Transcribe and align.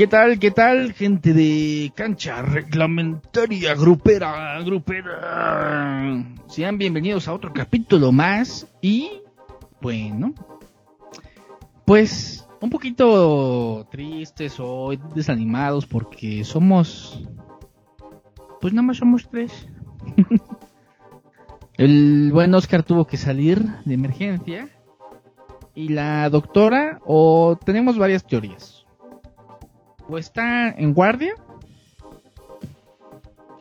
¿Qué 0.00 0.06
tal, 0.06 0.38
qué 0.38 0.50
tal, 0.50 0.94
gente 0.94 1.34
de 1.34 1.92
cancha 1.94 2.40
reglamentaria, 2.40 3.74
grupera, 3.74 4.58
grupera? 4.62 6.24
Sean 6.48 6.78
bienvenidos 6.78 7.28
a 7.28 7.34
otro 7.34 7.52
capítulo 7.52 8.10
más 8.10 8.66
y, 8.80 9.10
bueno, 9.82 10.32
pues 11.84 12.48
un 12.62 12.70
poquito 12.70 13.86
tristes 13.90 14.56
o 14.58 14.92
desanimados 15.14 15.84
porque 15.84 16.44
somos, 16.44 17.22
pues 18.62 18.72
nada 18.72 18.86
más 18.86 18.96
somos 18.96 19.28
tres. 19.28 19.68
El 21.74 22.30
buen 22.32 22.54
Oscar 22.54 22.84
tuvo 22.84 23.06
que 23.06 23.18
salir 23.18 23.62
de 23.84 23.92
emergencia 23.92 24.66
y 25.74 25.88
la 25.88 26.30
doctora, 26.30 27.02
o 27.04 27.58
tenemos 27.62 27.98
varias 27.98 28.26
teorías. 28.26 28.79
O 30.10 30.18
está 30.18 30.70
en 30.70 30.92
guardia, 30.92 31.34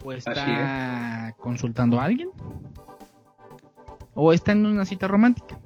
o 0.03 0.11
está 0.11 1.35
consultando 1.37 1.99
a 1.99 2.05
alguien, 2.05 2.31
o 4.15 4.33
está 4.33 4.53
en 4.53 4.65
una 4.65 4.83
cita 4.85 5.07
romántica. 5.07 5.59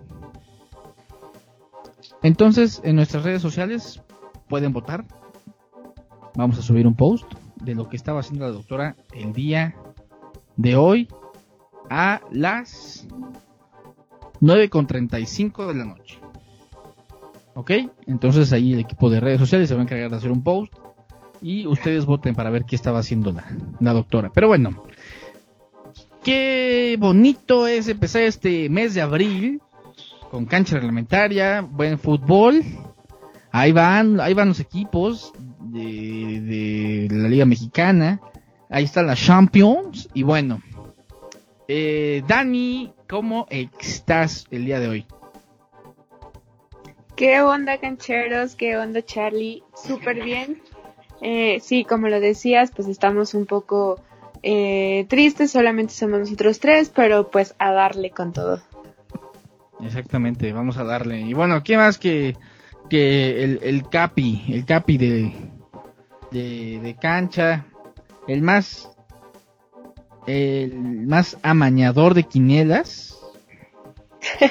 Entonces, 2.22 2.82
en 2.84 2.98
nuestras 2.98 3.24
redes 3.24 3.42
sociales 3.42 4.04
pueden 4.50 4.74
votar. 4.74 5.06
Vamos 6.36 6.60
a 6.60 6.62
subir 6.62 6.86
un 6.86 6.96
post 6.96 7.32
de 7.56 7.76
lo 7.76 7.88
que 7.88 7.96
estaba 7.96 8.20
haciendo 8.20 8.46
la 8.46 8.52
doctora 8.52 8.98
el 9.14 9.32
día 9.32 9.76
de 10.58 10.76
hoy 10.76 11.08
a 11.90 12.20
las 12.30 13.08
9.35 14.42 15.66
de 15.68 15.76
la 15.76 15.86
noche. 15.86 16.23
¿Ok? 17.56 17.72
Entonces 18.08 18.52
ahí 18.54 18.74
el 18.74 18.80
equipo 18.80 19.10
de 19.10 19.20
redes 19.20 19.40
sociales 19.40 19.70
se 19.70 19.76
va 19.76 19.82
a 19.82 19.84
encargar 19.84 20.10
de 20.10 20.18
hacer 20.18 20.32
un 20.32 20.44
post 20.44 20.74
y 21.42 21.68
ustedes 21.68 22.06
voten 22.06 22.36
para 22.36 22.50
ver 22.50 22.66
qué 22.66 22.76
estaba 22.76 23.00
haciendo 23.00 23.32
la, 23.32 23.46
la 23.80 23.94
doctora. 23.94 24.32
Pero 24.34 24.48
bueno, 24.48 24.84
qué 26.24 26.96
bonito 27.00 27.68
es 27.68 27.88
empezar 27.88 28.24
este 28.24 28.70
mes 28.70 28.94
de 28.94 29.02
abril 29.02 29.62
con 30.32 30.46
cancha 30.46 30.76
reglamentaria, 30.76 31.62
buen 31.62 32.00
fútbol. 32.00 32.64
Ahí 33.52 33.72
van, 33.72 34.20
ahí 34.20 34.34
van 34.34 34.48
los 34.48 34.60
equipos 34.60 35.32
de, 35.60 36.42
de 36.42 37.08
la 37.12 37.30
Liga 37.30 37.46
Mexicana. 37.46 38.20
Ahí 38.70 38.86
está 38.86 39.04
la 39.04 39.16
Champions. 39.16 40.10
Y 40.16 40.24
bueno, 40.24 40.60
eh, 41.68 42.24
Dani, 42.28 42.94
¿cómo 43.08 43.46
estás 43.50 44.48
el 44.50 44.66
día 44.66 44.80
de 44.80 44.88
hoy? 44.88 45.06
¿Qué 47.16 47.42
onda, 47.42 47.78
cancheros? 47.78 48.56
¿Qué 48.56 48.78
onda, 48.78 49.04
Charlie? 49.04 49.64
Súper 49.76 50.24
bien. 50.24 50.62
Eh, 51.22 51.60
sí, 51.62 51.86
como 51.86 52.08
lo 52.10 52.20
decías, 52.20 52.72
pues 52.76 52.88
estamos 52.88 53.34
un 53.34 53.46
poco 53.46 54.02
eh, 54.42 55.06
tristes, 55.08 55.52
solamente 55.52 55.94
somos 55.94 56.20
nosotros 56.20 56.60
tres, 56.60 56.92
pero 56.94 57.30
pues 57.30 57.56
a 57.60 57.72
darle 57.72 58.10
con 58.12 58.34
todo. 58.34 58.62
Exactamente, 59.82 60.52
vamos 60.54 60.78
a 60.78 60.84
darle. 60.84 61.22
Y 61.22 61.34
bueno, 61.34 61.64
¿qué 61.64 61.78
más 61.78 61.98
que, 61.98 62.36
que 62.90 63.44
el, 63.44 63.60
el 63.64 63.88
Capi? 63.88 64.46
El 64.50 64.66
Capi 64.66 64.98
de, 64.98 65.34
de, 66.32 66.80
de 66.82 66.96
cancha, 66.96 67.66
el 68.28 68.42
más 68.42 68.90
el 70.26 71.06
más 71.08 71.38
amañador 71.44 72.14
de 72.14 72.24
quinielas, 72.24 73.13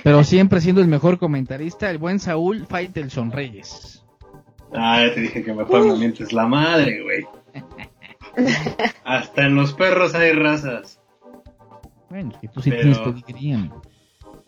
pero 0.05 0.25
siempre 0.25 0.61
siendo 0.61 0.81
el 0.81 0.89
mejor 0.89 1.19
comentarista, 1.19 1.91
el 1.91 1.99
buen 1.99 2.19
Saúl 2.21 2.67
Faitelson 2.67 3.31
Reyes. 3.33 4.05
Ah, 4.75 5.05
ya 5.07 5.15
te 5.15 5.21
dije 5.21 5.43
que 5.45 5.53
mejor 5.53 5.87
me 5.87 5.95
mientes 5.97 6.33
la 6.33 6.47
madre, 6.47 7.03
güey. 7.03 7.27
Hasta 9.05 9.47
en 9.47 9.55
los 9.57 9.75
perros 9.75 10.15
hay 10.15 10.33
razas. 10.33 11.01
Bueno, 12.09 12.33
que 12.41 12.49
tú 12.49 12.61
sí 12.63 12.71
Pero- 12.71 12.83
tienes 12.83 12.99
pedigrí. 12.99 13.71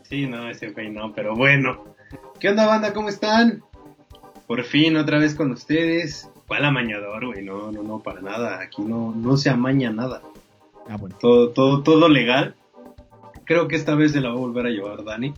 Sí, 0.03 0.27
no, 0.27 0.49
ese 0.49 0.71
güey 0.71 0.91
no, 0.91 1.13
pero 1.15 1.34
bueno. 1.34 1.84
¿Qué 2.39 2.49
onda, 2.51 2.67
banda? 2.67 2.93
¿Cómo 2.93 3.09
están? 3.09 3.63
Por 4.47 4.63
fin, 4.65 4.97
otra 4.97 5.19
vez 5.19 5.34
con 5.34 5.51
ustedes. 5.51 6.31
¿Cuál 6.47 6.67
amañador, 6.67 7.27
güey? 7.27 7.43
No, 7.43 7.73
no, 7.73 7.83
no, 7.83 8.01
para 8.01 8.21
nada. 8.21 8.61
Aquí 8.61 8.83
no, 8.83 9.13
no 9.17 9.37
se 9.39 9.49
amaña 9.49 9.91
nada. 9.91 10.21
Ah, 10.89 10.97
bueno. 10.99 11.17
Todo, 11.19 11.51
todo, 11.51 11.83
todo 11.83 12.09
legal. 12.11 12.55
Creo 13.44 13.69
que 13.69 13.77
esta 13.77 13.94
vez 13.94 14.12
se 14.12 14.21
la 14.21 14.28
va 14.31 14.34
a 14.34 14.38
volver 14.38 14.66
a 14.66 14.71
llevar 14.71 15.05
Dani. 15.05 15.34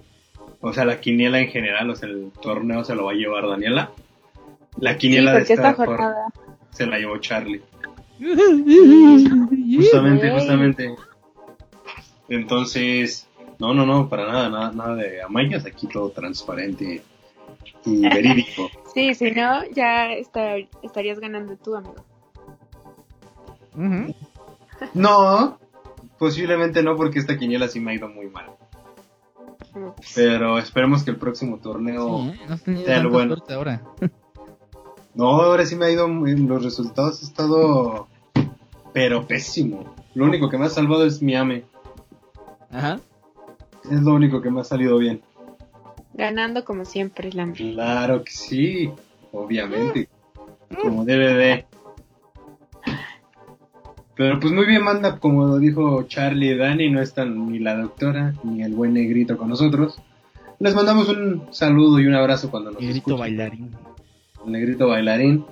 O 0.61 0.72
sea, 0.72 0.84
la 0.84 1.00
quiniela 1.00 1.39
en 1.41 1.49
general, 1.49 1.91
o 1.91 1.97
sea, 1.97 2.09
el 2.09 2.31
torneo 2.41 2.83
se 2.84 2.94
lo 2.94 3.05
va 3.05 3.12
a 3.12 3.15
llevar 3.15 3.47
Daniela. 3.49 3.91
La 4.78 4.93
Sí, 4.93 4.99
quiniela 4.99 5.33
de 5.33 5.41
esta 5.43 5.55
esta 5.55 5.75
jor- 5.75 5.87
jornada. 5.87 6.27
se 6.71 6.87
la 6.87 6.99
llevó 6.99 7.19
Charlie. 7.19 7.62
Justamente. 9.77 10.31
Justamente. 10.31 10.95
Entonces, 12.28 13.28
no, 13.59 13.75
no, 13.75 13.87
no, 13.87 14.09
para 14.09 14.27
nada, 14.31 14.49
nada, 14.49 14.72
nada 14.72 14.95
de 14.97 15.22
amañas, 15.22 15.65
aquí 15.66 15.87
todo 15.87 16.11
transparente 16.11 17.03
y 17.84 18.00
verídico. 18.09 18.69
Sí, 18.95 19.15
si 19.15 19.31
no, 19.33 19.65
ya 19.75 20.12
está- 20.12 20.56
estarías 20.83 21.21
ganando 21.21 21.56
tú, 21.56 21.75
amigo. 21.77 21.95
No, 24.95 25.59
posiblemente 26.19 26.82
no, 26.82 26.97
porque 26.97 27.19
esta 27.19 27.37
quiniela 27.38 27.69
sí 27.69 27.81
me 27.81 27.93
ha 27.93 27.94
ido 27.94 28.09
muy 28.09 28.28
mal. 28.28 28.47
Pero 30.15 30.59
esperemos 30.59 31.03
que 31.03 31.10
el 31.10 31.16
próximo 31.16 31.59
torneo... 31.59 32.32
Sí, 32.32 32.41
¿eh? 32.41 32.47
No 32.49 32.84
Sea 32.84 33.06
bueno. 33.09 33.37
ahora. 33.50 33.82
No, 35.15 35.28
ahora 35.41 35.65
sí 35.66 35.77
me 35.77 35.87
ha 35.87 35.91
ido, 35.91 36.09
muy- 36.09 36.37
los 36.37 36.62
resultados 36.62 37.21
han 37.22 37.28
estado, 37.28 38.09
pero 38.93 39.27
pésimo. 39.27 39.94
Lo 40.15 40.25
único 40.25 40.49
que 40.49 40.59
me 40.59 40.66
ha 40.66 40.71
salvado 40.71 41.04
es 41.06 41.22
Miami. 41.22 41.62
Ajá. 42.71 43.00
Es 43.91 44.03
lo 44.03 44.15
único 44.15 44.41
que 44.43 44.50
me 44.50 44.60
ha 44.60 44.65
salido 44.65 44.98
bien. 44.98 45.22
Ganando 46.15 46.65
como 46.65 46.84
siempre, 46.84 47.33
la 47.33 47.50
Claro 47.53 48.25
que 48.25 48.33
sí, 48.33 48.91
obviamente. 49.33 50.09
Como 50.83 51.04
debe 51.04 51.34
de. 51.34 51.66
Pero 54.16 54.41
pues 54.41 54.53
muy 54.53 54.65
bien, 54.65 54.82
manda, 54.82 55.19
como 55.19 55.59
dijo 55.59 56.03
Charlie 56.04 56.53
y 56.53 56.56
Dani, 56.56 56.91
no 56.91 57.03
están 57.03 57.50
ni 57.53 57.59
la 57.59 57.77
doctora 57.77 58.32
ni 58.44 58.62
el 58.62 58.72
buen 58.75 58.94
negrito 58.94 59.37
con 59.37 59.50
nosotros. 59.50 60.00
Les 60.59 60.75
mandamos 60.75 61.09
un 61.10 61.49
saludo 61.53 62.00
y 62.00 62.06
un 62.06 62.15
abrazo 62.15 62.50
cuando 62.50 62.71
nos 62.71 62.81
Negrito 62.81 62.99
escuchen. 63.10 63.19
bailarín. 63.21 63.71
El 64.47 64.53
negrito 64.53 64.88
bailarín. 64.88 65.44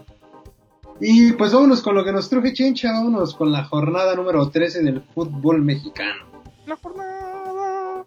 Y 0.98 1.32
pues 1.32 1.52
vámonos 1.52 1.82
con 1.82 1.94
lo 1.94 2.04
que 2.04 2.12
nos 2.12 2.30
truje 2.30 2.54
Chincha, 2.54 2.92
vámonos 2.92 3.34
con 3.34 3.52
la 3.52 3.64
jornada 3.64 4.14
número 4.14 4.48
13 4.48 4.82
del 4.82 5.02
fútbol 5.02 5.60
mexicano. 5.60 6.24
La 6.66 6.76
jornada. 6.76 8.06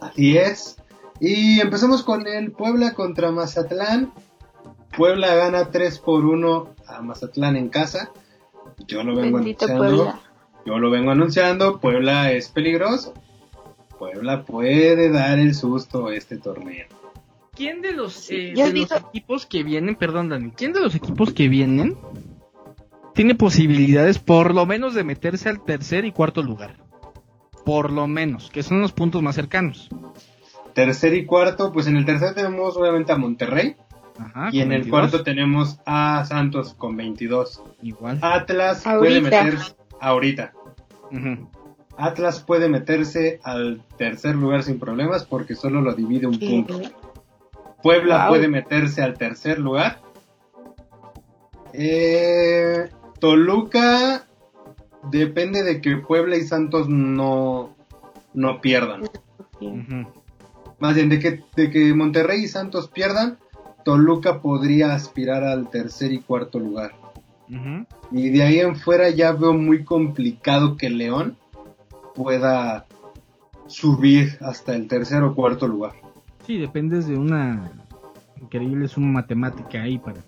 Así 0.00 0.36
es. 0.36 0.76
Y 1.18 1.60
empezamos 1.60 2.04
con 2.04 2.26
el 2.28 2.52
Puebla 2.52 2.94
contra 2.94 3.32
Mazatlán. 3.32 4.12
Puebla 4.96 5.34
gana 5.34 5.70
3 5.72 5.98
por 5.98 6.24
1 6.24 6.74
a 6.86 7.02
Mazatlán 7.02 7.56
en 7.56 7.68
casa. 7.68 8.12
Yo 8.86 9.02
lo 9.02 9.16
vengo 9.16 9.38
Bendito 9.38 9.64
anunciando. 9.64 9.96
Puebla. 9.96 10.20
Yo 10.66 10.78
lo 10.78 10.90
vengo 10.90 11.10
anunciando. 11.10 11.80
Puebla 11.80 12.32
es 12.32 12.48
peligroso. 12.48 13.14
Puebla 13.98 14.44
puede 14.44 15.10
dar 15.10 15.38
el 15.38 15.54
susto 15.54 16.08
a 16.08 16.14
este 16.14 16.38
torneo. 16.38 16.86
¿Quién 17.54 17.82
de 17.82 17.92
los, 17.92 18.30
eh, 18.30 18.52
de 18.54 18.72
los 18.72 18.90
equipos 18.90 19.46
que 19.46 19.62
vienen, 19.62 19.94
perdón 19.94 20.28
Dani, 20.28 20.50
quién 20.50 20.72
de 20.72 20.80
los 20.80 20.94
equipos 20.96 21.32
que 21.32 21.48
vienen 21.48 21.96
tiene 23.14 23.36
posibilidades 23.36 24.18
por 24.18 24.52
lo 24.52 24.66
menos 24.66 24.94
de 24.94 25.04
meterse 25.04 25.48
al 25.48 25.64
tercer 25.64 26.04
y 26.04 26.10
cuarto 26.10 26.42
lugar? 26.42 26.76
Por 27.64 27.92
lo 27.92 28.08
menos, 28.08 28.50
que 28.50 28.64
son 28.64 28.80
los 28.80 28.92
puntos 28.92 29.22
más 29.22 29.36
cercanos. 29.36 29.88
Tercer 30.74 31.14
y 31.14 31.24
cuarto, 31.24 31.72
pues 31.72 31.86
en 31.86 31.96
el 31.96 32.04
tercer 32.04 32.34
tenemos 32.34 32.76
obviamente 32.76 33.12
a 33.12 33.16
Monterrey. 33.16 33.76
Ajá. 34.18 34.48
y 34.52 34.60
en 34.60 34.72
el 34.72 34.82
22. 34.82 34.90
cuarto 34.90 35.22
tenemos 35.24 35.78
a 35.86 36.24
Santos 36.26 36.74
con 36.74 36.96
22. 36.96 37.62
Igual. 37.82 38.18
Atlas 38.22 38.86
Ahorita. 38.86 39.00
puede 39.00 39.20
meterse 39.20 39.74
ahorita. 40.00 40.52
Atlas 41.96 42.40
puede 42.40 42.68
meterse 42.68 43.40
al 43.44 43.82
tercer 43.98 44.34
lugar 44.36 44.62
sin 44.62 44.78
problemas 44.78 45.24
porque 45.24 45.54
solo 45.54 45.80
lo 45.80 45.94
divide 45.94 46.26
un 46.26 46.38
punto. 46.38 46.80
Puebla 47.82 48.22
Wow. 48.24 48.28
puede 48.30 48.48
meterse 48.48 49.02
al 49.02 49.16
tercer 49.18 49.58
lugar. 49.58 50.00
Eh, 51.72 52.88
Toluca 53.20 54.26
depende 55.10 55.62
de 55.62 55.80
que 55.80 55.96
Puebla 55.96 56.36
y 56.36 56.42
Santos 56.42 56.88
no, 56.88 57.74
no 58.32 58.60
pierdan. 58.60 59.02
Más 60.78 60.94
bien 60.94 61.08
de 61.08 61.18
que, 61.18 61.42
de 61.56 61.70
que 61.70 61.94
Monterrey 61.94 62.44
y 62.44 62.48
Santos 62.48 62.88
pierdan, 62.88 63.38
Toluca 63.84 64.40
podría 64.40 64.94
aspirar 64.94 65.44
al 65.44 65.70
tercer 65.70 66.12
y 66.12 66.20
cuarto 66.20 66.58
lugar. 66.58 66.92
Y 68.10 68.30
de 68.30 68.42
ahí 68.42 68.58
en 68.58 68.74
fuera 68.74 69.10
ya 69.10 69.32
veo 69.32 69.52
muy 69.52 69.84
complicado 69.84 70.76
que 70.76 70.90
León 70.90 71.36
pueda 72.14 72.86
subir 73.66 74.38
hasta 74.40 74.74
el 74.74 74.88
tercer 74.88 75.22
o 75.22 75.34
cuarto 75.34 75.68
lugar. 75.68 75.92
Sí, 76.46 76.58
dependes 76.58 77.06
de 77.06 77.16
una 77.16 77.70
increíble 78.40 78.88
suma 78.88 79.20
matemática 79.20 79.82
ahí 79.82 79.98
para 79.98 80.20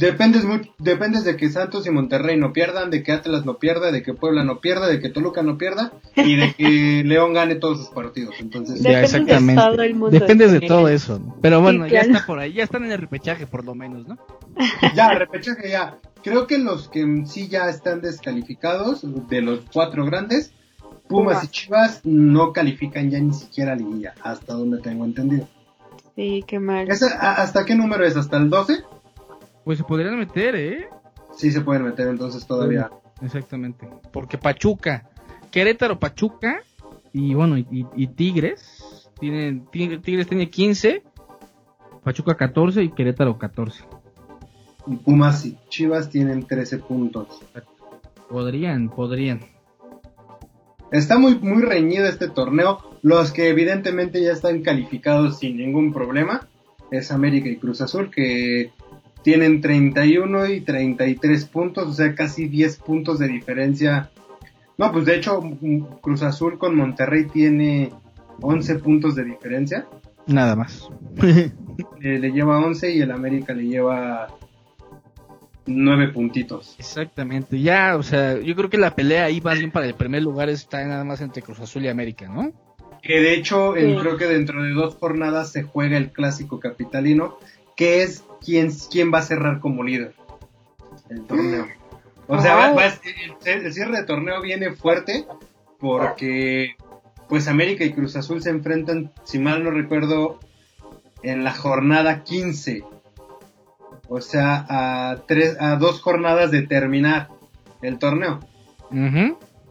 dependes, 0.00 0.44
mucho, 0.44 0.72
dependes 0.78 1.24
de 1.24 1.36
que 1.36 1.48
Santos 1.50 1.86
y 1.86 1.90
Monterrey 1.90 2.36
no 2.36 2.52
pierdan, 2.52 2.90
de 2.90 3.02
que 3.02 3.12
Atlas 3.12 3.44
no 3.44 3.58
pierda, 3.58 3.92
de 3.92 4.02
que 4.02 4.14
Puebla 4.14 4.42
no 4.42 4.60
pierda, 4.60 4.88
de 4.88 4.98
que 5.00 5.10
Toluca 5.10 5.42
no 5.42 5.58
pierda 5.58 5.92
y 6.16 6.36
de 6.36 6.52
que 6.54 7.02
León 7.06 7.34
gane 7.34 7.54
todos 7.56 7.78
sus 7.78 7.88
partidos. 7.90 8.34
Entonces, 8.40 8.80
Ya, 8.80 8.98
de 8.98 9.04
exactamente. 9.04 9.60
todo 9.62 9.82
el 9.82 9.94
mundo. 9.94 10.10
Dependes 10.18 10.50
de 10.52 10.60
todo 10.60 10.88
eso. 10.88 11.20
Pero 11.42 11.60
bueno, 11.60 11.84
Sí, 11.84 11.92
ya 11.92 12.00
claro. 12.00 12.14
está 12.14 12.26
por 12.26 12.38
ahí, 12.40 12.52
ya 12.54 12.64
están 12.64 12.84
en 12.84 12.92
el 12.92 12.98
repechaje 12.98 13.46
por 13.46 13.64
lo 13.64 13.74
menos, 13.74 14.08
¿no? 14.08 14.18
ya, 14.96 15.10
repechaje 15.14 15.70
ya. 15.70 15.98
Creo 16.22 16.46
que 16.46 16.58
los 16.58 16.88
que 16.88 17.22
sí 17.26 17.48
ya 17.48 17.68
están 17.68 18.00
descalificados, 18.00 19.00
de 19.28 19.40
los 19.42 19.60
cuatro 19.72 20.04
grandes, 20.04 20.52
Pumas 21.08 21.34
Pumas. 21.38 21.44
y 21.44 21.48
Chivas 21.48 22.00
no 22.04 22.52
califican 22.52 23.10
ya 23.10 23.18
ni 23.18 23.32
siquiera 23.34 23.72
a 23.72 23.76
liguilla, 23.76 24.14
hasta 24.22 24.52
donde 24.54 24.78
tengo 24.80 25.04
entendido. 25.04 25.48
Sí, 26.16 26.44
qué 26.46 26.58
mal. 26.60 26.88
¿Esa- 26.90 27.18
a- 27.18 27.42
¿Hasta 27.42 27.64
qué 27.64 27.74
número 27.74 28.04
es? 28.04 28.16
¿Hasta 28.16 28.36
el 28.36 28.50
12? 28.50 28.74
Pues 29.64 29.78
se 29.78 29.84
podrían 29.84 30.18
meter, 30.18 30.54
¿eh? 30.56 30.88
Sí 31.36 31.50
se 31.52 31.60
pueden 31.60 31.84
meter 31.84 32.08
entonces 32.08 32.46
todavía. 32.46 32.90
Exactamente. 33.22 33.88
Porque 34.12 34.38
Pachuca, 34.38 35.10
Querétaro, 35.50 35.98
Pachuca 35.98 36.60
y 37.12 37.34
bueno, 37.34 37.56
y, 37.58 37.66
y- 37.70 37.86
y 37.94 38.06
Tigres, 38.08 39.10
tienen, 39.18 39.66
Tig- 39.66 40.00
Tigres 40.02 40.26
tiene 40.26 40.48
15, 40.50 41.02
Pachuca 42.02 42.34
14 42.36 42.82
y 42.82 42.90
Querétaro 42.92 43.38
14. 43.38 43.84
Y 44.86 44.96
Pumas 44.96 45.44
y 45.44 45.58
Chivas 45.68 46.08
tienen 46.08 46.46
13 46.46 46.78
puntos. 46.78 47.28
Podrían, 48.28 48.88
podrían. 48.88 49.40
Está 50.90 51.18
muy, 51.18 51.36
muy 51.38 51.62
reñido 51.62 52.06
este 52.06 52.28
torneo. 52.28 52.78
Los 53.02 53.32
que 53.32 53.48
evidentemente 53.48 54.22
ya 54.22 54.32
están 54.32 54.62
calificados 54.62 55.38
sin 55.38 55.56
ningún 55.58 55.92
problema 55.92 56.48
es 56.90 57.12
América 57.12 57.48
y 57.48 57.56
Cruz 57.56 57.80
Azul, 57.80 58.10
que 58.10 58.72
tienen 59.22 59.60
31 59.60 60.46
y 60.46 60.60
33 60.60 61.44
puntos, 61.46 61.88
o 61.88 61.92
sea, 61.92 62.14
casi 62.14 62.46
10 62.48 62.76
puntos 62.78 63.18
de 63.18 63.28
diferencia. 63.28 64.10
No, 64.78 64.90
pues 64.92 65.04
de 65.04 65.16
hecho, 65.16 65.42
Cruz 66.00 66.22
Azul 66.22 66.58
con 66.58 66.74
Monterrey 66.76 67.26
tiene 67.26 67.90
11 68.40 68.76
puntos 68.76 69.14
de 69.14 69.24
diferencia. 69.24 69.86
Nada 70.26 70.56
más. 70.56 70.88
Eh, 72.02 72.18
le 72.18 72.30
lleva 72.30 72.58
11 72.58 72.90
y 72.94 73.00
el 73.00 73.10
América 73.10 73.54
le 73.54 73.64
lleva 73.64 74.28
9 75.66 76.08
puntitos. 76.08 76.76
Exactamente. 76.78 77.60
Ya, 77.60 77.96
o 77.96 78.02
sea, 78.02 78.38
yo 78.40 78.54
creo 78.56 78.68
que 78.68 78.76
la 78.78 78.94
pelea 78.94 79.24
ahí 79.26 79.40
más 79.40 79.58
bien 79.58 79.70
para 79.70 79.86
el 79.86 79.94
primer 79.94 80.22
lugar 80.22 80.48
está 80.48 80.84
nada 80.86 81.04
más 81.04 81.20
entre 81.20 81.42
Cruz 81.42 81.60
Azul 81.60 81.84
y 81.84 81.88
América, 81.88 82.28
¿no? 82.28 82.52
Que 83.02 83.20
de 83.20 83.34
hecho, 83.34 83.74
Sí. 83.76 83.96
creo 83.98 84.16
que 84.16 84.26
dentro 84.26 84.62
de 84.62 84.72
dos 84.72 84.96
jornadas 84.96 85.52
se 85.52 85.62
juega 85.62 85.96
el 85.96 86.10
clásico 86.10 86.60
capitalino, 86.60 87.38
que 87.76 88.02
es 88.02 88.24
quién, 88.44 88.70
quién 88.90 89.12
va 89.12 89.18
a 89.18 89.22
cerrar 89.22 89.60
como 89.60 89.82
líder 89.82 90.14
el 91.08 91.22
torneo. 91.26 91.66
O 92.28 92.40
sea, 92.40 92.54
va- 92.54 92.68
Wow. 92.68 92.76
va- 92.78 92.86
el, 93.44 93.64
el 93.64 93.72
cierre 93.72 93.96
de 93.98 94.04
torneo 94.04 94.40
viene 94.40 94.72
fuerte 94.72 95.26
porque 95.78 96.76
pues 97.28 97.48
América 97.48 97.84
y 97.84 97.92
Cruz 97.92 98.16
Azul 98.16 98.42
se 98.42 98.50
enfrentan, 98.50 99.12
si 99.24 99.38
mal 99.38 99.62
no 99.64 99.70
recuerdo, 99.70 100.38
en 101.22 101.44
la 101.44 101.52
jornada 101.54 102.22
15. 102.24 102.84
O 104.08 104.20
sea, 104.20 104.66
a, 104.68 105.16
tres, 105.26 105.56
a 105.60 105.76
dos 105.76 106.00
jornadas 106.00 106.50
de 106.50 106.62
terminar 106.62 107.28
el 107.82 107.98
torneo. 107.98 108.40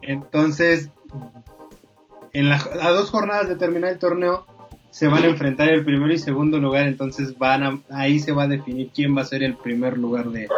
Entonces, 0.02 0.90
en 2.32 2.48
la, 2.48 2.56
a 2.80 2.90
dos 2.90 3.10
jornadas 3.10 3.48
de 3.48 3.56
terminar 3.56 3.90
el 3.90 3.98
torneo, 3.98 4.46
se 4.90 5.08
van 5.08 5.22
a 5.22 5.28
enfrentar 5.28 5.68
el 5.68 5.84
primero 5.84 6.12
y 6.12 6.18
segundo 6.18 6.58
lugar. 6.58 6.86
Entonces, 6.86 7.38
van 7.38 7.62
a, 7.62 7.78
ahí 7.90 8.18
se 8.18 8.32
va 8.32 8.44
a 8.44 8.48
definir 8.48 8.90
quién 8.94 9.16
va 9.16 9.22
a 9.22 9.26
ser 9.26 9.42
el 9.42 9.56
primer 9.56 9.96
lugar 9.96 10.30
de, 10.30 10.48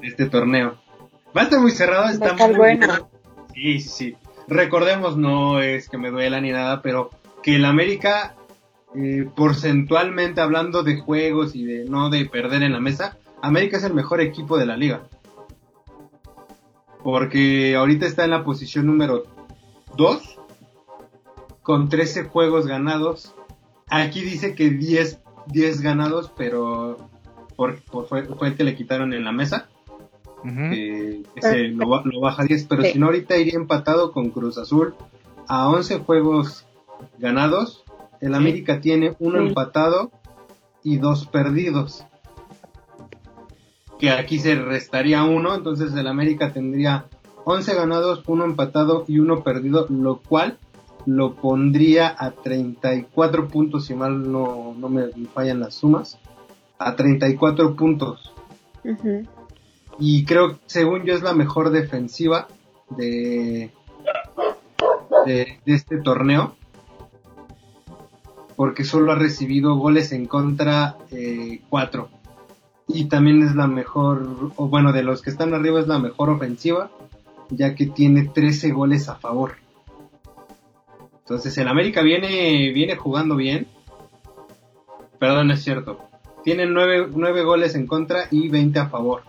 de 0.00 0.06
este 0.06 0.26
torneo. 0.26 0.76
Va 1.36 1.42
a 1.42 1.44
estar 1.44 1.60
muy 1.60 1.72
cerrado. 1.72 2.08
Está 2.08 2.34
muy 2.34 2.56
bueno. 2.56 3.10
Sí, 3.54 3.80
sí, 3.80 3.88
sí. 3.88 4.16
Recordemos, 4.48 5.16
no 5.16 5.60
es 5.60 5.88
que 5.88 5.98
me 5.98 6.10
duela 6.10 6.40
ni 6.40 6.52
nada, 6.52 6.80
pero 6.80 7.10
que 7.42 7.56
el 7.56 7.66
América, 7.66 8.34
eh, 8.94 9.28
porcentualmente 9.36 10.40
hablando 10.40 10.82
de 10.82 10.96
juegos 10.96 11.54
y 11.54 11.64
de 11.64 11.84
no 11.84 12.08
de 12.08 12.24
perder 12.24 12.62
en 12.62 12.72
la 12.72 12.80
mesa, 12.80 13.18
América 13.42 13.76
es 13.76 13.84
el 13.84 13.92
mejor 13.92 14.20
equipo 14.20 14.56
de 14.56 14.66
la 14.66 14.76
liga. 14.76 15.02
Porque 17.04 17.76
ahorita 17.76 18.06
está 18.06 18.24
en 18.24 18.30
la 18.30 18.42
posición 18.42 18.86
número 18.86 19.24
2, 19.96 20.40
con 21.62 21.88
13 21.88 22.24
juegos 22.24 22.66
ganados. 22.66 23.34
Aquí 23.90 24.20
dice 24.22 24.54
que 24.54 24.70
10, 24.70 25.20
10 25.46 25.80
ganados, 25.80 26.30
pero 26.36 26.96
por, 27.56 27.80
por- 27.82 28.06
fue, 28.06 28.24
fue 28.24 28.48
el 28.48 28.56
que 28.56 28.64
le 28.64 28.76
quitaron 28.76 29.12
en 29.14 29.24
la 29.24 29.32
mesa 29.32 29.68
que 30.44 31.22
ese 31.34 31.68
lo, 31.68 31.88
ba- 31.88 32.02
lo 32.04 32.20
baja 32.20 32.42
a 32.42 32.44
10, 32.46 32.64
pero 32.68 32.82
Sí. 32.84 32.92
si 32.92 32.98
no 32.98 33.06
ahorita 33.06 33.36
iría 33.36 33.54
empatado 33.54 34.12
con 34.12 34.30
Cruz 34.30 34.56
Azul 34.58 34.94
a 35.48 35.68
11 35.68 35.98
juegos 35.98 36.64
ganados. 37.18 37.82
El 38.20 38.34
América 38.34 38.80
tiene 38.80 39.14
uno 39.18 39.40
Sí. 39.40 39.48
empatado 39.48 40.10
y 40.84 40.98
dos 40.98 41.26
perdidos. 41.26 42.04
Que 43.98 44.10
aquí 44.10 44.38
se 44.38 44.54
restaría 44.54 45.24
uno, 45.24 45.54
entonces 45.54 45.92
el 45.94 46.06
América 46.06 46.52
tendría 46.52 47.06
11 47.44 47.74
ganados, 47.74 48.22
uno 48.26 48.44
empatado 48.44 49.04
y 49.08 49.18
uno 49.18 49.42
perdido, 49.42 49.86
lo 49.90 50.18
cual 50.18 50.58
lo 51.08 51.34
pondría 51.34 52.14
a 52.18 52.30
34 52.32 53.48
puntos, 53.48 53.86
si 53.86 53.94
mal 53.94 54.30
no, 54.30 54.74
no 54.76 54.88
me 54.88 55.08
fallan 55.32 55.60
las 55.60 55.74
sumas, 55.74 56.18
a 56.78 56.94
34 56.94 57.74
puntos 57.74 58.32
y 59.98 60.24
creo, 60.24 60.58
según 60.66 61.04
yo, 61.04 61.14
es 61.14 61.22
la 61.22 61.34
mejor 61.34 61.70
defensiva 61.70 62.46
de, 62.90 63.70
de, 65.26 65.58
de 65.64 65.74
este 65.74 65.98
torneo. 65.98 66.54
Porque 68.54 68.84
solo 68.84 69.12
ha 69.12 69.16
recibido 69.16 69.76
goles 69.76 70.12
en 70.12 70.26
contra 70.26 70.96
eh, 71.10 71.60
cuatro. 71.68 72.10
Y 72.86 73.06
también 73.06 73.42
es 73.42 73.54
la 73.54 73.66
mejor, 73.66 74.52
o 74.56 74.68
bueno, 74.68 74.92
de 74.92 75.02
los 75.02 75.22
que 75.22 75.30
están 75.30 75.52
arriba 75.52 75.80
es 75.80 75.86
la 75.88 75.98
mejor 75.98 76.30
ofensiva, 76.30 76.90
ya 77.50 77.74
que 77.74 77.86
tiene 77.86 78.24
13 78.28 78.70
goles 78.70 79.08
a 79.08 79.16
favor. 79.16 79.56
Entonces 81.28 81.58
el 81.58 81.68
América 81.68 82.00
viene, 82.00 82.72
viene 82.72 82.96
jugando 82.96 83.36
bien. 83.36 83.66
Perdón, 85.18 85.50
es 85.50 85.62
cierto. 85.62 85.98
Tiene 86.42 86.64
9, 86.64 87.42
goles 87.42 87.74
en 87.74 87.86
contra 87.86 88.28
y 88.30 88.48
20 88.48 88.78
a 88.78 88.88
favor. 88.88 89.22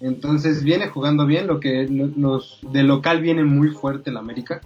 Entonces 0.00 0.62
viene 0.62 0.86
jugando 0.88 1.26
bien, 1.26 1.46
lo 1.48 1.58
que 1.58 1.86
lo- 1.88 2.06
los 2.16 2.60
de 2.70 2.82
local 2.84 3.20
viene 3.22 3.44
muy 3.44 3.70
fuerte 3.70 4.10
el 4.10 4.18
América. 4.18 4.60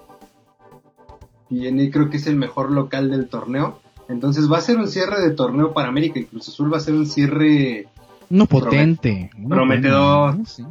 Viene, 1.48 1.90
creo 1.90 2.10
que 2.10 2.18
es 2.18 2.26
el 2.26 2.36
mejor 2.36 2.70
local 2.70 3.10
del 3.10 3.28
torneo. 3.28 3.80
Entonces 4.08 4.50
va 4.52 4.58
a 4.58 4.62
ser 4.62 4.76
un 4.76 4.88
cierre 4.88 5.20
de 5.22 5.30
torneo 5.30 5.72
para 5.72 5.88
América 5.88 6.18
y 6.18 6.24
Cruz 6.24 6.48
Azul 6.48 6.70
va 6.72 6.76
a 6.78 6.80
ser 6.80 6.94
un 6.94 7.06
cierre 7.06 7.86
Uno 8.28 8.44
potente. 8.46 9.30
Prometedor. 9.48 10.46
sí. 10.46 10.64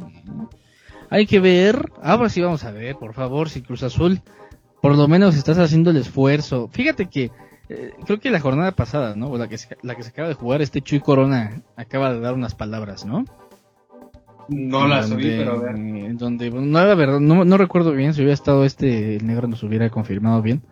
Hay 1.10 1.26
que 1.26 1.40
ver, 1.40 1.90
ahora 2.02 2.28
sí 2.28 2.40
vamos 2.40 2.64
a 2.64 2.70
ver, 2.70 2.96
por 2.96 3.12
favor, 3.14 3.48
si 3.50 3.62
Cruz 3.62 3.82
Azul 3.82 4.20
por 4.80 4.96
lo 4.96 5.08
menos 5.08 5.36
estás 5.36 5.58
haciendo 5.58 5.90
el 5.90 5.98
esfuerzo. 5.98 6.68
Fíjate 6.72 7.06
que 7.06 7.30
eh, 7.68 7.92
creo 8.06 8.18
que 8.18 8.30
la 8.30 8.40
jornada 8.40 8.72
pasada, 8.72 9.14
¿no? 9.14 9.28
O 9.28 9.36
la 9.36 9.46
que, 9.48 9.58
se, 9.58 9.76
la 9.82 9.94
que 9.94 10.02
se 10.02 10.08
acaba 10.10 10.28
de 10.28 10.34
jugar, 10.34 10.62
este 10.62 10.80
Chuy 10.80 11.00
Corona 11.00 11.62
acaba 11.76 12.12
de 12.12 12.20
dar 12.20 12.32
unas 12.34 12.54
palabras, 12.54 13.04
¿no? 13.04 13.24
no 14.48 14.88
la 14.88 15.00
En 15.00 15.04
subí, 15.08 15.22
donde- 15.28 15.36
pero 15.38 15.52
a 15.52 15.60
ver. 15.60 15.76
En 15.76 16.16
donde, 16.18 16.50
bueno, 16.50 16.66
no, 16.66 16.84
la 16.84 16.94
verdad, 16.94 17.20
no, 17.20 17.44
no 17.44 17.56
recuerdo 17.56 17.92
bien 17.92 18.14
si 18.14 18.20
hubiera 18.20 18.34
estado 18.34 18.64
este, 18.64 19.16
el 19.16 19.26
negro 19.26 19.46
nos 19.48 19.62
hubiera 19.62 19.90
confirmado 19.90 20.42
bien. 20.42 20.62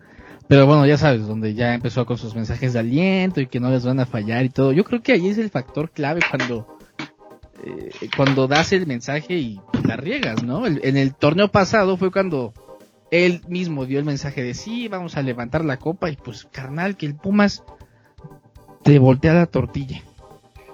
Pero 0.47 0.65
bueno, 0.65 0.85
ya 0.87 0.97
sabes, 0.97 1.27
donde 1.27 1.53
ya 1.53 1.73
empezó 1.75 2.05
con 2.07 2.17
sus 2.17 2.33
mensajes 2.35 2.73
de 2.73 2.79
aliento 2.79 3.39
y 3.39 3.45
que 3.47 3.59
no 3.59 3.69
les 3.69 3.85
van 3.85 3.99
a 3.99 4.05
fallar 4.07 4.43
y 4.43 4.49
todo. 4.49 4.71
Yo 4.73 4.83
creo 4.83 5.01
que 5.03 5.11
ahí 5.13 5.27
es 5.27 5.37
el 5.37 5.49
factor 5.51 5.91
clave 5.91 6.21
cuando, 6.27 6.78
eh, 7.63 7.89
cuando 8.15 8.47
das 8.47 8.71
el 8.73 8.87
mensaje 8.87 9.35
y 9.35 9.61
la 9.85 9.95
riegas, 9.97 10.43
¿no? 10.43 10.65
El- 10.65 10.81
en 10.83 10.97
el 10.97 11.13
torneo 11.15 11.49
pasado 11.49 11.97
fue 11.97 12.11
cuando 12.11 12.53
él 13.11 13.41
mismo 13.47 13.85
dio 13.85 13.99
el 13.99 14.05
mensaje 14.05 14.43
de 14.43 14.53
sí, 14.53 14.87
vamos 14.87 15.17
a 15.17 15.21
levantar 15.21 15.65
la 15.65 15.77
copa 15.77 16.09
y 16.09 16.15
pues 16.15 16.45
carnal, 16.51 16.95
que 16.95 17.05
el 17.07 17.15
Pumas 17.15 17.63
te 18.83 18.99
voltea 18.99 19.33
la 19.33 19.45
tortilla. 19.47 20.01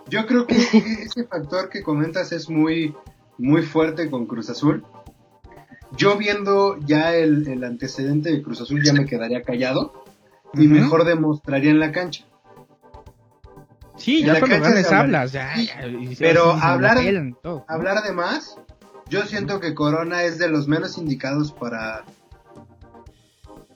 Yo 0.09 0.25
creo 0.27 0.45
que 0.45 0.55
ese 1.03 1.23
factor 1.25 1.69
que 1.69 1.81
comentas 1.81 2.31
es 2.31 2.49
muy, 2.49 2.93
muy 3.37 3.61
fuerte 3.63 4.09
con 4.09 4.25
Cruz 4.27 4.49
Azul. 4.49 4.83
Yo 5.97 6.17
viendo 6.17 6.77
ya 6.85 7.15
el, 7.15 7.47
el 7.47 7.63
antecedente 7.63 8.31
de 8.31 8.41
Cruz 8.41 8.61
Azul 8.61 8.83
ya 8.83 8.91
me 8.93 9.05
quedaría 9.05 9.41
callado 9.43 10.03
y 10.53 10.67
mejor 10.67 11.05
demostraría 11.05 11.71
en 11.71 11.79
la 11.79 11.91
cancha. 11.91 12.25
Sí, 13.97 14.23
ya 14.23 14.39
cuando 14.39 14.55
habla. 14.57 14.99
hablas, 14.99 15.31
ya, 15.31 15.55
ya, 15.55 15.81
pero 16.19 16.51
hablar-. 16.51 16.97
Hablar 17.67 18.03
de 18.03 18.11
más, 18.13 18.57
yo 19.09 19.23
siento 19.23 19.59
que 19.59 19.73
Corona 19.73 20.23
es 20.23 20.37
de 20.37 20.49
los 20.49 20.67
menos 20.67 20.97
indicados 20.97 21.51
para, 21.53 22.03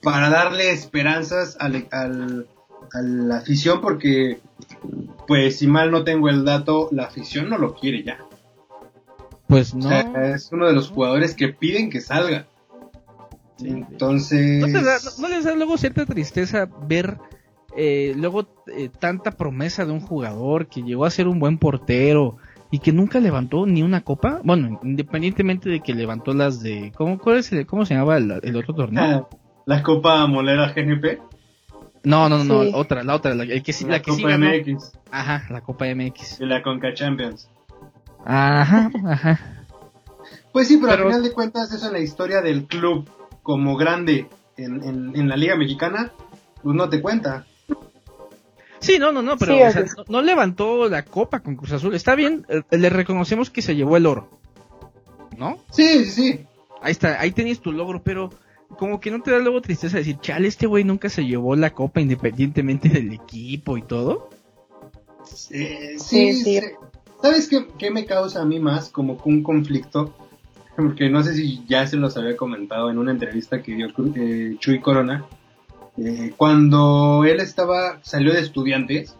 para 0.02 0.28
darle 0.30 0.70
esperanzas 0.72 1.56
al, 1.60 1.86
al- 1.90 2.46
a 2.92 3.00
la 3.02 3.36
afición 3.38 3.80
porque 3.80 4.40
pues 5.26 5.58
si 5.58 5.66
mal 5.68 5.90
no 5.90 6.02
tengo 6.04 6.28
el 6.28 6.44
dato, 6.44 6.88
la 6.92 7.04
afición 7.04 7.48
no 7.48 7.56
lo 7.58 7.74
quiere 7.74 8.02
ya. 8.02 8.18
Pues 9.46 9.72
O 9.74 9.78
no. 9.78 9.88
sea, 9.88 10.34
es 10.34 10.50
uno 10.52 10.66
de 10.66 10.72
los 10.72 10.90
jugadores 10.90 11.34
que 11.34 11.48
piden 11.48 11.90
que 11.90 12.00
salga. 12.00 12.46
Sí. 13.58 13.68
Entonces... 13.68 14.66
¿No, 14.66 14.80
da- 14.82 14.98
no- 15.04 15.22
no 15.22 15.28
les 15.28 15.44
da 15.44 15.54
luego 15.54 15.76
cierta 15.78 16.04
tristeza 16.06 16.68
ver 16.86 17.18
eh, 17.76 18.14
luego 18.16 18.48
eh, 18.66 18.88
tanta 18.98 19.32
promesa 19.32 19.84
de 19.84 19.92
un 19.92 20.00
jugador 20.00 20.66
que 20.68 20.82
llegó 20.82 21.04
a 21.04 21.10
ser 21.10 21.28
un 21.28 21.38
buen 21.38 21.58
portero 21.58 22.36
y 22.70 22.78
que 22.78 22.92
nunca 22.92 23.18
levantó 23.20 23.66
ni 23.66 23.82
una 23.82 24.02
copa? 24.02 24.40
Bueno, 24.44 24.78
independientemente 24.82 25.68
de 25.68 25.80
que 25.80 25.94
levantó 25.94 26.32
las 26.34 26.60
de... 26.62 26.92
¿Cómo, 26.96 27.18
cuál 27.18 27.38
es 27.38 27.50
el- 27.52 27.66
cómo 27.66 27.84
se 27.84 27.94
llamaba 27.94 28.16
el, 28.18 28.40
el 28.42 28.56
otro 28.56 28.74
torneo? 28.74 29.28
Ah, 29.32 29.36
La 29.66 29.82
Copa 29.82 30.26
Molera 30.26 30.72
GNP. 30.72 31.18
No, 32.04 32.28
no, 32.28 32.44
no, 32.44 32.62
Sí. 32.62 32.70
otra, 32.74 33.02
la 33.04 33.14
otra, 33.14 33.34
la, 33.34 33.42
el 33.44 33.62
que 33.62 33.72
sí, 33.72 33.84
la, 33.84 33.92
la 33.92 34.02
que 34.02 34.12
sí 34.12 34.22
Copa 34.22 34.36
ganó. 34.36 34.46
MX. 34.48 34.92
Ajá, 35.10 35.44
la 35.50 35.60
Copa 35.60 35.84
MX. 35.94 36.40
Y 36.40 36.46
la 36.46 36.62
Conca 36.62 36.94
Champions. 36.94 37.48
Ajá, 38.24 38.90
ajá. 39.06 39.40
Pues 40.52 40.68
sí, 40.68 40.78
pero, 40.80 40.92
Pero- 40.92 41.02
al 41.04 41.08
final 41.10 41.22
de 41.22 41.32
cuentas 41.32 41.72
eso 41.72 41.86
en 41.86 41.92
la 41.92 41.98
historia 42.00 42.40
del 42.40 42.64
club 42.66 43.08
como 43.42 43.76
grande 43.76 44.28
en, 44.56 44.82
en, 44.84 45.12
en 45.16 45.28
la 45.28 45.36
Liga 45.36 45.56
Mexicana, 45.56 46.12
pues 46.62 46.74
no 46.76 46.88
te 46.88 47.00
cuenta. 47.00 47.46
Sí, 48.80 48.98
no, 48.98 49.12
no, 49.12 49.22
no, 49.22 49.36
pero 49.36 49.52
Sí, 49.54 49.62
o 49.62 49.70
sea, 49.70 49.82
así 49.82 49.90
es. 49.90 49.96
no, 49.96 50.04
no 50.08 50.22
levantó 50.22 50.88
la 50.88 51.04
copa 51.04 51.40
con 51.40 51.56
Cruz 51.56 51.72
Azul. 51.72 51.94
Está 51.94 52.14
bien, 52.14 52.46
eh, 52.48 52.62
le 52.76 52.90
reconocemos 52.90 53.50
que 53.50 53.62
se 53.62 53.76
llevó 53.76 53.96
el 53.96 54.06
oro. 54.06 54.30
¿No? 55.38 55.58
Sí, 55.70 56.04
sí. 56.06 56.40
Ahí 56.82 56.92
está, 56.92 57.20
ahí 57.20 57.30
tenías 57.32 57.60
tu 57.60 57.72
logro, 57.72 58.02
pero 58.02 58.30
como 58.78 59.00
que 59.00 59.10
no 59.10 59.22
te 59.22 59.30
da 59.30 59.38
luego 59.38 59.60
tristeza 59.60 59.98
decir, 59.98 60.18
chale, 60.20 60.48
este 60.48 60.66
güey 60.66 60.84
nunca 60.84 61.08
se 61.08 61.24
llevó 61.26 61.56
la 61.56 61.70
copa 61.70 62.00
independientemente 62.00 62.88
del 62.88 63.12
equipo 63.12 63.76
y 63.76 63.82
todo. 63.82 64.30
Eh, 65.50 65.94
Sí, 65.98 66.32
sí, 66.32 66.44
sí. 66.44 66.60
sí. 66.60 66.66
¿Sabes 67.22 67.48
qué, 67.48 67.66
qué 67.78 67.90
me 67.90 68.06
causa 68.06 68.40
a 68.40 68.44
mí 68.46 68.58
más 68.60 68.88
como 68.88 69.22
que 69.22 69.28
un 69.28 69.42
conflicto? 69.42 70.14
Porque 70.74 71.10
no 71.10 71.22
sé 71.22 71.34
si 71.34 71.62
ya 71.68 71.86
se 71.86 71.96
los 71.96 72.16
había 72.16 72.36
comentado 72.36 72.90
en 72.90 72.96
una 72.96 73.10
entrevista 73.12 73.62
que 73.62 73.74
dio 73.74 73.88
eh, 74.16 74.56
Chuy 74.58 74.80
Corona. 74.80 75.26
Eh, 75.98 76.32
cuando 76.36 77.24
él 77.24 77.40
estaba, 77.40 77.98
salió 78.02 78.32
de 78.32 78.40
estudiantes, 78.40 79.16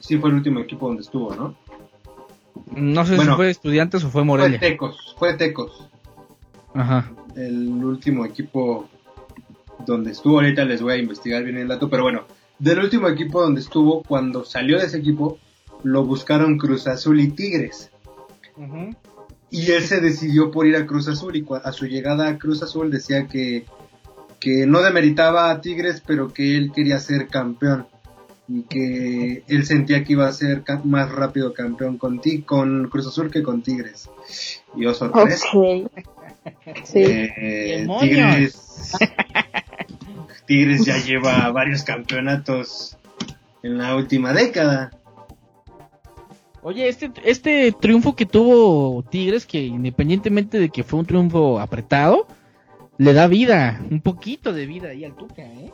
sí 0.00 0.16
fue 0.18 0.30
el 0.30 0.36
último 0.36 0.60
equipo 0.60 0.86
donde 0.86 1.02
estuvo, 1.02 1.34
¿no? 1.34 1.56
No 2.74 3.04
sé 3.06 3.16
Bueno. 3.16 3.32
si 3.32 3.36
fue 3.36 3.50
estudiantes 3.50 4.02
o 4.04 4.06
fue 4.10 4.20
Fue 4.20 4.24
Morelia. 4.24 4.58
Tecos, 4.60 5.14
fue 5.18 5.34
Tecos. 5.34 5.84
Ajá. 6.74 7.10
el 7.34 7.82
último 7.84 8.24
equipo 8.24 8.88
donde 9.86 10.10
estuvo, 10.12 10.36
ahorita 10.36 10.64
les 10.64 10.82
voy 10.82 10.92
a 10.94 10.96
investigar 10.98 11.42
bien 11.44 11.56
el 11.56 11.68
dato, 11.68 11.88
pero 11.88 12.02
bueno, 12.02 12.24
del 12.58 12.78
último 12.80 13.08
equipo 13.08 13.40
donde 13.40 13.60
estuvo, 13.60 14.02
cuando 14.02 14.44
salió 14.44 14.78
de 14.78 14.86
ese 14.86 14.98
equipo, 14.98 15.38
lo 15.82 16.04
buscaron 16.04 16.58
Cruz 16.58 16.86
Azul 16.86 17.20
y 17.20 17.30
Tigres. 17.30 17.90
Y 19.50 19.70
él 19.70 19.82
se 19.82 20.00
decidió 20.00 20.50
por 20.50 20.66
ir 20.66 20.76
a 20.76 20.86
Cruz 20.86 21.08
Azul 21.08 21.36
y 21.36 21.46
a 21.64 21.72
su 21.72 21.86
llegada 21.86 22.28
a 22.28 22.38
Cruz 22.38 22.62
Azul 22.62 22.90
decía 22.90 23.26
que, 23.28 23.64
que 24.40 24.66
no 24.66 24.82
demeritaba 24.82 25.50
a 25.50 25.60
Tigres, 25.60 26.02
pero 26.06 26.32
que 26.32 26.56
él 26.56 26.72
quería 26.74 26.98
ser 26.98 27.28
campeón 27.28 27.86
y 28.48 28.62
que 28.62 29.42
él 29.46 29.66
sentía 29.66 30.04
que 30.04 30.14
iba 30.14 30.26
a 30.26 30.32
ser 30.32 30.62
más 30.84 31.12
rápido 31.12 31.52
campeón 31.52 31.98
con, 31.98 32.20
ti 32.20 32.42
con 32.42 32.88
Cruz 32.88 33.06
Azul 33.06 33.30
que 33.30 33.42
con 33.42 33.62
Tigres. 33.62 34.08
Y 34.74 34.86
oh 34.86 34.94
sorpresa. 34.94 35.46
Ok. 35.52 35.90
Sí. 36.84 37.02
Eh. 37.02 37.86
Tigres, 38.00 38.92
Tigres 40.46 40.86
ya 40.86 40.96
lleva 40.96 41.50
varios 41.50 41.82
campeonatos 41.82 42.96
en 43.62 43.76
la 43.76 43.94
última 43.94 44.32
década. 44.32 44.90
Oye, 46.62 46.88
este, 46.88 47.12
este 47.24 47.72
triunfo 47.72 48.16
que 48.16 48.24
tuvo 48.24 49.02
Tigres, 49.02 49.44
que 49.44 49.60
independientemente 49.62 50.58
de 50.58 50.70
que 50.70 50.84
fue 50.84 51.00
un 51.00 51.06
triunfo 51.06 51.60
apretado, 51.60 52.26
le 52.98 53.12
da 53.12 53.26
vida, 53.28 53.80
un 53.90 54.00
poquito 54.00 54.52
de 54.52 54.66
vida 54.66 54.88
ahí 54.90 55.04
al 55.04 55.14
Tuca, 55.14 55.42
¿eh? 55.42 55.72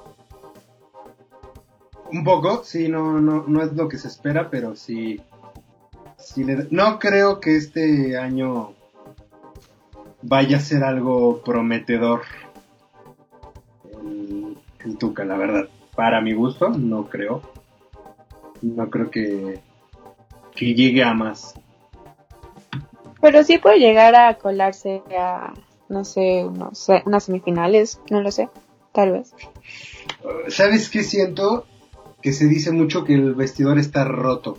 Un 2.13 2.23
poco, 2.23 2.63
sí, 2.65 2.89
no, 2.89 3.21
no, 3.21 3.45
no 3.47 3.63
es 3.63 3.73
lo 3.73 3.89
que 3.89 3.99
se 3.99 4.09
espera, 4.09 4.51
pero 4.51 4.77
sí. 4.77 5.21
sí 6.19 6.45
le 6.45 6.57
da- 6.57 6.67
no 6.71 6.99
creo 6.99 7.41
que 7.41 7.57
este 7.57 8.17
año 8.19 8.73
vaya 10.23 10.59
a 10.59 10.61
ser 10.61 10.85
algo 10.85 11.43
prometedor. 11.43 12.23
El, 13.93 14.57
el 14.85 14.99
Tuca, 14.99 15.25
la 15.25 15.37
verdad. 15.37 15.69
Para 15.97 16.21
mi 16.21 16.35
gusto, 16.35 16.69
no 16.69 17.09
creo. 17.09 17.41
No 18.63 18.91
creo 18.91 19.11
que, 19.11 19.61
que 20.55 20.75
llegue 20.75 21.03
a 21.03 21.15
más. 21.15 21.55
Pero 23.21 23.43
sí 23.43 23.59
puede 23.59 23.79
llegar 23.79 24.15
a 24.15 24.35
colarse 24.35 25.03
a, 25.19 25.53
no 25.89 26.05
sé, 26.05 26.45
unos, 26.45 26.87
unas 27.05 27.25
semifinales, 27.25 28.01
no 28.11 28.21
lo 28.21 28.31
sé, 28.31 28.49
tal 28.93 29.13
vez. 29.13 29.33
¿Sabes 30.49 30.89
qué 30.91 31.03
siento? 31.03 31.67
Que 32.23 32.33
se 32.33 32.47
dice 32.47 32.73
mucho 32.73 33.05
que 33.05 33.15
el 33.15 33.35
vestidor 33.35 33.79
está 33.79 34.05
roto. 34.05 34.59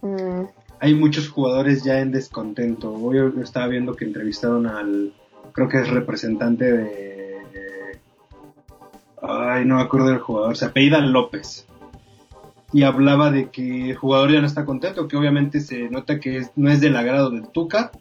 Mm, 0.00 0.44
Hay 0.80 0.94
muchos 0.94 1.28
jugadores 1.28 1.82
ya 1.84 2.00
en 2.00 2.12
descontento. 2.12 2.92
Hoy 2.92 3.18
estaba 3.42 3.66
viendo 3.68 3.94
que 3.96 4.04
entrevistaron 4.04 4.66
al, 4.66 5.12
creo 5.52 5.68
que 5.68 5.78
es 5.80 5.88
representante 5.90 6.64
de... 6.72 7.32
Ay, 9.20 9.64
no 9.64 9.76
me 9.76 9.82
acuerdo 9.82 10.08
del 10.08 10.18
jugador, 10.18 10.56
se 10.56 10.64
apellida 10.64 10.98
López. 11.00 11.66
Y 12.72 12.82
hablaba 12.84 13.30
de 13.30 13.50
que 13.50 13.90
el 13.90 13.96
jugador 13.96 14.32
ya 14.32 14.40
no 14.40 14.46
está 14.46 14.64
contento, 14.64 15.06
que 15.06 15.16
obviamente 15.16 15.60
se 15.60 15.88
nota 15.90 16.18
que 16.18 16.38
es- 16.38 16.50
no 16.56 16.70
es 16.70 16.80
del 16.80 16.96
agrado 16.96 17.30
del 17.30 17.46
Tuca 17.48 17.92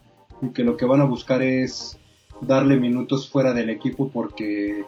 y 0.41 0.49
que 0.49 0.63
lo 0.63 0.77
que 0.77 0.85
van 0.85 1.01
a 1.01 1.05
buscar 1.05 1.41
es 1.43 1.99
darle 2.41 2.77
minutos 2.77 3.29
fuera 3.29 3.53
del 3.53 3.69
equipo 3.69 4.09
porque 4.09 4.83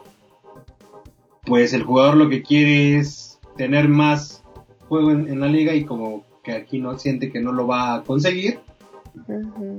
pues 1.44 1.72
el 1.72 1.82
jugador 1.84 2.16
lo 2.16 2.28
que 2.28 2.42
quiere 2.42 2.96
es 2.96 3.38
tener 3.56 3.88
más 3.88 4.42
juego 4.88 5.10
en, 5.12 5.28
en 5.28 5.40
la 5.40 5.48
liga 5.48 5.74
y 5.74 5.84
como 5.84 6.24
que 6.42 6.52
aquí 6.52 6.78
no 6.78 6.98
siente 6.98 7.30
que 7.30 7.40
no 7.40 7.52
lo 7.52 7.66
va 7.66 7.94
a 7.94 8.02
conseguir. 8.02 8.60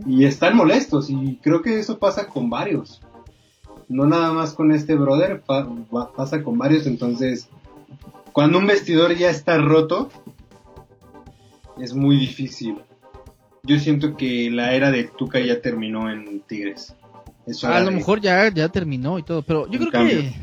Y 0.08 0.26
están 0.26 0.56
molestos 0.56 1.10
y 1.10 1.38
creo 1.42 1.62
que 1.62 1.80
eso 1.80 1.98
pasa 2.00 2.28
con 2.28 2.50
varios. 2.50 3.02
No 3.90 4.06
nada 4.06 4.32
más 4.32 4.54
con 4.54 4.72
este 4.72 4.96
brother 4.96 5.42
pa- 5.42 5.68
pasa 6.16 6.42
con 6.44 6.58
varios. 6.58 6.88
Entonces 6.88 7.50
cuando 8.32 8.58
un 8.58 8.68
vestidor 8.68 9.14
ya 9.16 9.30
está 9.30 9.58
roto 9.58 10.10
es 11.80 11.94
muy 11.94 12.18
difícil. 12.18 12.78
Yo 13.64 13.80
siento 13.80 14.16
que 14.16 14.50
la 14.52 14.74
era 14.74 14.92
de 14.92 15.04
Tuca 15.06 15.40
ya 15.40 15.62
terminó 15.62 16.10
en 16.10 16.40
Tigres 16.42 16.96
Eso 17.48 17.68
A 17.68 17.80
lo 17.80 17.88
de- 17.92 17.96
mejor 17.98 18.22
ya, 18.22 18.50
ya 18.54 18.70
terminó 18.70 19.20
y 19.20 19.24
todo, 19.24 19.42
pero 19.44 19.66
yo 19.68 19.74
Un 19.74 19.78
creo 19.80 19.92
cambio. 19.92 20.18
que 20.22 20.34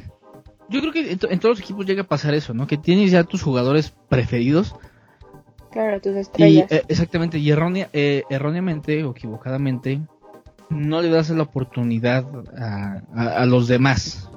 yo 0.69 0.81
creo 0.81 0.93
que 0.93 1.13
en, 1.13 1.19
to- 1.19 1.31
en 1.31 1.39
todos 1.41 1.59
los 1.59 1.65
equipos 1.65 1.85
llega 1.85 2.03
a 2.03 2.07
pasar 2.07 2.33
eso, 2.35 2.55
¿no? 2.55 2.67
Que 2.67 2.77
tienes 2.79 3.11
ya 3.11 3.25
tus 3.25 3.43
jugadores 3.43 3.93
preferidos 4.09 4.75
Claro, 5.71 6.01
tus 6.01 6.15
y 6.15 6.19
estrellas. 6.19 6.71
eh, 6.73 6.83
exactamente 6.89 7.39
y 7.39 7.51
errónea, 7.51 7.89
eh, 7.93 8.23
erróneamente 8.31 9.05
o 9.05 9.11
equivocadamente 9.11 10.01
no 10.71 11.01
le 11.03 11.09
das 11.11 11.29
la 11.31 11.43
oportunidad 11.43 12.25
a, 12.57 13.03
a- 13.15 13.29
a 13.43 13.47
los 13.47 13.69
demás, 13.69 14.29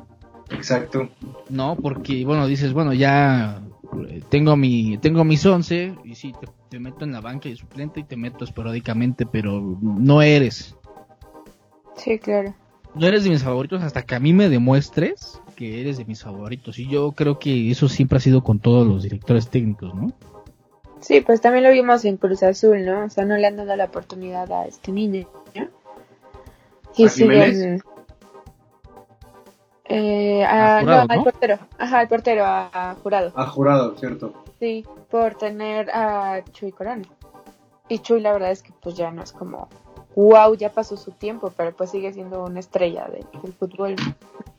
exacto 0.50 1.10
¿no? 1.50 1.76
Porque 1.76 2.26
bueno 2.26 2.48
dices 2.48 2.74
bueno 2.74 2.94
ya 2.94 3.62
eh, 4.10 4.22
tengo 4.30 4.56
mi 4.58 4.98
tengo 4.98 5.24
mis 5.24 5.46
11 5.46 5.94
y 6.04 6.16
sí 6.16 6.34
te, 6.40 6.48
te 6.70 6.80
meto 6.80 7.06
en 7.06 7.12
la 7.14 7.22
banca 7.22 7.48
de 7.50 7.56
suplente 7.56 8.00
y 8.02 8.04
te 8.04 8.18
meto 8.18 8.44
esporádicamente, 8.44 9.26
pero 9.26 9.62
no 9.82 10.22
eres 10.22 10.76
Sí, 11.96 12.20
claro. 12.20 12.54
no 12.94 13.08
eres 13.08 13.24
de 13.24 13.30
mis 13.30 13.44
favoritos 13.44 13.82
hasta 13.84 14.02
que 14.04 14.16
a 14.16 14.20
mí 14.20 14.34
me 14.34 14.50
demuestres 14.50 15.42
que 15.56 15.82
eres 15.82 15.98
de 15.98 16.06
mis 16.06 16.22
favoritos. 16.24 16.78
Y 16.80 16.88
yo 16.90 17.12
creo 17.14 17.40
que 17.40 17.72
eso 17.72 17.88
siempre 17.88 18.18
ha 18.18 18.22
sido 18.22 18.44
con 18.44 18.60
todos 18.60 18.86
los 18.86 19.04
directores 19.04 19.50
técnicos, 19.50 19.94
¿no? 19.96 20.12
Sí, 21.00 21.22
pues 21.22 21.40
también 21.42 21.64
lo 21.64 21.72
vimos 21.72 22.04
en 22.06 22.18
Cruz 22.18 22.42
Azul, 22.44 22.84
¿no? 22.86 23.06
O 23.06 23.10
sea, 23.10 23.26
no 23.26 23.38
le 23.38 23.48
han 23.48 23.56
dado 23.58 23.76
la 23.76 23.86
oportunidad 23.86 24.52
a 24.52 24.66
este 24.66 24.92
niño. 24.92 25.28
¿no? 25.56 25.68
Y 26.98 27.06
¿A 27.06 27.10
siguen. 27.10 27.82
Eh, 29.88 30.44
A 30.44 30.78
a- 30.78 30.82
Jurado, 30.82 31.06
no, 31.06 31.12
al 31.14 31.18
¿no? 31.20 31.24
portero. 31.24 31.60
Ajá, 31.78 32.00
al 32.00 32.08
portero, 32.08 32.44
a, 32.46 32.70
a 32.92 32.96
Jurado. 32.96 33.32
ha 33.36 33.46
jurado 33.46 33.96
cierto 33.98 34.34
Sí, 34.60 34.84
por 35.12 35.36
tener 35.36 35.90
a 35.92 36.44
Chuy 36.54 36.72
Corona. 36.72 37.04
Y 37.88 38.00
Chuy, 38.00 38.20
la 38.22 38.34
verdad 38.34 38.52
es 38.52 38.64
que 38.64 38.72
pues 38.82 38.96
ya 38.96 39.12
no 39.12 39.22
es 39.22 39.32
como. 39.32 39.70
Wow, 40.16 40.56
ya 40.56 40.72
pasó 40.72 40.96
su 40.98 41.12
tiempo, 41.12 41.52
pero 41.56 41.76
pues 41.76 41.92
sigue 41.92 42.14
siendo 42.14 42.44
una 42.46 42.60
estrella 42.60 43.06
de- 43.10 43.26
del 43.42 43.54
fútbol. 43.54 43.96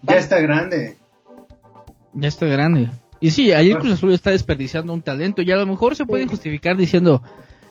ya 0.02 0.16
está 0.16 0.38
grande 0.40 0.96
Ya 2.12 2.28
está 2.28 2.46
grande. 2.46 2.90
Y 3.20 3.30
sí, 3.30 3.52
ayer 3.52 3.76
Ah. 3.76 3.80
Cruz 3.80 3.92
Azul 3.94 4.12
está 4.12 4.30
desperdiciando 4.30 4.92
un 4.92 5.02
talento 5.02 5.42
y 5.42 5.50
a 5.50 5.56
lo 5.56 5.66
mejor 5.66 5.96
se 5.96 6.04
pueden 6.06 6.28
Sí. 6.28 6.34
justificar 6.34 6.76
diciendo, 6.76 7.22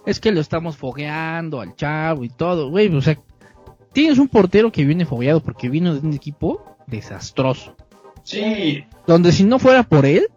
es 0.05 0.19
que 0.19 0.31
lo 0.31 0.39
estamos 0.41 0.77
fogueando 0.77 1.61
al 1.61 1.75
chavo 1.75 2.23
y 2.23 2.29
todo, 2.29 2.69
güey, 2.69 2.93
o 2.95 3.01
sea, 3.01 3.17
tienes 3.93 4.17
un 4.19 4.27
portero 4.27 4.71
que 4.71 4.83
viene 4.85 5.05
fogueado 5.05 5.39
porque 5.41 5.69
vino 5.69 5.93
de 5.95 6.05
un 6.07 6.13
equipo 6.13 6.63
desastroso. 6.87 7.75
sí 8.23 8.83
Donde 9.07 9.31
si 9.31 9.43
no 9.43 9.59
fuera 9.59 9.83
por 9.83 10.05
él, 10.07 10.27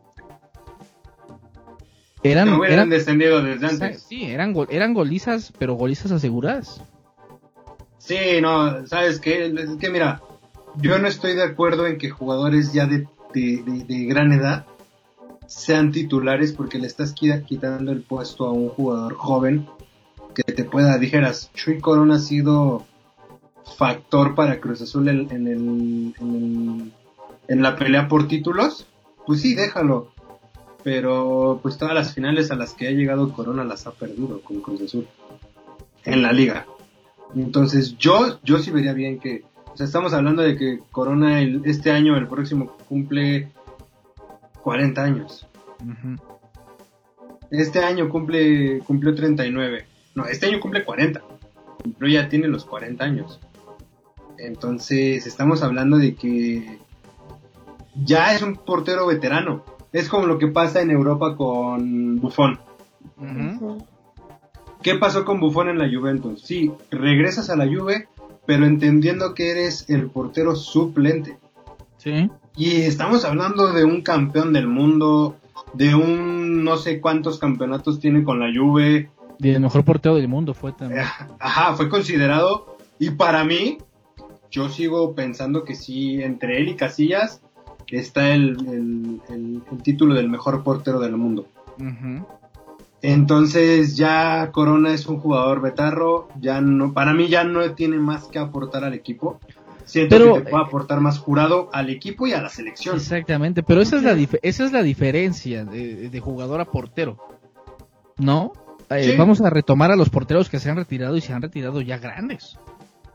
Eran, 2.22 2.50
no 2.50 2.58
hubieran 2.58 2.74
eran, 2.80 2.90
descendido 2.90 3.42
desde 3.42 3.66
antes. 3.66 4.02
sí, 4.02 4.24
eran, 4.24 4.52
gol- 4.52 4.66
eran 4.70 4.92
golizas, 4.92 5.52
pero 5.58 5.74
golizas 5.74 6.10
aseguradas. 6.12 6.82
Sí, 8.08 8.40
no, 8.40 8.86
¿sabes 8.86 9.20
qué? 9.20 9.44
Es 9.54 9.68
que 9.78 9.90
mira, 9.90 10.22
yo 10.76 10.98
no 10.98 11.06
estoy 11.08 11.34
de 11.34 11.42
acuerdo 11.42 11.86
en 11.86 11.98
que 11.98 12.08
jugadores 12.08 12.72
ya 12.72 12.86
de, 12.86 13.06
de, 13.34 14.04
gran 14.06 14.32
edad 14.32 14.64
sean 15.46 15.92
titulares 15.92 16.52
porque 16.54 16.78
le 16.78 16.86
estás 16.86 17.14
qui- 17.14 17.44
quitando 17.44 17.92
el 17.92 18.00
puesto 18.00 18.46
a 18.46 18.52
un 18.52 18.70
jugador 18.70 19.12
joven 19.14 19.66
que 20.34 20.42
te 20.54 20.64
pueda, 20.64 20.96
dijeras, 20.96 21.50
Chuy 21.52 21.80
Corona 21.80 22.14
ha 22.14 22.18
sido 22.18 22.86
factor 23.76 24.34
para 24.34 24.58
Cruz 24.58 24.80
Azul 24.80 25.08
en 25.08 25.18
el, 25.18 25.32
en, 25.32 26.14
el- 26.18 26.92
en 27.48 27.62
la 27.62 27.76
pelea 27.76 28.08
por 28.08 28.26
títulos, 28.26 28.86
pues 29.26 29.42
sí, 29.42 29.54
déjalo. 29.54 30.12
Pero 30.82 31.58
pues 31.62 31.76
todas 31.76 31.94
las 31.94 32.14
finales 32.14 32.50
a 32.50 32.56
las 32.56 32.72
que 32.72 32.88
ha 32.88 32.92
llegado 32.92 33.34
Corona 33.34 33.64
las 33.64 33.86
ha 33.86 33.90
perdido 33.90 34.40
con 34.40 34.62
Cruz 34.62 34.80
Azul 34.80 35.06
en 36.06 36.22
la 36.22 36.32
liga. 36.32 36.66
Entonces 37.34 37.96
yo, 37.98 38.38
yo 38.42 38.58
sí 38.58 38.70
vería 38.70 38.92
bien 38.92 39.18
que, 39.18 39.44
o 39.72 39.76
sea, 39.76 39.86
estamos 39.86 40.12
hablando 40.12 40.42
de 40.42 40.56
que 40.56 40.80
Corona 40.90 41.40
el- 41.40 41.62
este 41.64 41.90
año, 41.90 42.16
el 42.16 42.26
próximo, 42.26 42.76
cumple 42.88 43.50
40 44.62 45.02
años. 45.04 45.46
Este 47.50 47.80
año 47.84 48.08
cumple, 48.08 48.80
cumplió 48.80 49.14
39. 49.14 49.86
No, 50.14 50.24
este 50.26 50.46
año 50.46 50.60
cumple 50.60 50.84
40. 50.84 51.22
Pero 51.98 52.10
ya 52.10 52.28
tiene 52.28 52.48
los 52.48 52.64
40 52.64 53.04
años. 53.04 53.38
Entonces 54.38 55.26
estamos 55.26 55.62
hablando 55.62 55.96
de 55.98 56.14
que 56.14 56.78
ya 58.04 58.34
es 58.34 58.42
un 58.42 58.56
portero 58.56 59.06
veterano. 59.06 59.64
Es 59.92 60.08
como 60.08 60.26
lo 60.26 60.38
que 60.38 60.48
pasa 60.48 60.80
en 60.82 60.90
Europa 60.90 61.36
con 61.36 62.16
Buffon. 62.20 62.58
Ujú. 63.16 63.84
¿Qué 64.82 64.94
pasó 64.96 65.24
con 65.24 65.40
Buffon 65.40 65.68
en 65.68 65.78
la 65.78 65.88
Juventus? 65.88 66.42
Sí, 66.42 66.72
regresas 66.90 67.50
a 67.50 67.56
la 67.56 67.66
Juve, 67.66 68.08
pero 68.46 68.64
entendiendo 68.66 69.34
que 69.34 69.50
eres 69.50 69.88
el 69.90 70.08
portero 70.10 70.54
suplente. 70.56 71.36
Sí. 71.98 72.30
Y 72.56 72.82
estamos 72.82 73.24
hablando 73.24 73.72
de 73.72 73.84
un 73.84 74.02
campeón 74.02 74.52
del 74.52 74.68
mundo, 74.68 75.36
de 75.74 75.94
un 75.94 76.64
no 76.64 76.76
sé 76.76 77.00
cuántos 77.00 77.38
campeonatos 77.38 78.00
tiene 78.00 78.22
con 78.24 78.38
la 78.40 78.46
Juve. 78.56 79.10
El 79.40 79.60
mejor 79.60 79.84
portero 79.84 80.14
del 80.16 80.28
mundo 80.28 80.54
fue 80.54 80.72
también. 80.72 81.02
Ajá, 81.38 81.74
fue 81.74 81.88
considerado. 81.88 82.76
Y 82.98 83.10
para 83.10 83.44
mí, 83.44 83.78
yo 84.50 84.68
sigo 84.68 85.14
pensando 85.14 85.64
que 85.64 85.74
sí, 85.74 86.22
entre 86.22 86.58
él 86.58 86.68
y 86.68 86.74
Casillas 86.76 87.42
está 87.88 88.30
el, 88.34 88.56
el- 88.68 89.20
el- 89.28 89.62
el 89.70 89.82
título 89.82 90.14
del 90.14 90.28
mejor 90.28 90.62
portero 90.62 90.98
del 91.00 91.16
mundo. 91.16 91.46
Ujú. 91.78 92.26
Entonces 93.02 93.96
ya 93.96 94.50
Corona 94.52 94.92
es 94.92 95.06
un 95.06 95.20
jugador 95.20 95.60
betarro, 95.60 96.28
ya 96.40 96.60
no, 96.60 96.92
para 96.92 97.12
mí 97.14 97.28
ya 97.28 97.44
no 97.44 97.72
tiene 97.74 97.98
más 97.98 98.26
que 98.26 98.38
aportar 98.38 98.84
al 98.84 98.94
equipo. 98.94 99.40
Siento 99.84 100.16
Pero- 100.16 100.34
que 100.34 100.40
te 100.42 100.50
puede 100.50 100.64
aportar 100.64 101.00
más 101.00 101.18
jurado 101.18 101.70
al 101.72 101.88
equipo 101.90 102.26
y 102.26 102.32
a 102.32 102.42
la 102.42 102.48
selección. 102.48 102.96
Exactamente, 102.96 103.62
pero 103.62 103.80
esa 103.80 103.96
es 103.96 104.02
la, 104.02 104.14
dif- 104.14 104.38
esa 104.42 104.64
es 104.64 104.72
la 104.72 104.82
diferencia 104.82 105.64
de, 105.64 106.10
de 106.10 106.20
jugador 106.20 106.60
a 106.60 106.64
portero. 106.66 107.16
¿No? 108.18 108.52
Eh, 108.90 109.10
Sí. 109.12 109.16
Vamos 109.16 109.40
a 109.40 109.50
retomar 109.50 109.90
a 109.92 109.96
los 109.96 110.10
porteros 110.10 110.48
que 110.50 110.58
se 110.58 110.68
han 110.70 110.76
retirado 110.76 111.16
y 111.16 111.20
se 111.20 111.32
han 111.32 111.42
retirado 111.42 111.80
ya 111.80 111.98
grandes. 111.98 112.58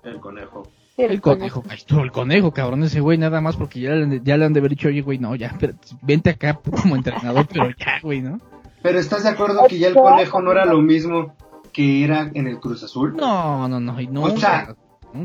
El 0.04 0.20
conejo. 0.20 0.64
El 0.96 1.20
conejo, 1.22 1.64
ahí 1.70 1.78
estuvo 1.78 2.02
el 2.04 2.12
conejo, 2.12 2.52
cabrón, 2.52 2.84
ese 2.84 3.00
güey, 3.00 3.18
nada 3.18 3.42
más 3.42 3.56
porque 3.58 3.80
ya, 3.80 3.92
le 3.92 4.04
han 4.04 4.10
de- 4.12 4.22
ya 4.24 4.38
le 4.38 4.46
han 4.46 4.54
de 4.54 4.60
haber 4.60 4.70
dicho, 4.72 4.88
oye, 4.88 5.02
güey, 5.02 5.18
no, 5.18 5.36
ya, 5.36 5.48
espérate, 5.48 5.88
vente 6.04 6.30
acá 6.30 6.60
como 6.82 6.96
entrenador, 6.96 7.48
pero 7.52 7.70
ya, 7.78 8.00
güey, 8.02 8.22
¿no? 8.22 8.38
Pero 8.84 9.00
¿estás 9.00 9.24
de 9.24 9.30
acuerdo 9.30 9.66
que 9.68 9.80
ya 9.80 9.88
el 9.88 9.96
conejo 9.96 10.42
no 10.42 10.52
era 10.52 10.66
lo 10.66 10.80
mismo 10.82 11.34
que 11.72 12.04
era 12.04 12.30
en 12.36 12.46
el 12.48 12.60
Cruz 12.60 12.84
Azul? 12.84 13.16
No, 13.16 13.68
no, 13.68 13.80
no, 13.80 14.00
y 14.00 14.06
no. 14.08 14.24
O 14.24 14.38
sea, 14.38 14.76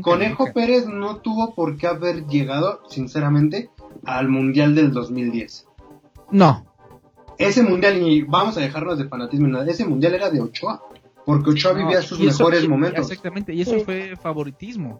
Conejo 0.01 0.51
Pérez 0.53 0.87
no 0.87 1.17
tuvo 1.17 1.53
por 1.53 1.77
qué 1.77 1.87
haber 1.87 2.25
llegado, 2.25 2.81
sinceramente, 2.89 3.69
al 4.05 4.29
Mundial 4.29 4.73
del 4.75 4.91
2010. 4.91 5.67
No, 6.31 6.65
Ese 7.37 7.63
Mundial, 7.63 7.97
y 8.01 8.21
vamos 8.23 8.57
a 8.57 8.59
dejarnos 8.61 8.97
de 8.97 9.07
fanatismo, 9.07 9.47
nada, 9.47 9.65
ese 9.65 9.85
Mundial 9.85 10.13
era 10.13 10.29
de 10.29 10.41
Ochoa, 10.41 10.83
porque 11.25 11.51
Ochoa 11.51 11.71
no, 11.73 11.79
vivía 11.79 12.01
sus 12.01 12.19
eso- 12.19 12.43
mejores 12.43 12.67
momentos. 12.67 13.09
Exactamente, 13.09 13.53
y 13.53 13.61
eso 13.61 13.75
Sí. 13.75 13.79
fue 13.85 14.15
favoritismo, 14.17 14.99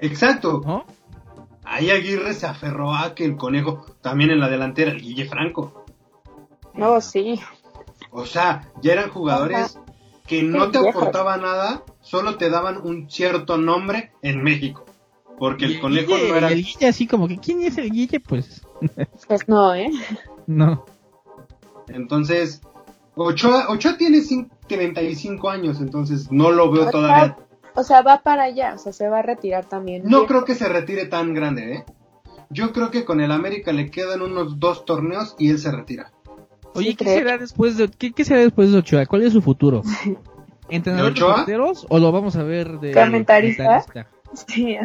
Exacto. 0.00 0.62
¿no? 0.66 0.84
Ahí 1.64 1.90
Aguirre 1.90 2.34
se 2.34 2.46
aferró 2.46 2.92
a 2.94 3.14
que 3.14 3.24
el 3.24 3.36
conejo, 3.36 3.86
también 4.00 4.30
en 4.30 4.40
la 4.40 4.48
delantera, 4.48 4.90
el 4.90 5.00
Guille 5.00 5.26
Franco. 5.26 5.84
No, 6.74 7.00
sí. 7.00 7.40
O 8.18 8.24
sea, 8.26 8.70
ya 8.82 8.92
eran 8.92 9.10
jugadores 9.10 9.78
que 10.26 10.42
no 10.42 10.70
te 10.70 10.78
aportaban 10.78 11.42
nada, 11.42 11.82
solo 12.00 12.36
te 12.36 12.48
daban 12.50 12.78
un 12.82 13.10
cierto 13.10 13.58
nombre 13.58 14.12
en 14.22 14.42
México. 14.42 14.84
Porque 15.38 15.66
Y 15.66 15.74
el 15.74 15.80
conejo 15.80 16.12
Guille- 16.12 16.28
no 16.30 16.36
era... 16.36 16.48
el 16.48 16.64
Guille 16.64 16.88
así 16.88 17.06
como 17.06 17.28
que, 17.28 17.36
¿quién 17.38 17.62
es 17.62 17.76
el 17.78 17.90
Guille? 17.90 18.20
Pues, 18.20 18.62
Pues 19.28 19.46
no, 19.48 19.74
¿eh? 19.74 19.90
no. 20.46 20.86
Entonces, 21.88 22.62
Ochoa, 23.14 23.66
Ochoa 23.68 23.96
tiene 23.96 24.18
cin- 24.18 24.48
35 24.66 25.48
años, 25.50 25.80
entonces 25.80 26.30
no 26.32 26.50
lo 26.50 26.70
veo 26.70 26.84
Ochoa- 26.84 26.90
todavía. 26.90 27.36
O 27.74 27.82
sea, 27.84 28.00
va 28.02 28.22
para 28.22 28.44
allá, 28.44 28.72
o 28.74 28.78
sea, 28.78 28.92
se 28.94 29.08
va 29.08 29.18
a 29.18 29.22
retirar 29.22 29.66
también. 29.66 30.02
No 30.04 30.20
Bien. 30.20 30.26
creo 30.28 30.44
que 30.46 30.54
se 30.54 30.68
retire 30.68 31.04
tan 31.06 31.34
grande, 31.34 31.74
¿eh? 31.74 31.84
Yo 32.48 32.72
creo 32.72 32.90
que 32.90 33.04
con 33.04 33.20
el 33.20 33.30
América 33.32 33.72
le 33.72 33.90
quedan 33.90 34.22
unos 34.22 34.58
dos 34.58 34.84
torneos 34.86 35.34
y 35.38 35.50
él 35.50 35.58
se 35.58 35.70
retira. 35.70 36.12
Oye, 36.76 36.90
Sí, 36.90 36.96
¿qué 36.96 37.04
será 37.04 37.38
después 37.38 37.76
de 37.76 37.88
qué, 37.88 38.12
qué 38.12 38.24
será 38.24 38.40
después 38.40 38.70
de 38.72 38.78
Ochoa? 38.78 39.06
¿Cuál 39.06 39.22
es 39.22 39.32
su 39.32 39.42
futuro? 39.42 39.82
¿Entrenador 40.68 41.14
¿De 41.14 41.20
porteros 41.20 41.86
o 41.88 41.98
lo 41.98 42.10
vamos 42.12 42.34
a 42.36 42.42
ver 42.42 42.80
de 42.80 42.92
¿Comentarista? 42.92 43.64
comentarista? 43.64 44.08
Sí, 44.34 44.76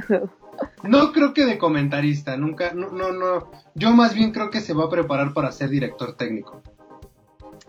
No 0.84 1.12
creo 1.12 1.34
que 1.34 1.46
de 1.46 1.58
comentarista, 1.58 2.38
nunca, 2.38 2.74
no, 2.74 2.90
no, 2.90 3.12
no. 3.12 3.52
Yo 3.74 3.92
más 3.92 4.14
bien 4.14 4.32
creo 4.32 4.52
que 4.52 4.62
se 4.62 4.74
va 4.74 4.86
a 4.86 4.90
preparar 4.90 5.34
para 5.34 5.52
ser 5.52 5.70
director 5.70 6.16
técnico. 6.16 6.62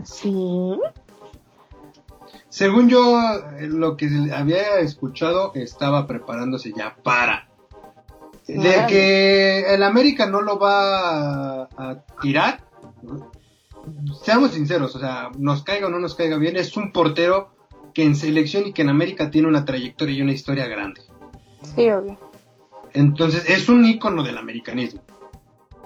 sí. 0.05 0.79
Según 2.49 2.91
yo, 2.91 3.19
eh, 3.59 3.67
lo 3.67 3.97
que 3.97 4.11
había 4.35 4.79
escuchado, 4.81 5.53
estaba 5.55 6.07
preparándose 6.07 6.71
ya 6.77 6.95
para. 7.03 7.49
De 8.47 8.85
que 8.89 9.75
el 9.75 9.83
América 9.83 10.27
no 10.27 10.43
lo 10.43 10.59
va 10.59 11.63
a, 11.63 11.69
a 11.79 12.05
tirar. 12.21 12.61
Seamos 14.23 14.53
sinceros, 14.53 14.95
o 14.97 14.99
sea, 14.99 15.31
nos 15.39 15.63
caiga 15.63 15.87
o 15.89 15.91
no 15.91 15.99
nos 15.99 16.15
caiga 16.15 16.37
bien, 16.39 16.57
es 16.57 16.77
un 16.77 16.93
portero 16.93 17.51
que 17.95 18.05
en 18.05 18.15
selección 18.17 18.67
y 18.67 18.73
que 18.73 18.83
en 18.83 18.89
América 18.89 19.31
tiene 19.31 19.49
una 19.49 19.65
trayectoria 19.65 20.17
y 20.17 20.23
una 20.23 20.33
historia 20.33 20.67
grande. 20.67 21.03
Sí, 21.77 21.91
obvio. 21.91 22.19
Entonces, 22.95 23.49
es 23.49 23.69
un 23.69 23.85
ícono 23.85 24.23
del 24.23 24.39
americanismo. 24.39 25.03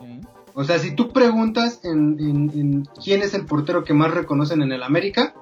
Sí. 0.00 0.20
O 0.54 0.64
sea, 0.64 0.78
si 0.78 0.94
tú 0.94 1.12
preguntas 1.12 1.80
en, 1.84 2.16
en- 2.20 2.50
en 2.58 2.88
quién 3.02 3.22
es 3.22 3.34
el 3.34 3.44
portero 3.46 3.84
que 3.84 3.92
más 3.94 4.10
reconocen 4.12 4.62
en 4.62 4.72
el 4.72 4.82
América, 4.82 5.34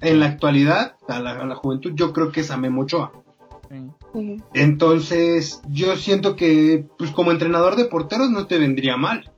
en 0.00 0.20
la 0.20 0.26
actualidad, 0.26 0.96
a 1.08 1.20
la, 1.20 1.32
a 1.32 1.44
la 1.46 1.54
juventud, 1.54 1.92
yo 1.94 2.12
creo 2.12 2.30
que 2.32 2.40
es 2.40 2.50
a 2.50 2.56
Memo 2.56 2.82
Ochoa. 2.82 3.12
Sí. 4.14 4.36
Entonces, 4.54 5.60
yo 5.68 5.96
siento 5.96 6.36
que, 6.36 6.86
pues 6.98 7.10
como 7.10 7.30
entrenador 7.32 7.76
de 7.76 7.86
porteros 7.86 8.30
no 8.30 8.46
te 8.46 8.58
vendría 8.58 8.96
mal. 8.96 9.30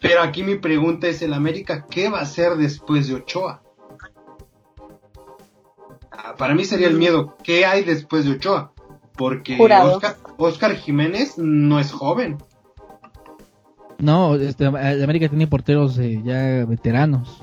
Pero 0.00 0.22
aquí 0.22 0.42
mi 0.42 0.56
pregunta 0.56 1.08
es, 1.08 1.22
el 1.22 1.34
América, 1.34 1.86
¿qué 1.90 2.08
va 2.08 2.20
a 2.20 2.22
hacer 2.22 2.56
después 2.56 3.08
de 3.08 3.14
Ochoa? 3.14 3.62
Ah, 6.10 6.34
Para 6.36 6.54
mí 6.54 6.64
sería 6.64 6.88
el 6.88 6.96
miedo, 6.96 7.36
¿qué 7.42 7.66
hay 7.66 7.82
después 7.82 8.24
de 8.24 8.32
Ochoa? 8.32 8.72
Porque. 9.16 9.58
Oscar, 9.60 10.16
Oscar 10.36 10.76
Jiménez 10.76 11.38
no 11.38 11.80
es 11.80 11.92
joven. 11.92 12.38
No, 13.98 14.36
este, 14.36 14.64
el 14.64 15.02
América 15.02 15.28
tiene 15.28 15.48
porteros 15.48 15.98
eh, 15.98 16.20
ya 16.24 16.64
veteranos. 16.64 17.42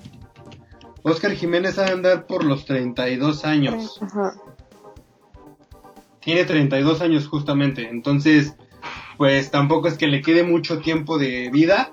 Oscar 1.04 1.34
Jiménez 1.34 1.78
ha 1.78 1.84
de 1.84 1.92
andar 1.92 2.26
por 2.26 2.46
los 2.46 2.66
32 2.66 3.44
años. 3.44 4.00
Ajá. 4.02 4.34
Tiene 6.22 6.46
32 6.46 7.02
años 7.02 7.28
justamente. 7.28 7.90
Entonces, 7.90 8.56
pues 9.18 9.52
tampoco 9.52 9.88
es 9.88 9.98
que 9.98 10.08
le 10.08 10.22
quede 10.22 10.44
mucho 10.44 10.80
tiempo 10.80 11.18
de 11.18 11.50
vida. 11.52 11.92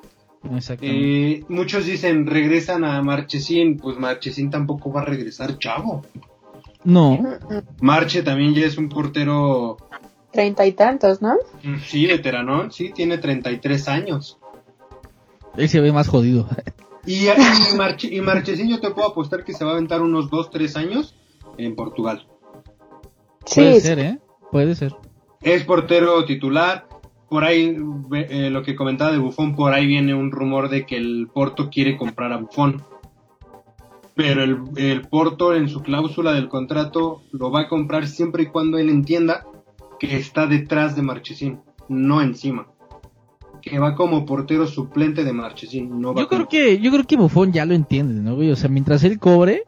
Exactamente. 0.55 1.31
Eh, 1.33 1.45
muchos 1.49 1.87
dicen 1.87 2.27
regresan 2.27 2.85
a 2.85 3.01
Marchesín. 3.03 3.77
Pues 3.79 3.97
Marchesín 3.99 4.51
tampoco 4.51 4.93
va 4.93 5.03
a 5.03 5.05
regresar, 5.05 5.59
chavo. 5.59 6.03
no, 6.85 7.19
Marche 7.81 8.23
también 8.23 8.55
ya 8.55 8.67
es 8.67 8.77
un 8.77 8.89
portero, 8.89 9.77
Treinta 10.33 10.67
y 10.67 10.73
tantos, 10.73 11.21
¿no? 11.23 11.35
mm, 11.63 11.77
sí, 11.87 12.07
veteranón. 12.07 12.73
Sí, 12.73 12.91
tiene 12.95 13.19
33 13.19 13.89
años. 13.89 14.39
él 15.57 15.69
se 15.69 15.81
ve 15.81 15.93
más 15.93 16.09
jodido. 16.09 16.49
Y, 17.07 17.27
y, 17.27 17.77
Marche- 17.77 18.11
y 18.11 18.21
Marchesín 18.21 18.69
yo 18.69 18.81
te 18.81 18.91
puedo 18.91 19.09
apostar 19.09 19.45
que 19.45 19.53
se 19.53 19.65
va 19.65 19.71
a 19.71 19.75
aventar 19.75 20.01
unos 20.03 20.31
2-3 20.31 20.77
años 20.77 21.15
en 21.59 21.75
Portugal. 21.77 22.27
Puede 23.55 23.75
Sí, 23.75 23.81
ser, 23.81 23.99
¿eh? 23.99 24.19
Puede 24.51 24.75
ser. 24.75 24.95
Es 25.41 25.65
portero 25.65 26.25
titular. 26.25 26.87
Por 27.33 27.45
ahí, 27.45 27.75
eh, 28.29 28.51
lo 28.51 28.63
que 28.63 28.77
comentaba 28.77 29.11
de 29.11 29.17
Bufón, 29.17 29.57
por 29.57 29.73
ahí 29.73 29.87
viene 29.87 30.15
un 30.15 30.31
rumor 30.31 30.69
de 30.69 30.85
que 30.85 30.99
el 30.99 31.31
Porto 31.33 31.71
quiere 31.71 31.97
comprar 31.97 32.31
a 32.31 32.37
Bufón. 32.37 32.83
pero 34.15 34.43
el, 34.43 34.59
el 34.77 35.01
Porto 35.09 35.55
en 35.55 35.71
su 35.71 35.81
cláusula 35.81 36.35
del 36.35 36.51
contrato 36.51 37.23
lo 37.33 37.51
va 37.51 37.63
a 37.63 37.69
comprar 37.69 38.07
siempre 38.07 38.43
y 38.43 38.47
cuando 38.49 38.77
él 38.77 38.91
entienda 38.91 39.47
que 39.99 40.15
está 40.19 40.47
detrás 40.47 40.95
de 40.95 41.01
Marchesín, 41.01 41.61
no 41.89 42.21
encima. 42.21 42.67
Que 43.63 43.79
va 43.79 43.95
como 43.95 44.27
portero 44.27 44.67
suplente 44.67 45.25
de 45.25 45.33
Marchesín, 45.33 45.99
no 46.03 46.13
va 46.13 46.21
Yo 46.21 46.29
creo 46.29 46.41
como- 46.41 46.51
que, 46.51 46.79
yo 46.81 46.91
creo 46.91 47.05
que 47.07 47.17
Buffon 47.17 47.51
ya 47.53 47.65
lo 47.65 47.73
entiende, 47.73 48.21
¿no, 48.21 48.35
güey? 48.37 48.51
O 48.51 48.57
sea, 48.57 48.69
mientras 48.69 49.03
él 49.05 49.19
cobre, 49.19 49.63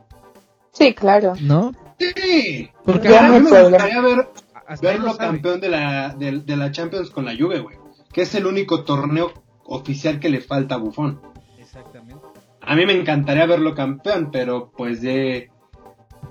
Sí, 0.72 0.92
claro. 0.92 1.32
¿no? 1.40 1.72
Sí, 1.98 2.68
Porque 2.84 3.08
Ya 3.08 3.24
a 3.24 3.28
no 3.28 3.40
mí 3.40 3.46
hay 3.46 3.52
me 3.52 3.62
gustaría 3.70 4.00
ver, 4.02 4.28
hasta 4.66 4.86
verlo 4.88 5.16
campeón 5.16 5.60
de 5.60 5.68
la, 5.68 6.14
de, 6.14 6.40
de 6.40 6.56
la 6.56 6.70
Champions 6.70 7.10
con 7.10 7.24
la 7.24 7.36
Juve, 7.36 7.60
güey. 7.60 7.76
Que 8.12 8.22
es 8.22 8.34
el 8.34 8.46
único 8.46 8.84
torneo 8.84 9.32
oficial 9.64 10.20
que 10.20 10.28
le 10.28 10.40
falta 10.40 10.76
a 10.76 10.78
Buffon. 10.78 11.20
Exactamente. 11.58 12.22
A 12.60 12.74
mí 12.76 12.86
me 12.86 12.92
encantaría 12.98 13.46
verlo 13.46 13.74
campeón, 13.74 14.30
pero 14.32 14.70
pues 14.76 15.00
de... 15.02 15.50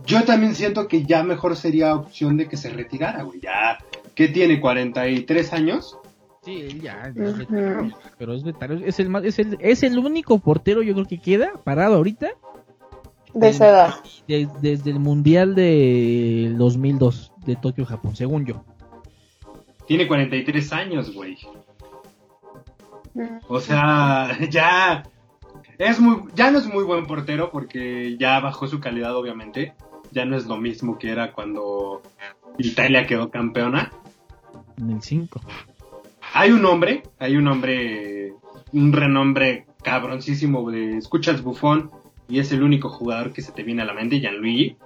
Yo 0.05 0.23
también 0.23 0.55
siento 0.55 0.87
que 0.87 1.03
ya 1.05 1.23
mejor 1.23 1.55
sería 1.55 1.95
opción 1.95 2.37
de 2.37 2.47
que 2.47 2.57
se 2.57 2.69
retirara, 2.69 3.23
güey. 3.23 3.39
Ya, 3.39 3.77
¿qué 4.15 4.27
tiene? 4.27 4.61
¿43 4.61 5.53
años? 5.53 5.97
Sí, 6.43 6.61
él 6.61 6.81
ya, 6.81 7.11
ya 7.15 7.23
es 7.23 7.37
veterano, 7.37 7.95
pero 8.17 8.33
es 8.33 8.43
veterano, 8.43 8.81
es 8.85 8.99
el 8.99 9.07
más, 9.09 9.23
es 9.23 9.39
el, 9.39 9.55
es 9.61 9.81
el 9.83 9.97
único 9.97 10.39
portero 10.39 10.81
yo 10.83 10.93
creo 10.93 11.05
que 11.05 11.21
queda 11.21 11.53
parado 11.63 11.95
ahorita 11.95 12.31
De 13.33 13.47
esa 13.47 13.69
edad. 13.69 13.95
de- 14.27 14.49
desde 14.61 14.91
el 14.91 14.99
mundial 14.99 15.55
de 15.55 16.53
2002 16.57 17.31
de 17.45 17.55
Tokio, 17.55 17.85
Japón, 17.85 18.15
según 18.15 18.45
yo. 18.45 18.63
Tiene 19.87 20.07
43 20.07 20.73
años, 20.73 21.13
güey. 21.13 21.37
O 23.47 23.59
sea, 23.59 24.37
ya 24.49 25.03
es 25.77 25.99
muy, 25.99 26.29
ya 26.35 26.51
no 26.51 26.59
es 26.59 26.67
muy 26.67 26.83
buen 26.83 27.05
portero 27.05 27.51
porque 27.51 28.17
ya 28.17 28.39
bajó 28.39 28.67
su 28.67 28.79
calidad, 28.79 29.15
obviamente. 29.15 29.73
Ya 30.11 30.25
no 30.25 30.37
es 30.37 30.45
lo 30.45 30.57
mismo 30.57 30.97
que 30.97 31.09
era 31.09 31.33
cuando 31.33 32.01
Italia 32.57 33.07
quedó 33.07 33.29
campeona. 33.29 33.91
En 34.77 34.91
el 34.91 35.01
5. 35.01 35.41
Hay 36.33 36.51
un 36.51 36.65
hombre, 36.65 37.03
hay 37.19 37.35
un 37.35 37.47
hombre, 37.47 38.33
un 38.71 38.93
renombre 38.93 39.65
cabroncísimo 39.83 40.69
de 40.71 40.97
escuchas 40.97 41.43
bufón 41.43 41.91
y 42.27 42.39
es 42.39 42.51
el 42.51 42.63
único 42.63 42.89
jugador 42.89 43.33
que 43.33 43.41
se 43.41 43.51
te 43.51 43.63
viene 43.63 43.81
a 43.81 43.85
la 43.85 43.93
mente, 43.93 44.19
Gianluigi. 44.19 44.77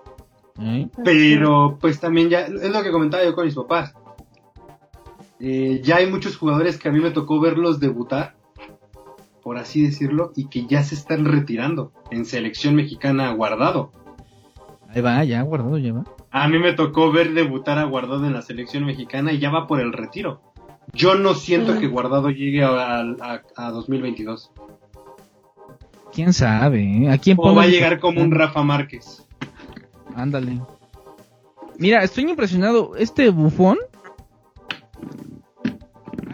¿Eh? 0.62 0.88
Pero 1.04 1.78
pues 1.80 2.00
también 2.00 2.30
ya, 2.30 2.42
es 2.42 2.70
lo 2.72 2.84
que 2.84 2.92
comentaba 2.92 3.24
yo 3.24 3.36
con 3.36 3.46
mis 3.46 3.56
papás. 3.56 3.94
Eh, 5.40 5.82
ya 5.84 5.98
hay 5.98 6.10
muchos 6.10 6.36
jugadores 6.38 6.78
que 6.78 6.90
a 6.90 6.92
mí 6.92 7.00
me 7.00 7.12
tocó 7.12 7.40
verlos 7.40 7.80
debutar, 7.80 8.36
por 9.44 9.58
así 9.58 9.84
decirlo, 9.84 10.32
y 10.36 10.48
que 10.50 10.66
ya 10.66 10.82
se 10.84 10.96
están 10.96 11.26
retirando 11.26 11.92
en 12.10 12.26
selección 12.26 12.76
mexicana 12.76 13.32
guardado. 13.34 13.92
Ahí 14.90 15.02
va, 15.02 15.24
ya 15.24 15.42
guardado, 15.44 15.78
ya 15.78 15.94
va. 15.94 16.06
A 16.32 16.48
mí 16.48 16.60
me 16.60 16.74
tocó 16.74 17.12
ver 17.12 17.34
debutar 17.34 17.78
a 17.80 17.86
Guardado 17.86 18.26
en 18.26 18.34
la 18.34 18.42
selección 18.42 18.86
mexicana 18.86 19.32
y 19.32 19.40
ya 19.40 19.50
va 19.50 19.66
por 19.68 19.80
el 19.80 19.94
retiro. 19.94 20.42
Yo 20.94 21.16
no 21.16 21.34
siento 21.34 21.80
que 21.80 21.88
Guardado 21.88 22.30
llegue 22.30 22.64
a, 22.64 23.00
a- 23.02 23.42
a 23.56 23.72
2022. 23.72 24.52
¿Quién 26.14 26.34
sabe? 26.34 26.82
eh? 27.06 27.10
¿A 27.10 27.18
quién 27.18 27.38
O 27.40 27.54
va 27.56 27.64
a 27.64 27.68
llegar 27.68 28.00
como 28.00 28.22
un 28.22 28.32
Rafa 28.32 28.64
Márquez. 28.64 29.27
Ándale. 30.18 30.60
Mira, 31.78 32.04
estoy 32.04 32.28
impresionado. 32.30 32.96
Este 32.96 33.30
bufón 33.30 33.78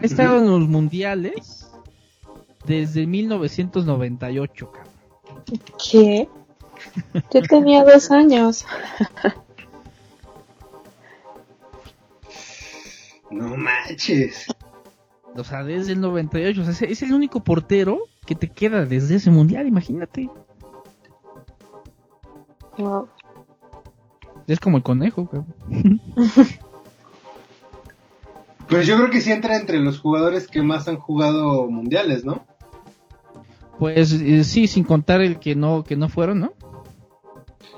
estado 0.06 0.38
en 0.38 0.46
los 0.48 0.66
mundiales 0.68 1.70
desde 2.66 3.06
1998, 3.06 4.72
cabrón. 4.72 4.92
¿Qué? 5.90 6.28
Yo 7.32 7.42
tenía 7.42 7.84
dos 7.84 8.10
años. 8.10 8.64
No 13.30 13.56
manches. 13.56 14.46
O 15.36 15.44
sea, 15.44 15.62
desde 15.64 15.92
el 15.92 16.00
98. 16.00 16.60
O 16.60 16.64
sea, 16.64 16.72
es- 16.72 16.82
es 16.82 17.02
el 17.02 17.12
único 17.12 17.42
portero 17.44 17.98
que 18.24 18.34
te 18.34 18.48
queda 18.48 18.84
desde 18.86 19.16
ese 19.16 19.30
mundial, 19.30 19.66
imagínate. 19.66 20.30
Wow. 22.78 23.08
Es 24.46 24.60
como 24.60 24.76
el 24.78 24.82
conejo, 24.82 25.26
cabrón. 25.28 26.00
Pues 28.68 28.86
yo 28.86 28.96
creo 28.96 29.10
que 29.10 29.20
sí 29.20 29.30
entra 29.30 29.56
entre 29.56 29.78
los 29.78 30.00
jugadores 30.00 30.48
que 30.48 30.62
más 30.62 30.88
han 30.88 30.96
jugado 30.96 31.70
mundiales, 31.70 32.24
¿no? 32.24 32.46
Pues 33.78 34.12
eh, 34.12 34.42
sí, 34.44 34.66
sin 34.68 34.84
contar 34.84 35.20
el 35.20 35.38
que 35.38 35.54
no 35.54 35.84
que 35.84 35.96
no 35.96 36.08
fueron, 36.08 36.40
¿no? 36.40 36.52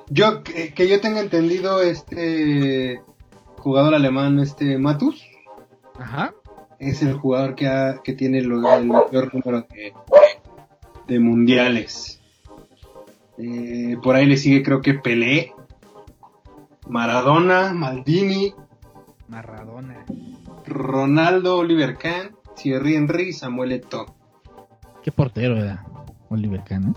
Yo, 0.08 0.44
que, 0.44 0.72
que 0.72 0.86
yo 0.88 1.00
tenga 1.00 1.20
entendido, 1.20 1.82
este 1.82 3.00
jugador 3.58 3.94
alemán, 3.96 4.38
este 4.38 4.78
Matus, 4.78 5.24
Ajá. 5.98 6.32
es 6.78 7.02
el 7.02 7.14
jugador 7.14 7.56
que, 7.56 7.66
ha- 7.66 8.00
que 8.04 8.12
tiene 8.12 8.40
lo- 8.42 8.72
el 8.76 8.88
peor 9.10 9.34
número 9.34 9.66
de, 9.68 9.92
de 11.08 11.18
mundiales. 11.18 12.20
Eh, 13.38 13.96
por 14.02 14.14
ahí 14.14 14.26
le 14.26 14.36
sigue 14.36 14.62
creo 14.62 14.80
que 14.80 14.94
Pelé, 14.94 15.52
Maradona, 16.88 17.72
Maldini, 17.72 18.54
Maradona. 19.28 20.04
Ronaldo, 20.66 21.58
Oliver 21.58 21.96
Kahn, 21.96 22.36
Thierry 22.56 22.96
Henry 22.96 23.28
y 23.28 23.32
Samuel 23.32 23.72
Eto'o. 23.72 24.14
Qué 25.02 25.12
portero 25.12 25.56
era 25.56 25.84
Oliver 26.28 26.62
Kahn, 26.64 26.88
¿eh? 26.88 26.94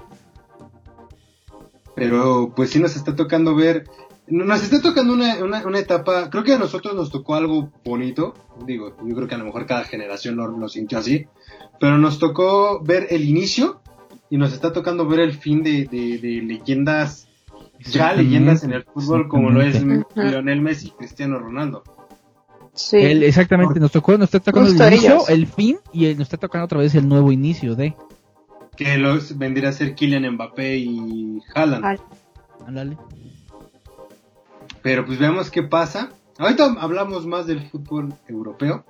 Pero 1.96 2.54
pues 2.56 2.70
sí 2.70 2.80
nos 2.80 2.96
está 2.96 3.16
tocando 3.16 3.56
ver, 3.56 3.90
nos 4.28 4.64
está 4.64 4.82
tocando 4.82 5.14
una, 5.14 5.44
una, 5.44 5.66
una 5.66 5.80
etapa, 5.80 6.30
creo 6.30 6.44
que 6.44 6.54
a 6.54 6.58
nosotros 6.60 6.96
nos 6.96 7.12
tocó 7.12 7.36
algo 7.36 7.72
bonito, 7.84 8.36
digo, 8.66 8.96
yo 9.06 9.16
creo 9.16 9.28
que 9.28 9.36
a 9.36 9.40
lo 9.40 9.46
mejor 9.46 9.66
cada 9.66 9.84
generación 9.84 10.38
lo, 10.38 10.48
lo 10.48 10.70
sintió 10.70 10.98
así, 10.98 11.28
pero 11.80 11.98
nos 11.98 12.18
tocó 12.18 12.82
ver 12.82 13.08
el 13.10 13.28
inicio 13.28 13.82
y 14.30 14.38
nos 14.38 14.54
está 14.54 14.72
tocando 14.72 15.08
ver 15.08 15.20
el 15.20 15.34
fin 15.34 15.62
de, 15.62 15.86
de, 15.86 16.20
de 16.20 16.42
leyendas, 16.42 17.29
ya 17.80 18.14
leyendas 18.14 18.64
en 18.64 18.74
el 18.74 18.84
fútbol 18.84 19.28
como 19.28 19.50
lo 19.50 19.62
es. 19.62 19.82
Lionel 20.16 20.62
Messi 20.62 20.88
y 20.88 20.92
Cristiano 20.92 21.40
Ronaldo. 21.40 21.84
Sí. 22.74 22.98
El- 22.98 23.24
exactamente, 23.24 23.80
nos 23.80 23.92
tocó, 23.92 24.14
nos 24.18 24.28
está 24.34 24.40
tocando 24.40 24.70
Justo 24.70 24.86
el 24.86 24.94
inicio, 24.94 25.12
ellos. 25.16 25.30
el 25.30 25.48
fin 25.48 25.80
y 25.92 26.06
el- 26.06 26.18
nos 26.18 26.28
está 26.28 26.38
tocando 26.38 26.66
otra 26.66 26.80
vez 26.80 26.96
el 26.96 27.08
nuevo 27.10 27.32
inicio 27.32 27.76
de. 27.76 27.96
Que 28.78 28.98
los 28.98 29.38
vendría 29.38 29.70
a 29.70 29.74
ser 29.74 29.96
Kylian 29.96 30.32
Mbappé 30.36 30.78
y 30.78 31.42
Haaland. 31.54 32.00
Ándale. 32.66 32.98
Pero 34.82 35.06
pues 35.06 35.20
veamos 35.20 35.50
qué 35.52 35.64
pasa. 35.64 36.12
Ahorita 36.38 36.76
hablamos 36.80 37.26
más 37.26 37.48
del 37.48 37.70
fútbol 37.70 38.14
europeo. 38.28 38.86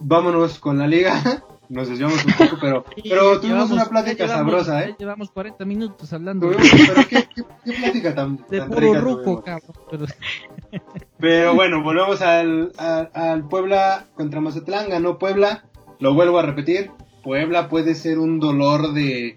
Vámonos 0.00 0.58
con 0.58 0.78
la 0.78 0.86
liga. 0.86 1.42
Nos 1.70 1.88
desviamos 1.88 2.24
un 2.24 2.32
poco, 2.32 2.56
pero, 2.60 2.84
pero 3.02 3.40
tuvimos 3.40 3.42
Llevamos- 3.68 3.70
una 3.72 3.84
plática 3.86 4.24
llevamos- 4.24 4.50
sabrosa, 4.52 4.84
¿eh? 4.84 4.96
Llevamos 4.98 5.30
40 5.30 5.64
minutos 5.66 6.12
hablando 6.12 6.50
Tuvimos- 6.50 6.70
pero 6.94 7.08
qué, 7.08 7.28
qué, 7.34 7.44
qué 7.64 7.72
plática 7.72 8.14
tan, 8.14 8.36
de 8.48 8.58
tan 8.60 8.68
puro 8.70 8.86
rica 8.88 9.00
ruco, 9.00 9.42
cabrón. 9.42 9.72
Pero, 9.90 10.06
Pero 11.18 11.54
bueno, 11.54 11.82
volvemos 11.82 12.22
al, 12.22 12.72
al, 12.78 13.10
al 13.12 13.48
Puebla 13.48 14.06
contra 14.14 14.40
Mazatlán. 14.40 14.88
Ganó 14.88 15.18
Puebla. 15.18 15.64
Lo 15.98 16.14
vuelvo 16.14 16.38
a 16.38 16.42
repetir. 16.42 16.90
Puebla 17.24 17.68
puede 17.68 17.94
ser 17.94 18.18
un 18.18 18.38
dolor 18.38 18.92
de 18.92 19.34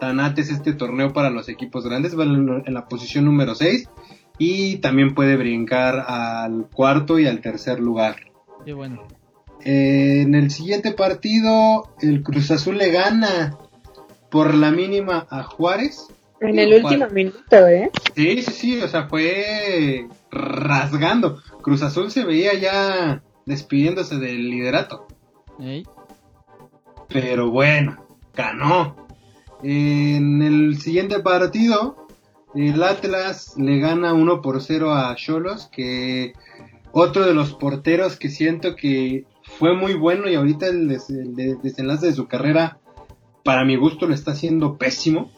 tanates 0.00 0.50
este 0.50 0.72
torneo 0.72 1.12
para 1.12 1.30
los 1.30 1.48
equipos 1.48 1.84
grandes. 1.84 2.18
Va 2.18 2.24
en, 2.24 2.62
en 2.64 2.74
la 2.74 2.88
posición 2.88 3.24
número 3.26 3.54
6. 3.54 3.88
Y 4.38 4.76
también 4.78 5.14
puede 5.14 5.36
brincar 5.36 5.98
al 6.08 6.68
cuarto 6.72 7.18
y 7.18 7.26
al 7.26 7.40
tercer 7.40 7.78
lugar. 7.80 8.16
qué 8.64 8.72
bueno. 8.72 9.02
Eh, 9.64 10.22
en 10.22 10.34
el 10.34 10.50
siguiente 10.50 10.92
partido, 10.92 11.94
el 12.00 12.22
Cruz 12.22 12.50
Azul 12.50 12.78
le 12.78 12.90
gana 12.90 13.58
por 14.30 14.54
la 14.54 14.70
mínima 14.70 15.26
a 15.30 15.42
Juárez. 15.42 16.06
En 16.40 16.58
el 16.58 16.84
último 16.84 17.08
minuto, 17.08 17.66
¿eh? 17.66 17.90
Sí, 18.14 18.42
sí, 18.42 18.52
sí, 18.52 18.80
o 18.80 18.88
sea, 18.88 19.08
fue 19.08 20.06
rasgando. 20.30 21.42
Cruz 21.62 21.82
Azul 21.82 22.10
se 22.10 22.24
veía 22.24 22.54
ya 22.54 23.22
despidiéndose 23.46 24.18
del 24.18 24.50
liderato. 24.50 25.06
Pero 27.08 27.50
bueno, 27.50 28.06
ganó. 28.34 29.08
En 29.62 30.42
el 30.42 30.78
siguiente 30.80 31.18
partido, 31.20 32.06
el 32.54 32.82
Atlas 32.82 33.54
le 33.56 33.80
gana 33.80 34.12
1 34.12 34.40
por 34.40 34.62
0 34.62 34.94
a 34.94 35.14
Cholos, 35.16 35.68
que 35.72 36.34
otro 36.92 37.26
de 37.26 37.34
los 37.34 37.54
porteros 37.54 38.16
que 38.16 38.28
siento 38.28 38.76
que 38.76 39.24
fue 39.58 39.74
muy 39.74 39.94
bueno 39.94 40.28
y 40.28 40.34
ahorita 40.34 40.66
el, 40.66 40.88
des- 40.88 41.10
el 41.10 41.34
de- 41.34 41.56
desenlace 41.62 42.06
de 42.06 42.12
su 42.12 42.26
carrera, 42.26 42.78
para 43.44 43.64
mi 43.64 43.76
gusto, 43.76 44.06
lo 44.06 44.14
está 44.14 44.32
haciendo 44.32 44.76
pésimo. 44.78 45.30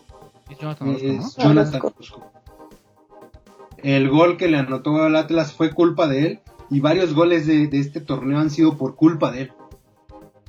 es 0.48 0.59
Jonathan. 0.59 0.88
Es 1.20 1.37
Jonathan. 1.37 1.80
El 3.78 4.09
gol 4.11 4.37
que 4.37 4.48
le 4.48 4.59
anotó 4.59 5.02
al 5.02 5.16
Atlas 5.16 5.52
fue 5.54 5.72
culpa 5.72 6.06
de 6.06 6.26
él 6.26 6.40
y 6.70 6.80
varios 6.80 7.14
goles 7.14 7.46
de, 7.46 7.66
de 7.66 7.78
este 7.78 8.00
torneo 8.00 8.38
han 8.38 8.50
sido 8.50 8.76
por 8.76 8.94
culpa 8.94 9.30
de 9.30 9.42
él. 9.42 9.52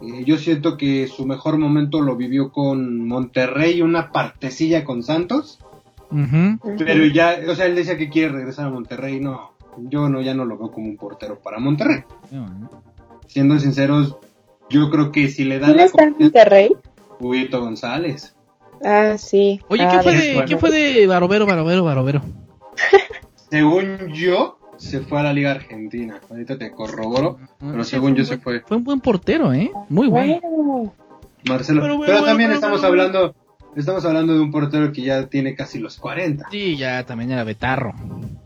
Eh, 0.01 0.23
yo 0.25 0.38
siento 0.38 0.77
que 0.77 1.07
su 1.07 1.25
mejor 1.25 1.57
momento 1.57 2.01
lo 2.01 2.15
vivió 2.15 2.51
con 2.51 3.07
Monterrey, 3.07 3.81
una 3.81 4.12
partecilla 4.12 4.84
con 4.84 5.03
Santos. 5.03 5.60
Pero 6.77 7.05
ya, 7.05 7.38
o 7.49 7.55
sea, 7.55 7.67
él 7.67 7.75
decía 7.75 7.97
que 7.97 8.10
quiere 8.10 8.34
regresar 8.34 8.65
a 8.67 8.69
Monterrey. 8.71 9.19
No, 9.21 9.51
yo 9.77 10.10
no, 10.10 10.21
ya 10.21 10.34
no 10.34 10.43
lo 10.43 10.57
veo 10.57 10.71
como 10.71 10.88
un 10.88 10.97
portero 10.97 11.39
para 11.39 11.60
Monterrey. 11.60 12.03
Siendo 13.31 13.57
sinceros, 13.59 14.17
yo 14.69 14.89
creo 14.89 15.13
que 15.13 15.29
si 15.29 15.45
le 15.45 15.57
dan 15.57 15.69
¿Quién 15.69 15.77
la 15.77 15.83
está 15.85 16.03
en 16.03 16.15
Monterrey? 16.19 16.69
Huguito 17.21 17.61
González. 17.61 18.35
Ah, 18.83 19.17
sí. 19.17 19.61
Oye, 19.69 19.83
Ah, 19.85 19.91
¿qué 19.91 20.03
fue, 20.03 20.13
es 20.15 20.21
de, 20.21 20.33
bueno. 20.33 20.47
¿qué 20.49 20.57
fue 20.57 20.71
de 20.71 21.07
Barovero, 21.07 21.45
Barovero, 21.45 21.83
Barovero? 21.85 22.21
Según 23.49 24.09
yo, 24.09 24.59
se 24.75 24.99
fue 24.99 25.21
a 25.21 25.23
la 25.23 25.31
Liga 25.31 25.51
Argentina. 25.51 26.19
Ahorita 26.29 26.57
te 26.57 26.71
corroboro, 26.71 27.37
pero 27.59 27.85
según 27.85 28.15
yo 28.15 28.25
se 28.25 28.37
fue. 28.37 28.59
Fue 28.61 28.75
un 28.77 28.83
buen 28.83 28.99
portero, 28.99 29.53
¿eh? 29.53 29.71
Muy 29.87 30.07
bueno. 30.07 30.39
Bueno. 30.41 30.93
Marcelo. 31.47 31.81
Pero 31.81 31.99
Pero, 32.01 32.13
bueno, 32.13 32.25
también 32.25 32.51
estamos 32.51 32.81
bueno, 32.81 32.87
hablando, 32.89 33.35
estamos 33.77 34.03
hablando 34.03 34.33
de 34.33 34.41
un 34.41 34.51
portero 34.51 34.91
que 34.91 35.03
ya 35.03 35.27
tiene 35.27 35.55
casi 35.55 35.79
los 35.79 35.97
40. 35.97 36.47
Sí, 36.51 36.75
ya 36.75 37.05
también 37.05 37.31
era 37.31 37.45
Betarro. 37.45 37.93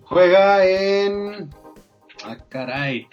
Juega 0.03 0.63
en. 0.65 1.49
Ah, 2.23 2.37
caray. 2.49 3.07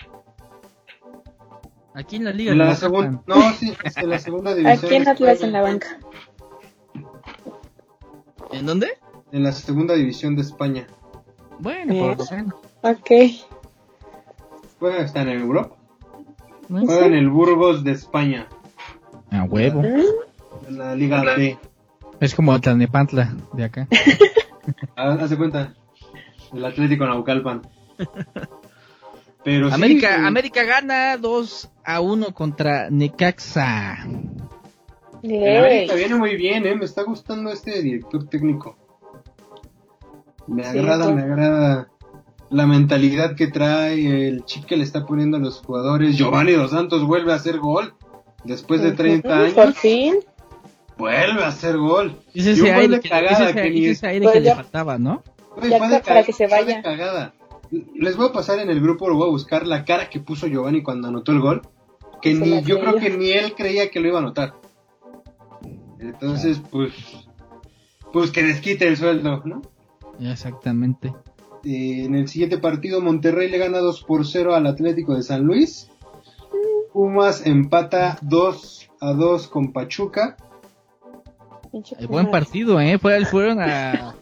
Aquí 1.95 2.17
en 2.17 2.25
la 2.25 2.33
liga. 2.33 2.53
En 2.53 2.59
la 2.59 2.75
segunda. 2.75 3.23
No, 3.27 3.53
sí, 3.55 3.73
en 3.97 4.09
la 4.11 4.19
segunda 4.19 4.55
división. 4.55 4.85
Aquí 4.87 4.95
en 4.95 5.09
Atlas 5.09 5.43
en 5.43 5.53
la 5.53 5.61
banca. 5.63 5.99
¿En 8.53 8.67
dónde? 8.67 8.89
En 9.31 9.43
la 9.43 9.53
segunda 9.53 9.95
división 9.95 10.37
de 10.37 10.43
España. 10.43 10.87
Bueno, 11.59 11.93
Bien. 11.93 12.17
por 12.17 12.31
lo 12.31 12.37
menos. 12.37 12.55
Ok. 12.83 13.11
Juega, 14.79 14.99
está 15.05 15.23
en 15.23 15.29
Europa. 15.31 15.77
¿no? 16.69 16.81
Juega 16.85 17.07
en 17.07 17.15
el 17.15 17.29
Burgos 17.31 17.85
de 17.85 17.93
España. 17.93 18.49
A 19.31 19.45
huevo. 19.45 19.83
Mm, 19.83 20.69
En 20.69 20.79
la 20.79 20.95
Liga 20.95 21.23
B. 21.23 21.59
Es 22.21 22.35
como 22.35 22.59
Tlanepantla 22.61 23.35
de 23.53 23.65
acá. 23.65 23.89
Ah, 24.97 25.19
Haz 25.21 25.31
de 25.31 25.37
cuenta. 25.37 25.75
El 26.53 26.65
Atlético 26.65 27.05
Naucalpan. 27.05 27.63
Pero 29.45 29.73
América, 29.73 30.17
sí. 30.19 30.25
América 30.25 30.63
gana 30.65 31.17
2 31.17 31.71
a 31.85 32.01
1 32.01 32.33
contra 32.33 32.91
Necaxa. 32.91 34.03
América 35.25 35.95
viene 35.95 36.15
muy 36.17 36.37
bien, 36.37 36.67
¿eh? 36.67 36.75
Me 36.77 36.85
está 36.85 37.03
gustando 37.03 37.51
este 37.51 37.81
director 37.83 38.29
técnico. 38.29 38.77
Me 40.47 40.65
Sí, 40.65 40.79
agrada, 40.79 41.05
pues. 41.05 41.17
me 41.17 41.23
agrada 41.23 41.89
la 42.51 42.67
mentalidad 42.67 43.35
que 43.37 43.47
trae, 43.49 44.29
el 44.29 44.45
chip 44.45 44.65
que 44.65 44.77
le 44.77 44.85
está 44.85 45.07
poniendo 45.07 45.37
a 45.37 45.41
los 45.41 45.61
jugadores. 45.61 46.17
Giovanni 46.17 46.53
Dos 46.53 46.71
Santos 46.73 47.05
vuelve 47.07 47.33
a 47.33 47.37
hacer 47.37 47.59
gol. 47.59 47.95
Después 48.45 48.83
de 48.83 48.93
30 48.93 49.29
Ujú, 49.45 49.53
Por 49.55 49.63
años, 49.65 49.79
fin. 49.79 50.15
vuelve 50.99 51.45
a 51.45 51.49
hacer 51.49 51.77
gol. 51.79 52.19
Es 52.35 52.45
ese 52.47 52.73
aire, 52.73 53.01
que, 53.01 53.09
cagada 53.09 53.45
es 53.45 53.51
ese- 53.51 53.55
que 53.63 53.69
es 53.69 53.75
ni- 53.75 53.87
ese 53.87 54.07
aire 54.09 54.25
Pues 54.25 54.33
que 54.35 54.41
le 54.41 54.55
faltaba, 54.55 54.99
¿no? 54.99 55.23
Fue 55.57 55.69
de 55.69 55.79
para 56.01 56.23
que 56.25 56.33
se 56.33 56.49
fue 56.49 56.59
de 56.59 56.65
vaya. 56.65 56.83
cagada. 56.83 57.35
Les 57.95 58.17
voy 58.17 58.29
a 58.29 58.33
pasar 58.33 58.59
en 58.59 58.69
el 58.69 58.81
grupo, 58.81 59.09
lo 59.09 59.17
voy 59.17 59.29
a 59.29 59.31
buscar 59.31 59.67
la 59.67 59.85
cara 59.85 60.11
que 60.11 60.21
puso 60.21 60.47
Giovanni 60.47 60.83
cuando 60.83 61.09
anotó 61.09 61.33
el 61.33 61.41
gol. 61.41 61.63
Que 62.21 62.37
Se 62.37 62.41
ni, 62.41 62.63
yo 62.63 62.79
creo 62.79 62.97
que 62.97 63.11
ni 63.11 63.31
él 63.31 63.55
creía 63.55 63.91
que 63.91 64.01
lo 64.01 64.09
iba 64.09 64.19
a 64.19 64.23
anotar. 64.23 64.55
Entonces, 65.99 66.61
pues, 66.71 66.93
pues 68.13 68.31
que 68.31 68.43
desquite 68.43 68.87
el 68.87 68.97
sueldo, 68.97 69.43
¿no? 69.45 69.63
Exactamente. 70.21 71.15
Eh, 71.65 72.05
en 72.05 72.15
el 72.15 72.29
siguiente 72.29 72.59
partido, 72.59 73.01
Monterrey 73.01 73.49
le 73.49 73.59
gana 73.59 73.79
2 73.79 74.05
por 74.05 74.27
0 74.27 74.55
al 74.55 74.67
Atlético 74.67 75.15
de 75.15 75.23
San 75.23 75.45
Luis. 75.45 75.89
Pumas 76.93 77.47
empata 77.47 78.19
2 78.21 78.91
a 79.01 79.13
2 79.13 79.49
con 79.49 79.73
Pachuca. 79.73 80.37
Eh, 81.99 82.07
buen 82.07 82.31
partido, 82.31 82.79
¿eh? 82.81 82.99
Fue, 82.99 83.25
fueron 83.25 83.61
a, 83.61 84.15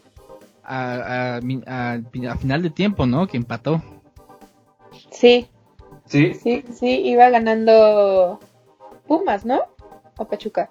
a, 0.64 1.38
a, 1.38 1.40
a- 1.66 2.00
a 2.32 2.36
final 2.36 2.62
de 2.62 2.70
tiempo, 2.70 3.06
¿no? 3.06 3.26
Que 3.26 3.36
empató. 3.36 3.82
Sí, 5.10 5.48
Sí, 6.06 6.34
sí, 6.34 6.64
sí, 6.72 6.88
iba 7.06 7.30
ganando 7.30 8.40
Pumas, 9.06 9.44
¿no? 9.44 9.60
O 10.18 10.24
Pachuca. 10.24 10.68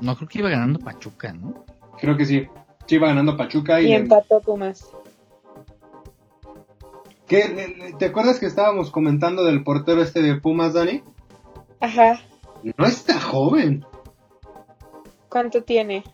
No, 0.00 0.16
creo 0.16 0.28
que 0.28 0.38
iba 0.40 0.50
ganando 0.50 0.78
Pachuca, 0.80 1.32
¿no? 1.32 1.64
creo 2.00 2.16
que 2.16 2.26
sí. 2.26 2.48
Sí, 2.86 2.96
iba 2.96 3.06
ganando 3.08 3.36
Pachuca 3.36 3.80
y, 3.80 3.86
Y 3.86 3.92
empató 3.92 4.40
Pumas. 4.40 4.90
¿Qué? 7.28 7.48
Le- 7.48 7.68
le- 7.68 7.92
¿Te 7.94 8.06
acuerdas 8.06 8.38
que 8.38 8.46
estábamos 8.46 8.90
comentando 8.90 9.44
del 9.44 9.62
portero 9.64 10.02
este 10.02 10.20
de 10.22 10.34
Pumas, 10.40 10.74
Dani? 10.74 11.02
Ajá. 11.80 12.20
No 12.76 12.86
está 12.86 13.20
joven, 13.20 13.84
¿Cuánto 15.28 15.62
tiene? 15.64 16.04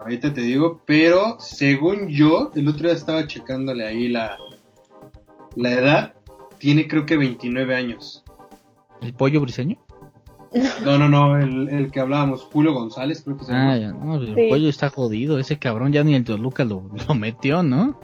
Ahorita 0.00 0.32
te 0.32 0.40
digo, 0.42 0.80
pero 0.86 1.36
según 1.38 2.08
yo, 2.08 2.50
el 2.54 2.68
otro 2.68 2.84
día 2.88 2.92
estaba 2.96 3.26
checándole 3.26 3.86
ahí 3.86 4.08
la, 4.08 4.36
la 5.56 5.72
edad, 5.72 6.14
tiene 6.58 6.88
creo 6.88 7.06
que 7.06 7.16
29 7.16 7.74
años. 7.74 8.24
¿El 9.00 9.14
pollo 9.14 9.40
briseño? 9.40 9.76
No, 10.84 10.98
no, 10.98 11.08
no, 11.08 11.38
el, 11.38 11.68
el 11.68 11.90
que 11.92 12.00
hablábamos, 12.00 12.42
Julio 12.42 12.72
González, 12.74 13.22
creo 13.22 13.36
que 13.36 13.44
se 13.44 13.52
llama. 13.52 13.72
Ah, 13.72 13.78
ya, 13.78 13.92
no, 13.92 14.16
el 14.16 14.34
Sí. 14.34 14.46
pollo 14.50 14.68
está 14.68 14.90
jodido. 14.90 15.38
Ese 15.38 15.58
cabrón 15.58 15.92
ya 15.92 16.02
ni 16.02 16.14
el 16.16 16.24
Toluca 16.24 16.64
lo, 16.64 16.90
lo 17.08 17.14
metió, 17.14 17.62
¿no? 17.62 18.00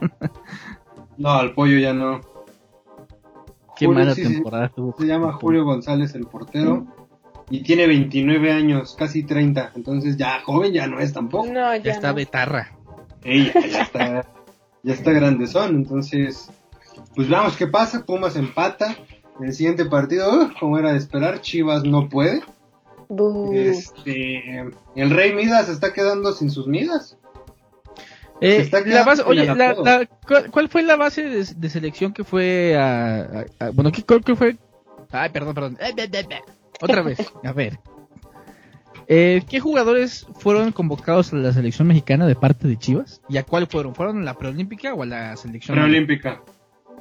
No, 1.19 1.31
al 1.31 1.55
pollo 1.55 1.79
ya 1.79 1.93
no. 1.93 2.21
Qué 3.77 3.87
Julio, 3.87 4.01
mala 4.01 4.15
sí, 4.15 4.25
sí, 4.25 4.33
temporada 4.35 4.69
tuvo. 4.69 4.95
Se 4.99 5.07
llama 5.07 5.33
Julio 5.33 5.65
González, 5.65 6.15
el 6.15 6.27
portero. 6.27 6.87
Y 7.51 7.63
tiene 7.63 7.87
29 7.87 8.53
años, 8.53 8.97
casi 8.99 9.23
30. 9.23 9.73
Entonces 9.77 10.17
ya 10.17 10.41
joven 10.45 10.73
ya 10.73 10.87
no 10.87 10.99
es 11.01 11.13
tampoco. 11.13 11.47
No, 11.47 11.75
ya, 11.77 11.83
Ya 11.83 11.93
está 11.93 12.09
no. 12.09 12.15
Betarra. 12.15 12.73
Ey, 13.23 13.53
ya, 13.55 13.67
ya 13.67 13.83
está, 13.83 14.27
ya 14.83 14.93
está 14.95 15.11
grandezón, 15.13 15.75
entonces, 15.77 16.49
pues 17.15 17.29
veamos 17.29 17.57
qué 17.57 17.67
pasa, 17.67 18.05
Pumas 18.05 18.37
empata, 18.37 18.97
el 19.41 19.53
siguiente 19.53 19.85
partido, 19.87 20.31
uh, 20.45 20.51
como 20.61 20.79
era 20.79 20.93
de 20.93 20.99
esperar, 20.99 21.41
Chivas 21.41 21.83
no 21.85 22.09
puede, 22.09 22.43
este, 23.53 24.61
el 24.95 25.11
Rey 25.11 25.35
Midas 25.35 25.69
está 25.69 25.93
quedando 25.93 26.33
sin 26.33 26.51
sus 26.51 26.67
midas, 26.69 27.17
Eh, 28.41 28.57
Se 28.57 28.63
está 28.63 28.79
la 28.81 28.85
quedando 28.85 29.07
base, 29.07 29.23
sin 29.23 29.31
oye, 29.31 29.47
la- 29.47 29.75
la- 29.75 30.09
¿cuál, 30.29 30.51
cuál 30.51 30.69
fue 30.69 30.83
la 30.83 30.97
base 30.97 31.23
de, 31.23 31.45
de 31.57 31.71
selección 31.71 32.13
que 32.13 32.23
fue 32.23 32.77
a, 32.77 33.21
a- 33.61 33.67
a- 33.67 33.71
bueno, 33.71 33.91
¿qué, 33.91 34.03
cuál 34.03 34.23
que 34.23 34.37
fue? 34.37 34.57
Ay, 35.11 35.31
perdón, 35.31 35.55
perdón. 35.55 35.79
Eh, 35.81 35.93
be, 35.97 36.07
be, 36.07 36.23
be. 36.23 36.43
Otra 36.81 37.03
vez, 37.03 37.19
a 37.45 37.53
ver. 37.53 37.79
Eh, 39.09 39.43
¿Qué 39.49 39.61
jugadores 39.61 40.27
fueron 40.41 40.73
convocados 40.73 41.33
a 41.33 41.37
la 41.37 41.53
selección 41.53 41.87
mexicana 41.87 42.27
de 42.27 42.35
parte 42.35 42.67
de 42.67 42.77
Chivas? 42.77 43.21
¿Y 43.29 43.37
a 43.37 43.45
cuál 43.45 43.67
fueron? 43.69 43.95
¿Fueron 43.95 44.19
a 44.21 44.25
la 44.25 44.35
preolímpica 44.35 44.95
o 44.95 45.03
a 45.03 45.07
la 45.07 45.37
selección? 45.37 45.77
preolímpica, 45.77 46.43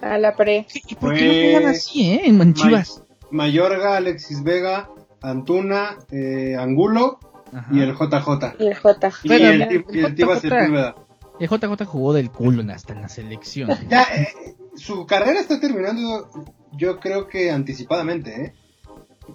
A 0.01 0.17
la 0.19 0.35
pre. 0.35 0.67
¿Y 0.87 0.95
por 0.95 1.15
qué 1.15 1.25
no 1.25 1.33
juegan 1.57 1.71
así, 1.71 2.11
eh? 2.11 2.21
En, 2.25 2.53
Chivas. 2.53 3.03
Mayorga, 3.31 3.97
Alexis 3.97 4.43
Vega, 4.43 4.89
Antuna, 5.21 5.97
eh, 6.11 6.55
Angulo 6.59 7.19
Ajá. 7.51 7.67
y 7.73 7.81
el 7.81 7.93
JJ. 7.95 8.55
Y 8.59 8.67
el 8.67 8.75
J. 8.75 9.11
Y 9.23 9.33
el, 9.33 9.61
el 9.63 10.15
JJ. 10.15 10.95
JJ 11.39 11.85
jugó 11.85 12.13
del 12.13 12.29
culo 12.29 12.61
en- 12.61 12.69
hasta 12.71 12.93
en 12.93 13.01
la 13.01 13.09
selección. 13.09 13.69
Ya, 13.89 14.03
eh, 14.15 14.27
su 14.75 15.07
carrera 15.07 15.39
está 15.39 15.59
terminando, 15.59 16.29
yo 16.73 16.99
creo 16.99 17.27
que 17.27 17.49
anticipadamente, 17.49 18.41
¿eh? 18.45 18.53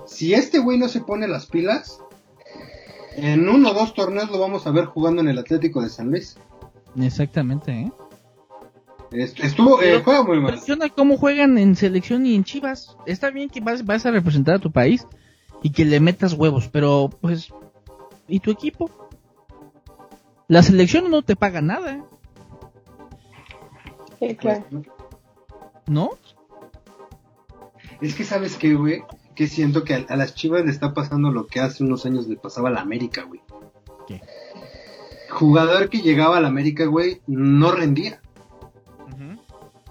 Si 0.06 0.34
este 0.34 0.58
güey 0.58 0.78
no 0.78 0.88
se 0.88 1.00
pone 1.00 1.26
las 1.28 1.46
pilas, 1.46 2.00
en 3.16 3.48
uno 3.48 3.70
o 3.70 3.74
dos 3.74 3.94
torneos 3.94 4.30
lo 4.30 4.38
vamos 4.38 4.66
a 4.66 4.70
ver 4.70 4.86
jugando 4.86 5.20
en 5.20 5.28
el 5.28 5.38
Atlético 5.38 5.82
de 5.82 5.88
San 5.88 6.10
Luis. 6.10 6.36
Exactamente, 7.00 7.72
¿eh? 7.72 7.92
Est- 9.12 9.40
Estuvo, 9.40 9.82
eh, 9.82 10.00
juega 10.04 10.22
muy 10.22 10.38
mal. 10.40 10.58
Cómo 10.96 11.16
juegan 11.16 11.58
en 11.58 11.74
selección 11.74 12.24
y 12.26 12.34
en 12.34 12.44
Chivas. 12.44 12.96
Está 13.06 13.30
bien 13.30 13.48
que 13.50 13.60
vas, 13.60 13.84
vas 13.84 14.06
a 14.06 14.10
representar 14.12 14.54
a 14.56 14.58
tu 14.60 14.70
país 14.70 15.06
y 15.62 15.70
que 15.72 15.84
le 15.84 15.98
metas 16.00 16.34
huevos, 16.34 16.68
pero 16.68 17.10
pues, 17.20 17.52
¿y 18.28 18.38
tu 18.40 18.50
equipo? 18.52 18.88
La 20.46 20.62
selección 20.62 21.10
no 21.10 21.22
te 21.22 21.34
paga 21.36 21.60
nada, 21.60 21.94
¿eh? 21.94 22.02
Sí, 24.20 24.36
claro. 24.36 24.64
¿no? 25.86 26.10
Es 28.00 28.14
que 28.14 28.24
sabes 28.24 28.56
qué, 28.56 28.74
güey, 28.74 29.02
que 29.40 29.46
siento 29.46 29.84
que 29.84 29.94
a, 29.94 30.04
a 30.06 30.16
las 30.16 30.34
Chivas 30.34 30.66
le 30.66 30.70
está 30.70 30.92
pasando 30.92 31.32
lo 31.32 31.46
que 31.46 31.60
hace 31.60 31.82
unos 31.82 32.04
años 32.04 32.28
le 32.28 32.36
pasaba 32.36 32.68
a 32.68 32.72
la 32.72 32.82
América, 32.82 33.22
güey. 33.22 33.40
¿Qué? 34.06 34.20
Jugador 35.30 35.88
que 35.88 36.02
llegaba 36.02 36.36
a 36.36 36.42
la 36.42 36.48
América, 36.48 36.84
güey, 36.84 37.22
no 37.26 37.72
rendía. 37.72 38.20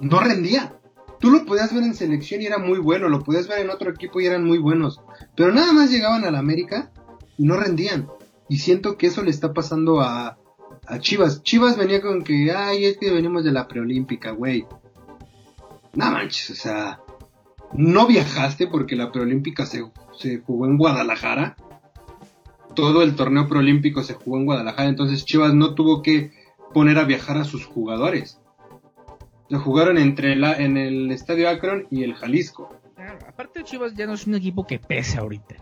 no 0.01 0.19
rendía. 0.19 0.75
Tú 1.19 1.31
lo 1.31 1.47
podías 1.47 1.73
ver 1.73 1.81
en 1.81 1.95
selección 1.95 2.43
y 2.43 2.45
era 2.45 2.59
muy 2.59 2.77
bueno, 2.77 3.09
lo 3.09 3.23
podías 3.23 3.47
ver 3.47 3.62
en 3.62 3.71
otro 3.71 3.89
equipo 3.89 4.21
y 4.21 4.27
eran 4.27 4.45
muy 4.45 4.59
buenos, 4.59 5.01
pero 5.35 5.51
nada 5.51 5.73
más 5.73 5.89
llegaban 5.89 6.25
a 6.25 6.29
la 6.31 6.38
América 6.38 6.91
y 7.35 7.45
no 7.45 7.57
rendían. 7.57 8.07
Y 8.49 8.59
siento 8.59 8.99
que 8.99 9.07
eso 9.07 9.23
le 9.23 9.31
está 9.31 9.51
pasando 9.51 9.99
a, 9.99 10.38
a 10.85 10.99
Chivas. 10.99 11.41
Chivas 11.41 11.75
venía 11.75 12.03
con 12.03 12.23
que, 12.23 12.51
ay, 12.51 12.85
es 12.85 12.99
que 12.99 13.12
venimos 13.12 13.43
de 13.43 13.51
la 13.51 13.67
preolímpica, 13.67 14.29
güey. 14.29 14.67
No 15.95 16.12
manches, 16.12 16.51
o 16.51 16.55
sea, 16.55 16.99
no 17.73 18.08
viajaste 18.08 18.67
porque 18.67 18.95
la 18.95 19.12
preolímpica 19.12 19.65
se, 19.65 19.84
se 20.17 20.39
jugó 20.39 20.65
en 20.65 20.77
Guadalajara. 20.77 21.55
Todo 22.75 23.03
el 23.03 23.15
torneo 23.15 23.47
preolímpico 23.47 24.03
se 24.03 24.13
jugó 24.13 24.38
en 24.38 24.45
Guadalajara, 24.45 24.89
entonces 24.89 25.25
Chivas 25.25 25.53
no 25.53 25.73
tuvo 25.73 26.01
que 26.01 26.32
poner 26.73 26.97
a 26.97 27.03
viajar 27.03 27.38
a 27.38 27.43
sus 27.43 27.65
jugadores. 27.65 28.39
Lo 29.49 29.60
jugaron 29.60 29.97
entre 29.97 30.36
la, 30.36 30.53
en 30.53 30.77
el 30.77 31.12
Estadio 31.12 31.49
Akron 31.49 31.88
y 31.89 32.03
el 32.03 32.13
Jalisco. 32.13 32.69
Claro, 32.95 33.17
aparte 33.27 33.63
Chivas 33.63 33.95
ya 33.95 34.05
no 34.05 34.13
es 34.13 34.27
un 34.27 34.36
equipo 34.36 34.67
que 34.67 34.79
pesa 34.79 35.21
ahorita. 35.21 35.55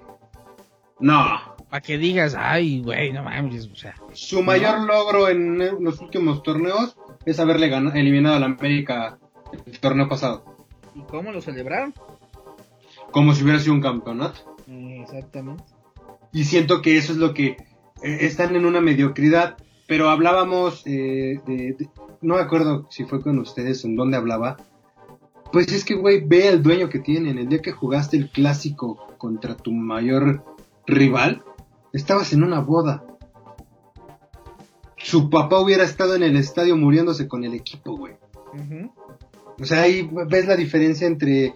No, 1.00 1.56
Para 1.70 1.82
que 1.82 1.98
digas, 1.98 2.36
ay, 2.38 2.82
güey, 2.82 3.14
no 3.14 3.24
mames, 3.24 3.68
o 3.68 3.76
sea. 3.76 3.96
su 4.14 4.42
mayor 4.42 4.82
logro 4.82 5.30
en 5.30 5.84
los 5.84 6.02
últimos 6.02 6.42
torneos 6.42 6.98
es 7.26 7.40
haberle 7.40 7.70
ganado, 7.70 7.96
eliminado 7.96 8.36
a 8.36 8.40
la 8.40 8.48
América 8.48 9.20
el 9.66 9.80
torneo 9.80 10.10
pasado. 10.10 10.57
¿Y 10.98 11.02
cómo 11.04 11.32
lo 11.32 11.42
celebraron? 11.42 11.94
Como 13.12 13.34
si 13.34 13.44
hubiera 13.44 13.60
sido 13.60 13.74
un 13.74 13.82
campeonato. 13.82 14.40
Exactamente. 14.68 15.64
Y 16.34 16.44
siento 16.44 16.82
que 16.82 16.98
eso 16.98 17.14
es 17.14 17.18
lo 17.20 17.34
que 17.34 17.50
eh, 17.50 17.58
están 18.22 18.56
en 18.56 18.66
una 18.66 18.82
mediocridad. 18.82 19.58
Pero 19.88 20.10
hablábamos 20.10 20.84
eh, 20.86 21.40
de, 21.46 21.56
de- 21.78 21.90
No 22.22 22.36
me 22.36 22.42
acuerdo 22.42 22.88
si 22.90 23.06
fue 23.06 23.22
con 23.22 23.40
ustedes 23.40 23.86
en 23.86 23.96
dónde 23.96 24.18
hablaba. 24.18 24.58
Pues 25.54 25.72
es 25.72 25.86
que, 25.86 25.96
güey, 25.96 26.26
ve 26.26 26.50
el 26.50 26.62
dueño 26.62 26.90
que 26.90 27.00
tienen. 27.00 27.38
El 27.38 27.48
día 27.48 27.62
que 27.62 27.72
jugaste 27.72 28.18
el 28.18 28.30
clásico 28.30 29.08
contra 29.18 29.56
tu 29.56 29.72
mayor 29.72 30.44
rival, 30.86 31.44
estabas 31.94 32.34
en 32.34 32.44
una 32.44 32.60
boda. 32.60 33.06
Su 34.98 35.30
papá 35.30 35.60
hubiera 35.62 35.84
estado 35.86 36.16
en 36.16 36.24
el 36.24 36.36
estadio 36.36 36.76
muriéndose 36.76 37.28
con 37.30 37.46
el 37.46 37.54
equipo, 37.54 37.96
güey. 37.96 38.16
O 39.60 39.66
sea, 39.66 39.82
ahí 39.82 40.10
ves 40.30 40.48
la 40.48 40.56
diferencia 40.56 41.08
entre, 41.08 41.54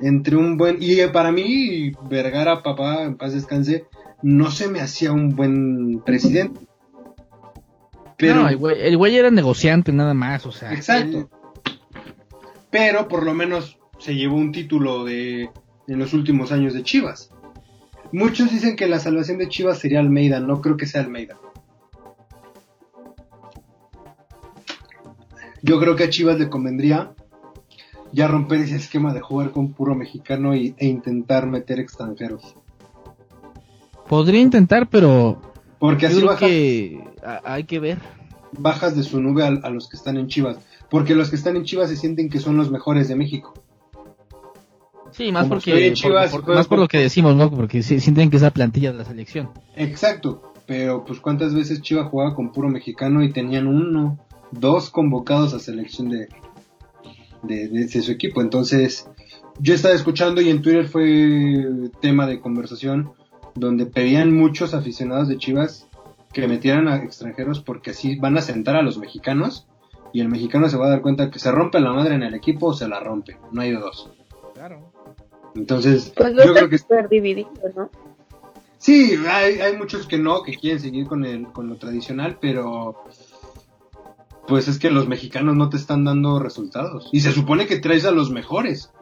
entre 0.00 0.36
un 0.36 0.56
buen... 0.56 0.78
Y 0.80 0.96
para 1.12 1.30
mí, 1.32 1.92
Vergara, 2.08 2.62
papá, 2.62 3.02
en 3.04 3.16
paz 3.16 3.32
descanse, 3.32 3.84
no 4.22 4.50
se 4.50 4.68
me 4.68 4.80
hacía 4.80 5.12
un 5.12 5.36
buen 5.36 6.00
presidente. 6.04 6.60
Pero, 8.16 8.42
No, 8.42 8.48
el 8.48 8.56
güey, 8.56 8.80
el 8.80 8.96
güey 8.96 9.16
era 9.16 9.30
negociante 9.30 9.92
nada 9.92 10.14
más, 10.14 10.46
o 10.46 10.52
sea. 10.52 10.72
exacto. 10.72 11.18
él- 11.18 11.26
Pero 12.70 13.06
por 13.08 13.24
lo 13.24 13.34
menos 13.34 13.78
se 13.98 14.14
llevó 14.14 14.36
un 14.36 14.52
título 14.52 15.04
de 15.04 15.50
en 15.86 15.98
los 15.98 16.12
últimos 16.14 16.50
años 16.50 16.74
de 16.74 16.82
Chivas. 16.82 17.30
Muchos 18.12 18.50
dicen 18.50 18.76
que 18.76 18.86
la 18.88 18.98
salvación 19.00 19.38
de 19.38 19.48
Chivas 19.48 19.78
sería 19.78 20.00
Almeida, 20.00 20.40
no 20.40 20.60
creo 20.60 20.76
que 20.76 20.86
sea 20.86 21.02
Almeida. 21.02 21.36
Yo 25.62 25.80
creo 25.80 25.96
que 25.96 26.04
a 26.04 26.10
Chivas 26.10 26.38
le 26.38 26.48
convendría 26.50 27.12
ya 28.14 28.28
romper 28.28 28.60
ese 28.60 28.76
esquema 28.76 29.12
de 29.12 29.20
jugar 29.20 29.50
con 29.50 29.72
puro 29.72 29.94
mexicano 29.94 30.54
y- 30.54 30.74
e 30.78 30.86
intentar 30.86 31.46
meter 31.46 31.80
extranjeros. 31.80 32.54
Podría 34.08 34.40
intentar, 34.40 34.88
pero 34.88 35.40
Porque 35.78 36.06
así 36.06 36.22
bajas, 36.22 36.40
que 36.48 37.02
hay 37.44 37.64
que 37.64 37.80
ver. 37.80 37.98
bajas 38.58 38.94
de 38.96 39.02
su 39.02 39.20
nube 39.20 39.42
a, 39.44 39.48
a 39.48 39.70
los 39.70 39.88
que 39.88 39.96
están 39.96 40.16
en 40.16 40.28
Chivas. 40.28 40.58
Porque 40.90 41.14
los 41.14 41.30
que 41.30 41.36
están 41.36 41.56
en 41.56 41.64
Chivas 41.64 41.88
se 41.88 41.96
sienten 41.96 42.28
que 42.28 42.38
son 42.38 42.56
los 42.56 42.70
mejores 42.70 43.08
de 43.08 43.16
México. 43.16 43.54
Sí, 45.10 45.32
más 45.32 45.42
Como 45.44 45.54
porque, 45.56 45.94
por- 46.02 46.12
por- 46.12 46.40
juego 46.42 46.54
más 46.58 46.66
por 46.68 46.78
lo 46.78 46.88
que 46.88 46.98
decimos, 46.98 47.34
¿no? 47.36 47.50
Porque 47.50 47.82
sí, 47.82 48.00
sienten 48.00 48.30
que 48.30 48.36
es 48.36 48.42
la 48.42 48.50
plantilla 48.50 48.92
de 48.92 48.98
la 48.98 49.04
selección. 49.04 49.50
Exacto, 49.76 50.52
pero 50.66 51.04
pues 51.04 51.20
cuántas 51.20 51.54
veces 51.54 51.82
Chivas 51.82 52.08
jugaba 52.10 52.34
con 52.34 52.52
puro 52.52 52.68
mexicano 52.68 53.22
y 53.22 53.32
tenían 53.32 53.66
uno, 53.68 54.18
dos 54.50 54.90
convocados 54.90 55.54
a 55.54 55.58
selección 55.60 56.08
de, 56.10 56.28
de, 57.46 57.68
de- 57.68 57.86
de 57.86 58.02
su 58.02 58.10
equipo. 58.12 58.40
Entonces, 58.40 59.08
yo 59.60 59.74
estaba 59.74 59.94
escuchando 59.94 60.40
y 60.40 60.50
en 60.50 60.62
Twitter 60.62 60.86
fue 60.88 61.90
tema 62.00 62.26
de 62.26 62.40
conversación 62.40 63.12
donde 63.54 63.86
pedían 63.86 64.34
muchos 64.34 64.74
aficionados 64.74 65.28
de 65.28 65.36
Chivas 65.38 65.86
que 66.32 66.48
metieran 66.48 66.88
a 66.88 66.96
extranjeros 66.96 67.60
porque 67.60 67.90
así 67.92 68.16
van 68.16 68.36
a 68.36 68.40
sentar 68.40 68.74
a 68.76 68.82
los 68.82 68.98
mexicanos 68.98 69.68
y 70.12 70.20
el 70.20 70.28
mexicano 70.28 70.68
se 70.68 70.76
va 70.76 70.86
a 70.86 70.90
dar 70.90 71.02
cuenta 71.02 71.30
que 71.30 71.38
se 71.38 71.52
rompe 71.52 71.78
la 71.80 71.92
madre 71.92 72.14
en 72.16 72.22
el 72.24 72.34
equipo 72.34 72.66
o 72.68 72.74
se 72.74 72.88
la 72.88 72.98
rompe, 73.00 73.36
no 73.52 73.60
hay 73.60 73.70
de 73.72 73.78
dos. 73.78 74.10
Claro. 74.54 74.92
Entonces, 75.54 76.12
Pues 76.16 76.34
yo 76.34 76.52
creo 76.52 76.68
que 76.68 76.78
súper 76.78 77.08
dividido, 77.08 77.50
¿no? 77.76 77.90
Sí, 78.78 79.14
hay, 79.28 79.60
hay 79.60 79.76
muchos 79.76 80.06
que 80.06 80.18
no, 80.18 80.42
que 80.42 80.56
quieren 80.56 80.78
seguir 80.80 81.06
con, 81.06 81.24
el, 81.24 81.46
con 81.46 81.68
lo 81.68 81.76
tradicional, 81.76 82.38
pero 82.40 83.04
pues 84.46 84.68
es 84.68 84.78
que 84.78 84.90
los 84.90 85.08
mexicanos 85.08 85.56
no 85.56 85.68
te 85.68 85.76
están 85.76 86.04
dando 86.04 86.38
resultados. 86.38 87.08
Y 87.12 87.20
se 87.20 87.32
supone 87.32 87.66
que 87.66 87.78
traes 87.78 88.04
a 88.04 88.10
los 88.10 88.30
mejores 88.30 88.92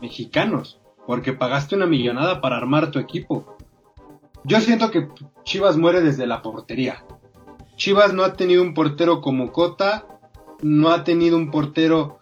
mexicanos, 0.00 0.80
porque 1.06 1.32
pagaste 1.32 1.76
una 1.76 1.86
millonada 1.86 2.40
para 2.40 2.56
armar 2.56 2.90
tu 2.90 2.98
equipo. 2.98 3.56
Yo 4.44 4.60
siento 4.60 4.90
que 4.90 5.08
Chivas 5.44 5.76
muere 5.76 6.00
desde 6.00 6.26
la 6.26 6.42
portería. 6.42 7.04
Chivas 7.76 8.12
no 8.12 8.24
ha 8.24 8.32
tenido 8.32 8.62
un 8.62 8.74
portero 8.74 9.20
como 9.20 9.52
Cota, 9.52 10.06
no 10.62 10.90
ha 10.90 11.04
tenido 11.04 11.36
un 11.36 11.50
portero... 11.50 12.18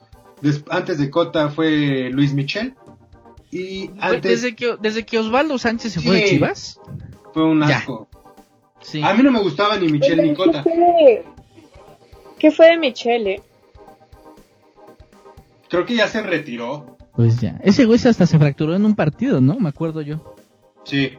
antes 0.68 0.98
de 0.98 1.10
Cota 1.10 1.48
fue 1.48 2.10
Luis 2.10 2.34
Michel. 2.34 2.74
Y 3.50 3.90
antes 4.00 4.42
Desde 4.42 4.54
que, 4.54 4.76
desde 4.80 5.06
que 5.06 5.18
Osvaldo 5.18 5.56
Sánchez 5.56 5.94
se 5.94 6.00
fue 6.00 6.16
de. 6.16 6.24
Chivas. 6.26 6.80
fue 7.32 7.44
un 7.44 7.62
asco. 7.62 8.08
Sí. 8.80 9.02
A 9.02 9.14
mí 9.14 9.22
no 9.22 9.30
me 9.30 9.40
gustaba 9.40 9.76
ni 9.78 9.88
Michel 9.88 10.22
ni 10.22 10.30
¿Qué 10.30 10.34
Cota. 10.34 10.64
¿Qué 12.38 12.50
fue 12.50 12.66
de 12.70 12.76
Michele? 12.78 13.42
Creo 15.68 15.84
que 15.86 15.96
ya 15.96 16.06
se 16.08 16.22
retiró. 16.22 16.96
Pues 17.14 17.40
ya. 17.40 17.58
Ese 17.62 17.84
güey 17.86 17.98
hasta 18.04 18.26
se 18.26 18.38
fracturó 18.38 18.74
en 18.74 18.84
un 18.84 18.94
partido, 18.94 19.40
¿no? 19.40 19.58
Me 19.58 19.68
acuerdo 19.70 20.02
yo. 20.02 20.36
Sí. 20.84 21.12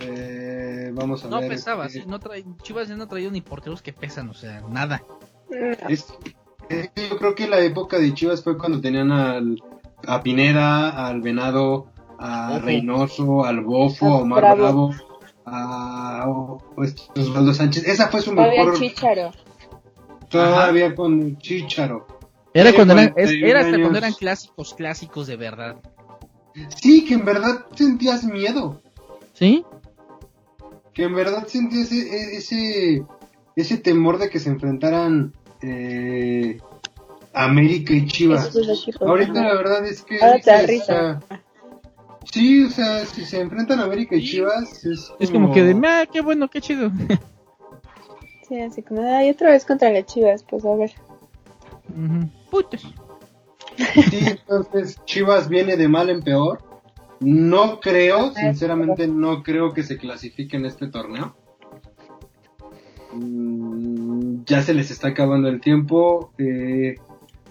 Eh, 0.00 0.90
vamos 0.94 1.24
a 1.24 1.28
No 1.28 1.40
ver. 1.40 1.50
pesaba, 1.50 1.86
eh, 1.86 1.90
sí. 1.90 2.02
No 2.06 2.18
trae, 2.18 2.44
Chivas 2.62 2.88
ya 2.88 2.96
no 2.96 3.04
ha 3.04 3.08
traído 3.08 3.30
ni 3.30 3.40
porteros 3.40 3.82
que 3.82 3.92
pesan, 3.92 4.28
o 4.30 4.34
sea, 4.34 4.62
nada. 4.68 5.02
No. 5.50 5.88
es- 5.88 6.14
es 6.68 6.88
que 6.90 7.08
yo 7.08 7.18
creo 7.18 7.34
que 7.34 7.48
la 7.48 7.58
época 7.60 7.98
de 7.98 8.14
Chivas 8.14 8.42
fue 8.44 8.56
cuando 8.56 8.80
tenían 8.80 9.10
al, 9.10 9.60
a 10.06 10.22
Pineda, 10.22 11.06
al 11.08 11.20
Venado, 11.20 11.88
a. 12.18 12.58
Reynoso, 12.60 13.44
al 13.44 13.60
Bofo, 13.60 14.06
a 14.06 14.18
A 14.18 14.22
Omar 14.22 14.40
Bravo. 14.40 14.88
Bravo, 14.88 14.94
a 15.50 16.26
este, 16.84 17.20
Osvaldo 17.20 17.52
Sánchez. 17.52 17.86
Esa 17.86 18.08
fue 18.08 18.22
su 18.22 18.34
Todavía 18.34 18.64
mejor. 18.64 18.78
Chicharo. 18.78 19.30
Todavía 20.28 20.94
con 20.94 21.38
Chicharo. 21.38 22.06
Era 22.54 22.72
cuando 22.72 22.94
eran, 22.94 23.06
es- 23.16 23.30
41 23.40 23.46
era 23.48 23.60
hasta 23.60 23.80
cuando 23.80 23.98
eran 23.98 24.12
clásicos, 24.12 24.74
clásicos 24.74 25.26
de 25.26 25.36
verdad. 25.36 25.76
Sí, 26.76 27.04
que 27.04 27.14
en 27.14 27.24
verdad 27.24 27.66
sentías 27.74 28.24
miedo. 28.24 28.80
¿Sí? 29.34 29.64
que 30.92 31.04
en 31.04 31.14
verdad 31.14 31.46
sentí 31.46 31.80
ese, 31.82 32.36
ese, 32.36 33.04
ese 33.56 33.78
temor 33.78 34.18
de 34.18 34.28
que 34.28 34.40
se 34.40 34.50
enfrentaran 34.50 35.32
eh, 35.62 36.58
América 37.32 37.94
y 37.94 38.06
Chivas. 38.06 38.50
Ahorita 39.00 39.40
la 39.40 39.54
verdad 39.54 39.86
es 39.86 40.02
que... 40.02 40.20
Ahora 40.20 40.40
te 40.40 40.50
da 40.50 40.62
risa. 40.62 41.20
Sí, 42.24 42.64
o 42.64 42.70
sea, 42.70 43.04
si 43.06 43.24
se 43.24 43.40
enfrentan 43.40 43.80
América 43.80 44.16
y. 44.16 44.22
Chivas 44.24 44.84
es, 44.84 45.12
Es 45.18 45.30
como 45.30 45.52
que 45.52 45.62
de, 45.62 45.80
ah, 45.86 46.06
qué 46.10 46.20
bueno, 46.20 46.48
qué 46.48 46.60
chido. 46.60 46.90
Sí, 48.48 48.58
así 48.60 48.82
como, 48.82 49.00
ay, 49.02 49.30
otra 49.30 49.50
vez 49.50 49.64
contra 49.64 49.92
las 49.92 50.06
chivas, 50.06 50.42
pues 50.42 50.64
a 50.64 50.74
ver. 50.74 50.90
Putos. 52.50 52.82
Sí, 53.76 54.18
entonces 54.26 55.00
Chivas 55.04 55.48
viene 55.48 55.76
de 55.76 55.86
mal 55.86 56.10
en 56.10 56.22
peor. 56.22 56.60
No 57.20 57.78
creo, 57.78 58.32
sinceramente 58.34 59.06
no 59.06 59.44
creo 59.44 59.72
que 59.72 59.84
se 59.84 59.98
clasifique 59.98 60.56
en 60.56 60.66
este 60.66 60.88
torneo. 60.88 61.36
Mm, 63.12 64.42
ya 64.46 64.62
se 64.62 64.74
les 64.74 64.90
está 64.90 65.08
acabando 65.08 65.48
el 65.48 65.60
tiempo. 65.60 66.32
eh, 66.38 66.96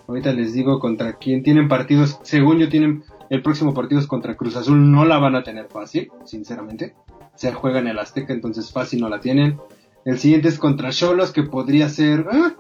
ahorita 0.06 0.34
les 0.34 0.54
digo 0.54 0.80
contra 0.80 1.14
quién 1.14 1.44
tienen 1.44 1.70
partidos. 1.70 2.20
Según 2.24 2.58
yo 2.58 2.68
tienen 2.68 3.04
el 3.30 3.42
próximo 3.42 3.74
partido 3.74 4.00
es 4.02 4.08
contra 4.08 4.36
Cruz 4.36 4.56
Azul. 4.56 4.92
No 4.92 5.06
la 5.06 5.18
van 5.20 5.36
a 5.36 5.44
tener 5.44 5.68
fácil, 5.68 6.12
sinceramente. 6.26 6.96
Se 7.36 7.54
juega 7.54 7.80
en 7.80 7.88
el 7.88 8.00
Azteca, 8.00 8.34
entonces 8.34 8.72
fácil 8.72 9.02
no 9.02 9.10
la 9.10 9.20
tienen. 9.20 9.60
El 10.06 10.18
siguiente 10.20 10.48
es 10.48 10.58
contra 10.60 10.90
Cholos, 10.92 11.32
que 11.32 11.44
podría 11.44 11.90
ser 11.90 12.26
ah, 12.32 12.54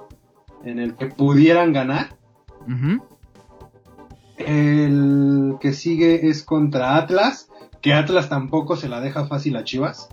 en 0.63 0.79
el 0.79 0.95
que 0.95 1.07
pudieran 1.07 1.73
ganar. 1.73 2.09
El 4.37 5.55
que 5.59 5.73
sigue 5.73 6.27
es 6.29 6.43
contra 6.43 6.95
Atlas, 6.97 7.49
que 7.81 7.93
Atlas 7.93 8.29
tampoco 8.29 8.75
se 8.75 8.87
la 8.89 9.01
deja 9.01 9.27
fácil 9.27 9.57
a 9.57 9.63
Chivas 9.63 10.09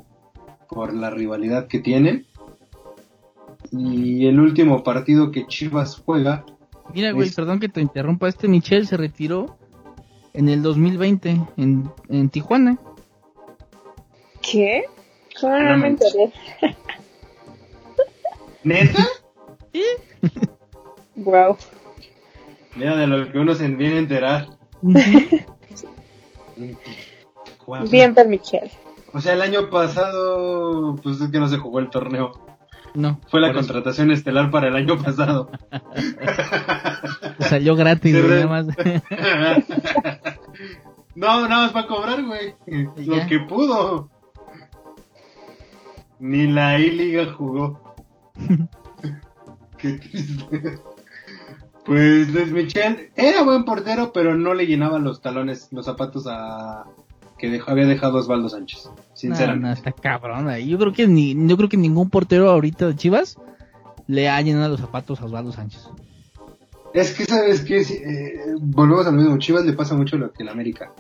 por 0.69 0.95
la 0.95 1.11
rivalidad 1.11 1.69
que 1.69 1.79
tienen. 1.79 2.27
Y 3.73 4.27
el 4.27 4.41
último 4.41 4.83
partido 4.83 5.31
que 5.31 5.47
Chivas 5.47 6.01
juega, 6.05 6.45
Mira, 6.95 7.11
güey, 7.13 7.29
Es- 7.29 7.35
perdón 7.35 7.59
que 7.59 7.69
te 7.69 7.81
interrumpa. 7.81 8.29
Este 8.29 8.47
Michel 8.47 8.87
se 8.87 8.97
retiró 8.97 9.59
en 10.37 10.49
el 10.49 10.63
2020 10.63 11.41
en, 11.57 11.91
en 12.09 12.29
Tijuana. 12.29 12.79
¿Qué? 14.43 14.85
¿Cómo 15.41 15.59
no 15.59 15.71
No 15.71 15.79
me 15.79 15.89
enteré? 15.89 16.33
¿neta? 18.63 19.07
Wow. 21.17 21.57
Mira 22.77 22.97
de 22.97 23.07
lo 23.07 23.33
que 23.33 23.39
uno 23.39 23.55
se 23.55 23.69
viene 23.69 23.97
a 23.97 23.99
enterar. 23.99 24.49
Bien 27.91 28.15
por 28.15 28.29
Michelle. 28.29 28.71
O 29.15 29.21
sea, 29.21 29.33
el 29.33 29.41
año 29.41 29.71
pasado, 29.71 30.97
pues 31.03 31.21
es 31.21 31.31
que 31.31 31.39
no 31.39 31.49
se 31.49 31.57
jugó 31.57 31.79
el 31.79 31.89
torneo. 31.89 32.46
No. 32.97 33.21
Fue 33.29 33.41
la 33.41 33.49
eso. 33.49 33.57
contratación 33.59 34.11
estelar 34.11 34.51
para 34.51 34.69
el 34.69 34.77
año 34.77 34.97
pasado. 35.03 35.51
Salió 37.41 37.77
gratis, 37.77 38.13
güey, 38.13 38.45
nada 38.45 38.47
más. 38.47 38.67
no, 41.15 41.47
nada 41.49 41.63
más 41.65 41.73
para 41.73 41.87
cobrar, 41.87 42.25
güey. 42.25 42.55
Lo 42.67 43.17
ya. 43.17 43.27
que 43.27 43.41
pudo. 43.41 44.11
Ni 46.19 46.47
la 46.47 46.79
I-Liga 46.81 47.33
jugó. 47.35 47.95
Qué 49.79 49.93
triste. 49.99 50.79
Pues 51.85 52.33
Luis 52.33 52.51
Michel 52.51 53.11
era 53.15 53.43
buen 53.43 53.65
portero, 53.65 54.11
pero 54.13 54.35
no 54.35 54.55
le 54.55 54.67
llenaba 54.67 54.99
los 54.99 55.21
talones, 55.21 55.69
los 55.71 55.85
zapatos 55.85 56.27
a 56.27 56.87
que 57.39 57.49
dejó- 57.51 57.71
había 57.71 57.87
dejado 57.87 58.19
Osvaldo 58.19 58.49
Sánchez. 58.49 58.87
No, 58.87 58.93
Sinceramente. 59.15 59.67
no, 59.69 59.73
está 59.73 59.93
cabrón. 59.93 60.49
Yo 60.67 60.79
creo 60.79 60.93
que 60.93 61.07
ni, 61.07 61.35
yo 61.49 61.57
creo 61.57 61.69
que 61.69 61.77
ningún 61.77 62.11
portero 62.11 62.51
ahorita 62.51 62.87
de 62.89 62.97
Chivas 62.97 63.37
le 64.07 64.29
ha 64.29 64.41
llenado 64.41 64.71
los 64.71 64.81
zapatos 64.81 65.21
a 65.21 65.25
Osvaldo 65.27 65.53
Sánchez. 65.53 65.83
Es 66.95 67.13
que, 67.15 67.25
¿sabes 67.27 67.61
qué? 67.63 67.85
Si, 67.85 67.95
eh, 67.95 68.41
volvemos 68.61 69.07
a 69.07 69.11
lo 69.11 69.19
mismo. 69.19 69.37
Chivas 69.39 69.65
le 69.67 69.73
pasa 69.75 69.95
mucho 69.95 70.17
lo 70.17 70.33
que 70.33 70.43
el 70.43 70.49
América. 70.49 70.93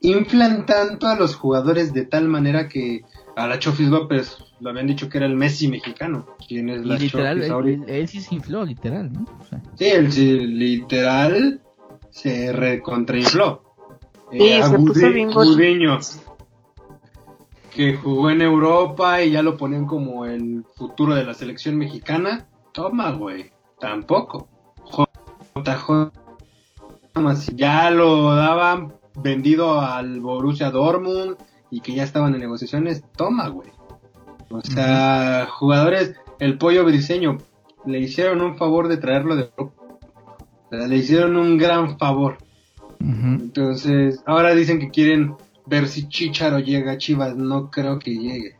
Inflan 0.00 0.64
tanto 0.66 1.06
a 1.08 1.16
los 1.16 1.34
jugadores 1.34 1.92
de 1.92 2.04
tal 2.04 2.28
manera 2.28 2.68
que 2.68 3.02
a 3.36 3.46
la 3.48 3.58
Chofis 3.58 3.88
López 3.88 4.36
lo 4.60 4.70
habían 4.70 4.86
dicho 4.86 5.08
que 5.08 5.18
era 5.18 5.26
el 5.26 5.36
Messi 5.36 5.68
mexicano. 5.68 6.26
¿Quién 6.46 6.68
es 6.70 6.82
Y 6.84 6.88
la 6.88 6.96
literal, 6.98 7.42
él, 7.42 7.50
ahorita? 7.50 7.84
él- 7.84 7.90
él 7.90 8.08
sí 8.08 8.20
se 8.20 8.34
infló, 8.34 8.64
literal, 8.64 9.12
¿no? 9.12 9.26
O 9.40 9.44
sea, 9.44 9.60
Sí, 9.76 9.84
él 9.86 10.10
sí, 10.12 10.38
literal 10.46 11.60
se 12.10 12.52
recontrainfló. 12.52 13.62
Sí, 14.30 14.52
a 14.52 14.68
se 14.68 14.78
puso 14.78 15.10
bien 15.10 15.30
que 17.78 17.94
jugó 17.94 18.28
en 18.30 18.42
Europa 18.42 19.22
y 19.22 19.30
ya 19.30 19.40
lo 19.40 19.56
ponían 19.56 19.86
como 19.86 20.24
el 20.24 20.64
futuro 20.74 21.14
de 21.14 21.24
la 21.24 21.32
selección 21.32 21.76
mexicana. 21.76 22.48
Toma, 22.72 23.12
güey, 23.12 23.52
tampoco. 23.78 24.48
JJ 25.54 26.10
ya 27.54 27.90
lo 27.90 28.34
daban 28.34 28.94
vendido 29.22 29.80
al 29.80 30.20
Borussia 30.20 30.70
Dortmund 30.70 31.36
y 31.70 31.80
que 31.80 31.94
ya 31.94 32.02
estaban 32.02 32.34
en 32.34 32.40
negociaciones. 32.40 33.04
Toma, 33.16 33.48
güey. 33.48 33.70
O 34.50 34.60
sea, 34.62 35.46
jugadores, 35.50 36.14
el 36.40 36.58
pollo 36.58 36.84
briseño, 36.84 37.38
le 37.86 38.00
hicieron 38.00 38.40
un 38.40 38.56
favor 38.56 38.88
de 38.88 38.96
traerlo 38.96 39.36
de 39.36 39.50
Europa. 39.56 39.74
Le 40.70 40.96
hicieron 40.96 41.36
un 41.36 41.58
gran 41.58 41.98
favor. 41.98 42.38
Entonces, 43.00 44.22
ahora 44.26 44.54
dicen 44.54 44.80
que 44.80 44.90
quieren 44.90 45.34
ver 45.66 45.88
si 45.88 46.08
Chicharo 46.08 46.58
llega 46.58 46.92
a 46.92 46.98
Chivas. 46.98 47.36
No 47.36 47.70
creo 47.70 47.98
que 47.98 48.16
llegue. 48.16 48.56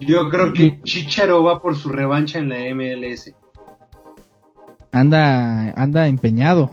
Yo 0.00 0.28
creo 0.28 0.52
que 0.52 0.80
Chicharo 0.82 1.42
va 1.42 1.60
por 1.60 1.76
su 1.76 1.88
revancha 1.88 2.38
en 2.38 2.48
la 2.48 2.58
MLS. 2.74 3.34
Anda, 4.92 5.70
anda 5.72 6.06
empeñado. 6.06 6.70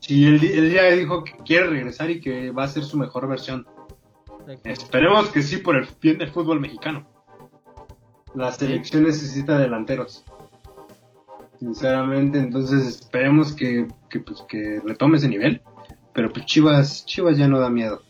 Sí, 0.00 0.24
él 0.24 0.72
ya 0.72 0.84
dijo 0.92 1.24
que 1.24 1.32
quiere 1.44 1.66
regresar 1.66 2.10
y 2.10 2.20
que 2.20 2.50
va 2.50 2.64
a 2.64 2.68
ser 2.68 2.84
su 2.84 2.96
mejor 2.96 3.28
versión. 3.28 3.66
Esperemos 4.64 5.28
que 5.28 5.42
sí 5.42 5.58
por 5.58 5.76
el 5.76 5.86
bien 6.00 6.18
del 6.18 6.30
fútbol 6.30 6.60
mexicano. 6.60 7.06
La 8.34 8.52
selección 8.52 9.04
necesita 9.04 9.58
delanteros. 9.58 10.24
Sinceramente, 11.58 12.38
entonces 12.38 12.86
esperemos 12.86 13.52
que, 13.52 13.88
que, 14.08 14.20
pues, 14.20 14.42
que 14.48 14.80
retome 14.84 15.16
ese 15.16 15.28
nivel. 15.28 15.60
Pero 16.18 16.32
pues 16.32 16.46
Chivas, 16.46 17.06
Chivas 17.06 17.38
ya 17.38 17.46
no 17.46 17.60
da 17.60 17.70
miedo. 17.70 18.02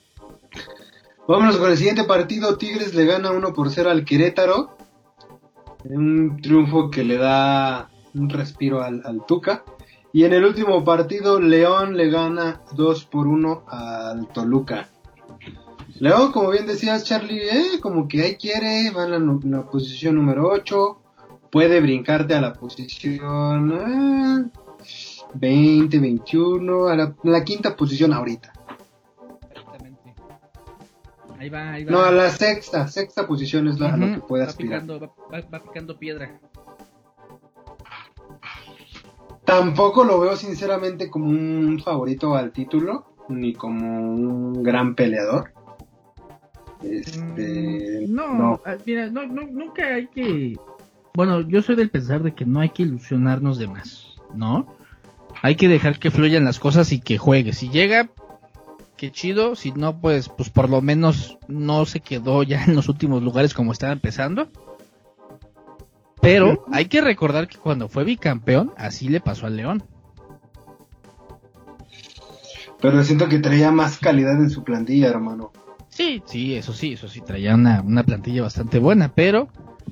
Vámonos 1.28 1.58
con 1.58 1.70
el 1.70 1.76
siguiente 1.76 2.04
partido. 2.04 2.56
Tigres 2.56 2.94
le 2.94 3.04
gana 3.04 3.32
1 3.32 3.52
por 3.52 3.68
0 3.68 3.90
al 3.90 4.06
Querétaro. 4.06 4.78
Un 5.84 6.40
triunfo 6.40 6.90
que 6.90 7.04
le 7.04 7.18
da 7.18 7.90
un 8.14 8.30
respiro 8.30 8.82
al, 8.82 9.02
al 9.04 9.26
Tuca. 9.26 9.62
Y 10.10 10.24
en 10.24 10.32
el 10.32 10.46
último 10.46 10.82
partido, 10.86 11.38
León 11.38 11.98
le 11.98 12.08
gana 12.08 12.62
2 12.72 13.04
por 13.04 13.26
1 13.26 13.64
al 13.68 14.26
Toluca. 14.28 14.88
León, 15.98 16.32
como 16.32 16.48
bien 16.48 16.66
decías, 16.66 17.04
Charlie, 17.04 17.42
eh, 17.42 17.78
como 17.82 18.08
que 18.08 18.22
ahí 18.22 18.36
quiere, 18.36 18.90
va 18.90 19.04
en 19.04 19.50
la, 19.50 19.66
posición 19.66 20.14
número 20.14 20.48
8. 20.48 20.98
Puede 21.52 21.82
brincarte 21.82 22.34
a 22.34 22.40
la 22.40 22.54
posición 22.54 24.48
eh, 24.54 24.60
20, 25.34 25.98
21, 25.98 26.86
a 26.88 26.96
la, 26.96 27.14
la 27.22 27.44
quinta 27.44 27.76
posición 27.76 28.12
ahorita. 28.12 28.52
Exactamente. 29.50 30.14
Ahí 31.38 31.48
va, 31.50 31.72
ahí 31.72 31.84
va. 31.84 31.90
No, 31.92 32.00
a 32.02 32.10
la 32.10 32.30
sexta, 32.30 32.88
sexta 32.88 33.26
posición 33.26 33.68
es 33.68 33.78
la, 33.78 33.94
a 33.94 33.96
lo 33.96 34.06
que 34.14 34.20
puede 34.26 34.44
va 34.44 34.50
aspirar. 34.50 34.80
picando, 34.82 35.00
va, 35.00 35.12
va- 35.32 35.48
va 35.52 35.62
picando 35.62 35.98
piedra. 35.98 36.40
Tampoco 39.44 40.04
lo 40.04 40.20
veo 40.20 40.36
sinceramente 40.36 41.08
como 41.10 41.26
un 41.30 41.80
favorito 41.82 42.34
al 42.36 42.52
título, 42.52 43.06
ni 43.28 43.54
como 43.54 43.86
un 43.98 44.62
gran 44.62 44.94
peleador. 44.94 45.52
Este, 46.82 48.06
Mm, 48.06 48.14
no, 48.14 48.34
no. 48.34 48.60
ah, 48.64 48.76
mira, 48.86 49.08
no, 49.10 49.26
no, 49.26 49.42
nunca 49.42 49.86
hay 49.94 50.06
que... 50.08 50.56
Bueno, 51.14 51.40
yo 51.40 51.62
soy 51.62 51.74
del 51.76 51.90
pensar 51.90 52.22
de 52.22 52.34
que 52.34 52.44
no 52.44 52.60
hay 52.60 52.68
que 52.70 52.82
ilusionarnos 52.84 53.58
de 53.58 53.66
más, 53.68 54.14
¿no? 54.34 54.66
Hay 55.42 55.54
que 55.54 55.68
dejar 55.68 55.98
que 55.98 56.10
fluyan 56.10 56.44
las 56.44 56.58
cosas 56.58 56.92
y 56.92 57.00
que 57.00 57.18
juegue. 57.18 57.52
Si 57.52 57.68
llega, 57.68 58.08
qué 58.96 59.10
chido. 59.10 59.54
Si 59.54 59.72
no, 59.72 60.00
pues, 60.00 60.28
pues 60.28 60.50
por 60.50 60.68
lo 60.68 60.80
menos 60.80 61.38
no 61.48 61.86
se 61.86 62.00
quedó 62.00 62.42
ya 62.42 62.64
en 62.64 62.74
los 62.74 62.88
últimos 62.88 63.22
lugares 63.22 63.54
como 63.54 63.72
estaba 63.72 63.92
empezando. 63.92 64.48
Pero 66.20 66.64
hay 66.72 66.86
que 66.86 67.00
recordar 67.00 67.46
que 67.46 67.58
cuando 67.58 67.88
fue 67.88 68.04
bicampeón, 68.04 68.72
así 68.76 69.08
le 69.08 69.20
pasó 69.20 69.46
al 69.46 69.56
León. 69.56 69.84
Pero 72.80 73.02
siento 73.02 73.28
que 73.28 73.38
traía 73.38 73.70
más 73.70 73.98
calidad 73.98 74.34
en 74.40 74.50
su 74.50 74.64
plantilla, 74.64 75.08
hermano. 75.08 75.52
Sí, 75.88 76.22
sí, 76.26 76.54
eso 76.54 76.72
sí, 76.72 76.92
eso 76.92 77.08
sí, 77.08 77.20
traía 77.20 77.54
una, 77.54 77.82
una 77.82 78.04
plantilla 78.04 78.42
bastante 78.42 78.78
buena, 78.78 79.12
pero 79.14 79.48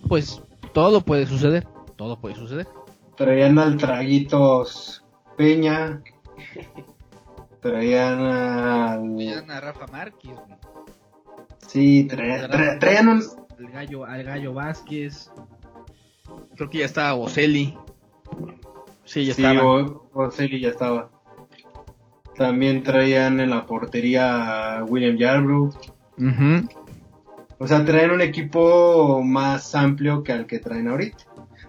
pues 0.08 0.40
todo 0.72 1.00
puede 1.00 1.26
suceder, 1.26 1.66
todo 1.96 2.20
puede 2.20 2.36
suceder. 2.36 2.68
Traían 3.16 3.58
al 3.58 3.76
Traguitos 3.76 5.05
Peña. 5.36 6.02
Traían 7.60 8.20
al... 8.20 9.08
Vean 9.16 9.50
a 9.50 9.60
Rafa 9.60 9.86
Márquez. 9.88 10.32
Sí, 11.66 12.06
tra- 12.08 12.48
tra- 12.48 12.78
traían 12.78 13.08
un... 13.08 13.22
al 13.58 13.70
gallo, 13.72 14.04
al 14.04 14.22
gallo 14.22 14.54
Vázquez. 14.54 15.30
Creo 16.56 16.70
que 16.70 16.78
ya 16.78 16.84
estaba 16.86 17.12
Boselli. 17.14 17.76
Sí, 19.04 19.24
ya 19.26 19.34
Sí, 19.34 19.42
estaba. 19.44 19.62
Bo- 19.82 20.08
Boselli 20.14 20.60
ya 20.60 20.68
estaba. 20.70 21.10
También 22.36 22.82
traían 22.82 23.40
en 23.40 23.50
la 23.50 23.66
portería 23.66 24.78
a 24.78 24.84
William 24.84 25.16
Yarbrough. 25.16 25.74
O 27.58 27.66
sea, 27.66 27.84
traen 27.84 28.10
un 28.10 28.20
equipo 28.20 29.22
más 29.22 29.74
amplio 29.74 30.22
que 30.22 30.32
al 30.32 30.46
que 30.46 30.58
traen 30.58 30.88
ahorita. 30.88 31.24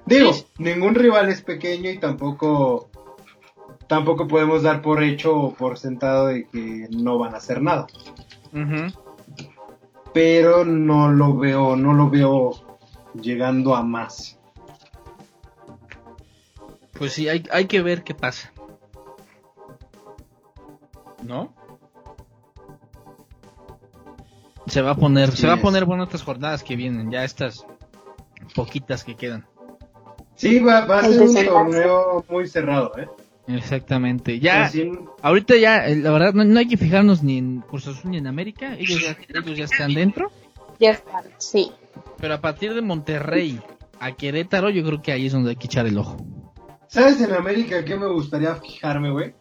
Digo, 0.06 0.34
Sí. 0.34 0.46
ningún 0.58 0.96
rival 0.96 1.30
es 1.30 1.42
pequeño 1.42 1.90
y 1.90 1.98
tampoco 1.98 2.90
tampoco 3.88 4.28
podemos 4.28 4.64
dar 4.64 4.82
por 4.82 5.04
hecho 5.04 5.36
o 5.36 5.54
por 5.54 5.78
sentado 5.78 6.28
de 6.28 6.48
que 6.48 6.88
no 6.92 7.18
van 7.18 7.34
a 7.34 7.38
hacer 7.38 7.62
nada. 7.62 7.88
Pero 10.14 10.66
no 10.66 11.12
lo 11.12 11.38
veo, 11.38 11.76
no 11.76 11.94
lo 11.94 12.10
veo 12.10 12.54
llegando 13.14 13.76
a 13.76 13.84
más. 13.84 14.40
Pues 16.98 17.14
sí, 17.14 17.30
hay, 17.30 17.44
hay 17.52 17.66
que 17.66 17.82
ver 17.82 18.04
qué 18.04 18.16
pasa. 18.16 18.52
¿No? 21.24 21.54
Se 24.68 24.82
va 24.82 24.92
a 24.92 24.96
poner, 24.96 25.32
se 25.32 25.48
va 25.48 25.54
a 25.54 25.62
poner 25.62 25.86
bueno 25.86 26.04
estas 26.04 26.24
jornadas 26.24 26.64
que 26.64 26.76
vienen, 26.76 27.10
ya 27.10 27.24
estas 27.24 27.66
poquitas 28.54 29.04
que 29.04 29.16
quedan. 29.16 29.48
Sí, 30.36 30.60
va, 30.60 30.86
va 30.86 31.00
a 31.00 31.04
ser 31.04 31.22
un 31.22 31.46
torneo 31.46 32.26
muy 32.30 32.48
cerrado, 32.48 32.92
¿eh? 32.98 33.08
Exactamente. 33.48 34.40
Ya, 34.40 34.66
Así- 34.66 34.92
ahorita 35.22 35.56
ya, 35.56 35.88
eh, 35.88 35.96
la 35.96 36.12
verdad, 36.12 36.34
no, 36.34 36.44
no 36.44 36.60
hay 36.60 36.68
que 36.68 36.78
fijarnos 36.78 37.24
ni 37.24 37.38
en 37.38 37.62
Cruz 37.62 37.88
Azul 37.88 38.12
ni 38.12 38.18
en 38.18 38.28
América. 38.28 38.76
Ellos 38.78 39.02
ya, 39.02 39.18
ellos 39.40 39.58
ya 39.58 39.66
están 39.66 39.94
dentro. 39.94 40.32
Ya 40.80 40.92
está, 40.92 41.24
sí. 41.38 41.72
Pero 42.18 42.34
a 42.36 42.42
partir 42.42 42.74
de 42.74 42.82
Monterrey 42.82 43.60
a 44.00 44.12
Querétaro, 44.12 44.70
yo 44.70 44.84
creo 44.84 45.02
que 45.02 45.12
ahí 45.12 45.26
es 45.28 45.34
donde 45.34 45.52
hay 45.52 45.56
que 45.56 45.68
echar 45.68 45.88
el 45.88 45.98
ojo. 45.98 46.18
¿Sabes 46.88 47.20
en 47.22 47.34
América 47.34 47.84
qué 47.84 47.96
me 47.98 48.08
gustaría 48.08 48.56
fijarme, 48.56 49.12
güey? 49.12 49.34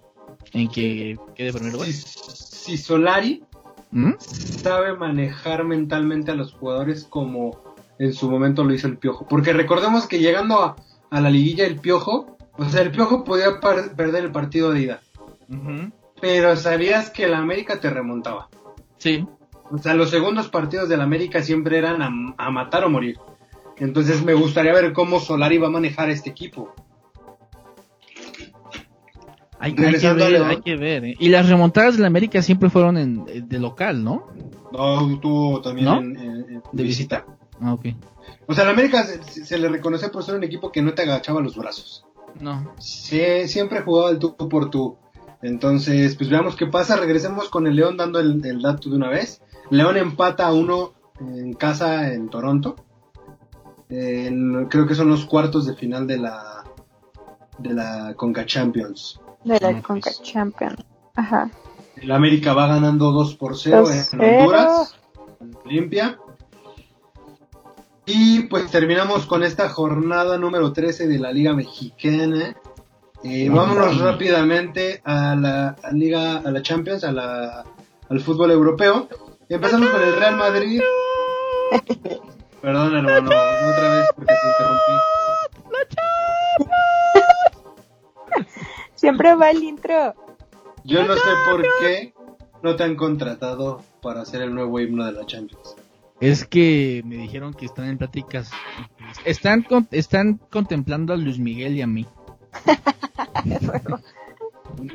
En 0.53 0.69
que 0.69 1.17
quede 1.35 1.53
primero. 1.53 1.79
Si, 1.85 1.93
si 1.93 2.79
Solari 2.79 3.45
¿Mm? 3.91 4.13
sabe 4.19 4.97
manejar 4.97 5.65
mentalmente 5.65 6.31
a 6.31 6.35
los 6.35 6.53
jugadores 6.53 7.05
como 7.05 7.63
en 7.99 8.13
su 8.13 8.31
momento 8.31 8.65
lo 8.65 8.75
hizo 8.75 8.87
el 8.89 8.99
Piojo. 8.99 9.27
Porque 9.27 9.53
recordemos 9.53 10.07
que 10.07 10.19
llegando 10.19 10.63
a, 10.63 10.77
a 11.11 11.21
la 11.21 11.31
liguilla 11.31 11.67
el 11.67 11.79
Piojo, 11.81 12.36
o 12.59 12.65
sea, 12.69 12.83
el 12.83 12.91
Piojo 12.91 13.25
podía 13.25 13.61
perder 13.61 14.25
el 14.25 14.33
partido 14.33 14.71
de 14.73 14.81
ida, 14.81 15.01
pero 16.21 16.57
sabías 16.57 17.11
que 17.11 17.25
el 17.25 17.35
América 17.35 17.81
te 17.81 17.91
remontaba. 17.91 18.49
Sí. 18.99 19.27
O 19.71 19.79
sea, 19.79 19.95
los 19.95 20.11
segundos 20.11 20.49
partidos 20.49 20.89
del 20.89 21.01
América 21.01 21.43
siempre 21.43 21.79
eran 21.79 22.01
a, 22.03 22.11
a 22.39 22.51
matar 22.51 22.85
o 22.85 22.91
morir. 22.91 23.19
Entonces 23.79 24.25
me 24.25 24.33
gustaría 24.35 24.73
ver 24.73 24.93
cómo 24.93 25.21
Solari 25.21 25.59
va 25.59 25.67
a 25.67 25.71
manejar 25.71 26.09
este 26.09 26.31
equipo. 26.31 26.73
Hay, 29.59 29.71
hay 29.71 29.75
que 29.99 30.13
ver, 30.13 30.31
León. 30.33 30.49
hay 30.51 30.61
que 30.61 30.77
ver. 30.77 31.05
¿eh? 31.07 31.17
Y 31.19 31.29
las 31.31 31.49
remontadas 31.49 31.97
de 31.97 32.03
la 32.03 32.09
América 32.09 32.43
siempre 32.43 32.69
fueron 32.71 32.99
en, 32.99 33.25
eh, 33.27 33.43
de 33.45 33.59
local, 33.59 34.05
¿no? 34.05 34.29
No, 34.73 35.19
tuvo 35.19 35.61
también 35.63 35.87
¿No? 35.87 35.99
en- 35.99 36.17
en- 36.17 36.37
en 36.57 36.63
De 36.73 36.83
visita. 36.83 37.25
Ah, 37.61 37.73
ok. 37.73 37.87
O 38.47 38.55
sea, 38.55 38.65
la 38.65 38.73
América 38.73 39.03
se, 39.05 39.23
se 39.45 39.59
le 39.59 39.69
reconoce 39.69 40.09
por 40.11 40.23
ser 40.23 40.35
un 40.37 40.45
equipo 40.45 40.71
que 40.71 40.83
no 40.83 40.93
te 40.93 41.03
agachaba 41.03 41.41
los 41.41 41.57
brazos. 41.57 42.05
No. 42.41 42.75
Sí, 42.79 43.47
siempre 43.49 43.83
jugaba 43.83 44.11
el 44.11 44.19
tú 44.19 44.37
por 44.37 44.71
tú. 44.71 44.97
Entonces, 45.43 46.17
pues 46.17 46.29
veamos 46.31 46.57
qué 46.57 46.67
pasa. 46.67 46.97
Regresemos 46.97 47.49
con 47.49 47.67
el 47.67 47.77
León 47.77 47.97
dando 47.97 48.19
el, 48.19 48.45
el 48.45 48.63
dato 48.63 48.91
de 48.91 48.97
una 48.97 49.09
vez. 49.11 49.43
León 49.71 49.97
empata 49.97 50.47
a 50.47 50.53
uno 50.53 50.93
en 51.21 51.53
casa 51.55 52.13
en 52.13 52.29
Toronto. 52.29 52.77
En- 53.89 54.67
creo 54.67 54.87
que 54.87 54.95
son 54.95 55.09
los 55.09 55.25
cuartos 55.27 55.67
de 55.67 55.75
final 55.75 56.07
de 56.07 56.19
la 56.19 56.65
de 57.59 57.73
la 57.73 58.15
Conca 58.17 58.45
Champions. 58.45 59.21
De 59.45 59.59
la 59.61 59.81
Conca. 59.83 60.11
Champions. 60.23 60.77
Ajá. 61.15 61.51
El 61.97 62.11
América 62.13 62.53
va 62.53 62.67
ganando 62.67 63.13
2 63.13 63.37
por 63.37 63.57
0 63.57 63.91
en 63.91 63.97
2-0. 64.19 64.41
Honduras, 64.41 64.97
limpia. 65.65 66.19
Y 68.09 68.43
pues 68.43 68.71
terminamos 68.71 69.27
con 69.27 69.43
esta 69.43 69.69
jornada 69.69 70.39
número 70.39 70.73
13 70.73 71.09
de 71.09 71.19
la 71.19 71.33
Liga 71.33 71.53
Mexicana. 71.55 72.57
Eh, 73.25 73.51
vámonos 73.51 73.99
rápidamente 73.99 75.03
a 75.05 75.35
la 75.35 75.71
a 75.83 75.91
Liga, 75.91 76.37
a 76.37 76.51
la 76.53 76.63
Champions, 76.63 77.03
a 77.03 77.11
la, 77.11 77.65
al 78.09 78.21
fútbol 78.21 78.53
europeo. 78.53 79.09
Empezamos 79.49 79.91
con 79.91 80.01
el 80.01 80.15
Real 80.15 80.37
Madrid. 80.37 80.81
Perdón, 82.63 82.97
hermano, 82.97 83.27
otra 83.27 83.95
vez 83.95 84.07
porque 84.15 84.35
te 84.35 84.49
interrumpí. 84.51 84.93
Siempre 88.95 89.35
va 89.35 89.51
el 89.51 89.65
intro. 89.65 90.15
Yo 90.85 91.05
no 91.05 91.15
sé 91.15 91.31
por 91.51 91.63
qué 91.81 92.15
no 92.63 92.77
te 92.77 92.85
han 92.85 92.95
contratado 92.95 93.83
para 94.01 94.21
hacer 94.21 94.43
el 94.43 94.55
nuevo 94.55 94.79
himno 94.79 95.05
de 95.05 95.13
la 95.13 95.27
Champions. 95.27 95.75
Es 96.21 96.47
que 96.47 97.03
me 97.05 97.17
dijeron 97.17 97.53
que 97.53 97.67
están 97.67 97.87
en 97.89 97.99
pláticas. 97.99 98.51
Están, 99.25 99.63
con- 99.63 99.89
están 99.91 100.41
contemplando 100.51 101.13
a 101.13 101.17
Luis 101.17 101.39
Miguel 101.39 101.77
y 101.77 101.83
a 101.83 101.87
mí. 101.87 102.07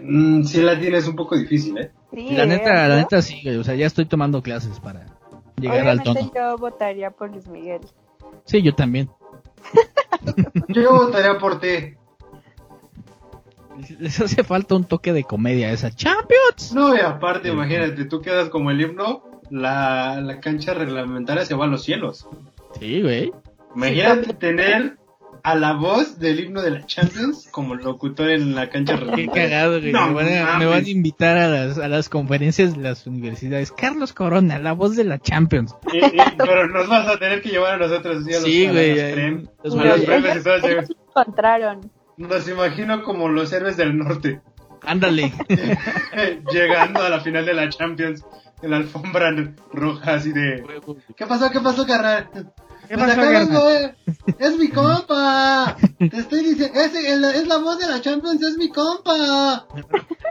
Mm, 0.01 0.43
sí 0.43 0.61
la 0.61 0.79
tienes 0.79 1.07
un 1.07 1.15
poco 1.15 1.35
difícil, 1.37 1.77
¿eh? 1.77 1.91
Sí, 2.13 2.35
La 2.35 2.45
neta, 2.45 2.85
¿eh? 2.85 2.89
la 2.89 2.95
neta 2.97 3.21
sí, 3.21 3.47
o 3.49 3.63
sea, 3.63 3.75
ya 3.75 3.85
estoy 3.85 4.05
tomando 4.05 4.41
clases 4.41 4.79
para 4.79 5.05
llegar 5.59 5.87
al 5.87 6.03
tono. 6.03 6.31
yo 6.35 6.57
votaría 6.57 7.11
por 7.11 7.31
Luis 7.31 7.47
Miguel. 7.47 7.81
Sí, 8.45 8.61
yo 8.61 8.73
también. 8.75 9.09
Yo 10.67 10.91
votaría 10.91 11.37
por 11.39 11.59
ti. 11.59 11.67
Les- 13.77 13.99
Les 13.99 14.19
hace 14.21 14.43
falta 14.43 14.75
un 14.75 14.83
toque 14.83 15.13
de 15.13 15.23
comedia 15.23 15.67
a 15.67 15.71
esa 15.71 15.89
Champions. 15.91 16.73
No, 16.73 16.95
y 16.95 16.99
aparte, 16.99 17.49
imagínate, 17.49 18.05
tú 18.05 18.21
quedas 18.21 18.49
como 18.49 18.69
el 18.71 18.81
himno, 18.81 19.23
la, 19.51 20.19
la 20.21 20.39
cancha 20.39 20.73
reglamentaria 20.73 21.45
se 21.45 21.53
va 21.55 21.65
a 21.65 21.67
los 21.67 21.83
cielos. 21.83 22.27
Sí, 22.79 23.01
güey. 23.01 23.31
Imagínate 23.75 24.33
tener 24.33 24.97
a 25.43 25.55
la 25.55 25.73
voz 25.73 26.19
del 26.19 26.39
himno 26.39 26.61
de 26.61 26.71
la 26.71 26.85
Champions 26.85 27.47
como 27.51 27.73
locutor 27.75 28.29
en 28.29 28.53
la 28.53 28.69
cancha 28.69 28.93
Qué 28.93 28.99
reglamentaria. 28.99 29.43
cagado, 29.49 29.79
güey. 29.79 29.91
No 29.91 30.07
me, 30.07 30.13
van 30.13 30.27
a, 30.37 30.43
mames. 30.45 30.59
me 30.59 30.65
van 30.67 30.85
a 30.85 30.89
invitar 30.89 31.37
a 31.37 31.47
las, 31.47 31.77
a 31.77 31.87
las 31.87 32.09
conferencias 32.09 32.75
de 32.75 32.81
las 32.83 33.07
universidades. 33.07 33.71
Carlos 33.71 34.13
Corona, 34.13 34.59
la 34.59 34.73
voz 34.73 34.95
de 34.95 35.03
la 35.03 35.19
Champions. 35.19 35.75
Y- 35.93 35.97
y- 36.05 36.11
pero 36.37 36.67
nos 36.67 36.87
vas 36.87 37.07
a 37.07 37.17
tener 37.17 37.41
que 37.41 37.49
llevar 37.49 37.73
a 37.73 37.77
nosotros 37.77 38.17
así 38.23 38.31
a 38.33 38.35
los, 38.35 38.43
Sí, 38.43 38.65
a 38.67 38.71
güey. 38.71 38.89
los 39.63 39.75
a 39.75 39.77
los 39.85 40.37
y 40.37 40.43
todo 40.43 40.55
encontraron. 41.15 41.91
Nos 42.17 42.47
imagino 42.47 43.03
como 43.03 43.29
los 43.29 43.51
héroes 43.51 43.77
del 43.77 43.97
norte. 43.97 44.41
Ándale. 44.83 45.31
llegando 46.51 47.01
a 47.01 47.09
la 47.09 47.19
final 47.19 47.45
de 47.45 47.53
la 47.53 47.69
Champions 47.69 48.25
en 48.61 48.69
la 48.71 48.77
alfombra 48.77 49.31
roja 49.73 50.15
así 50.15 50.31
de 50.31 50.63
¿Qué 51.15 51.25
pasó? 51.25 51.49
¿Qué 51.51 51.59
pasó, 51.59 51.85
carnal? 51.85 52.29
¿Qué 52.87 52.97
Pues 52.97 53.15
pasó, 53.15 53.21
carnal? 53.21 53.95
Es 54.39 54.57
mi 54.57 54.67
compa. 54.69 55.77
Te 55.97 56.17
estoy 56.17 56.43
diciendo, 56.43 56.79
es, 56.79 56.95
el- 56.95 57.23
es 57.23 57.47
la 57.47 57.57
voz 57.57 57.79
de 57.79 57.87
la 57.87 58.01
Champions, 58.01 58.41
es 58.43 58.57
mi 58.57 58.69
compa. 58.69 59.65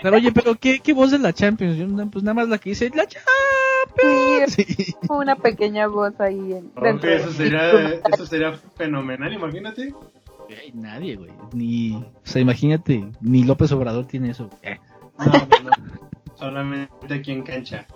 Pero 0.02 0.16
oye, 0.16 0.32
pero 0.32 0.54
¿qué, 0.56 0.80
qué 0.80 0.92
voz 0.92 1.10
de 1.10 1.18
la 1.18 1.32
Champions? 1.32 1.76
Yo, 1.76 1.86
pues 2.10 2.22
nada 2.24 2.34
más 2.34 2.48
la 2.48 2.58
que 2.58 2.70
dice 2.70 2.90
la 2.94 3.06
Champions. 3.06 4.52
Sí. 4.54 4.94
Una 5.08 5.36
pequeña 5.36 5.86
voz 5.86 6.18
ahí 6.20 6.52
en, 6.52 6.70
eso 7.02 7.32
sería, 7.32 7.70
eso 8.12 8.26
sería 8.26 8.52
fenomenal, 8.76 9.32
imagínate. 9.32 9.92
Güey, 10.46 10.72
nadie, 10.74 11.16
güey. 11.16 11.30
Ni, 11.52 11.94
o 11.94 12.04
sea, 12.24 12.40
imagínate, 12.42 13.08
ni 13.20 13.44
López 13.44 13.70
Obrador 13.72 14.06
tiene 14.06 14.30
eso. 14.30 14.50
Eh, 14.62 14.78
No, 15.18 15.26
no, 15.26 15.70
no. 15.70 16.10
Solamente 16.38 17.14
aquí 17.14 17.32
en 17.32 17.42
cancha. 17.42 17.86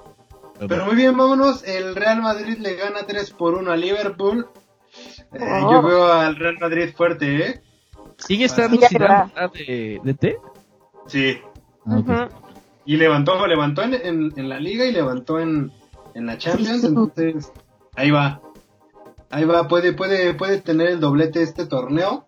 Pero 0.69 0.87
muy 0.87 0.95
bien, 0.97 1.17
vámonos. 1.17 1.65
El 1.65 1.95
Real 1.97 2.23
Madrid 2.23 2.57
le 2.59 2.77
gana 2.77 3.01
3 3.07 3.31
por 3.33 3.55
1 3.55 3.71
a 3.73 3.77
Liverpool. 3.77 4.47
Eh, 5.33 5.39
Oh. 5.63 5.73
Yo 5.73 5.83
veo 5.83 6.13
al 6.13 6.37
Real 6.37 6.57
Madrid 6.61 6.91
fuerte, 6.97 7.49
¿eh? 7.49 7.63
¿Sigue 8.19 8.45
estando 8.45 8.79
Zidane 8.87 9.33
va. 9.37 9.51
de, 9.53 10.01
de 10.03 10.15
té? 10.15 10.37
Sí. 11.07 11.39
Ah. 11.87 12.29
Y 12.87 12.97
levantó, 12.97 13.45
levantó 13.47 13.83
en, 13.83 13.95
en- 13.95 14.33
en 14.37 14.49
la 14.49 14.61
liga 14.61 14.85
y 14.85 14.93
levantó 14.93 15.41
en, 15.41 15.73
en 16.15 16.27
la 16.27 16.39
Champions, 16.39 16.83
Sí. 16.83 16.87
entonces 16.87 17.53
ahí 17.97 18.11
va. 18.11 18.41
Ahí 19.31 19.45
va, 19.45 19.67
puede, 19.67 19.93
puede, 19.95 20.35
puede 20.35 20.61
tener 20.61 20.89
el 20.89 21.01
doblete 21.01 21.43
este 21.43 21.67
torneo. 21.67 22.27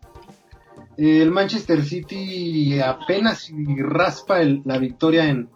El 0.96 1.30
Manchester 1.30 1.84
City 1.84 2.80
apenas 2.80 3.52
raspa 3.78 4.40
el- 4.40 4.62
la 4.64 4.78
victoria 4.78 5.28
en 5.28 5.48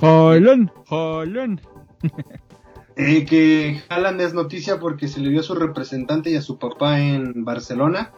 Haaland, 0.00 0.70
Haaland. 0.88 1.60
Eh, 2.96 3.24
que 3.24 3.82
Haaland 3.88 4.20
es 4.20 4.34
noticia 4.34 4.78
porque 4.78 5.08
se 5.08 5.20
le 5.20 5.30
dio 5.30 5.40
a 5.40 5.44
su 5.44 5.54
representante 5.54 6.30
y 6.30 6.36
a 6.36 6.42
su 6.42 6.58
papá 6.58 7.00
en 7.00 7.44
Barcelona. 7.44 8.12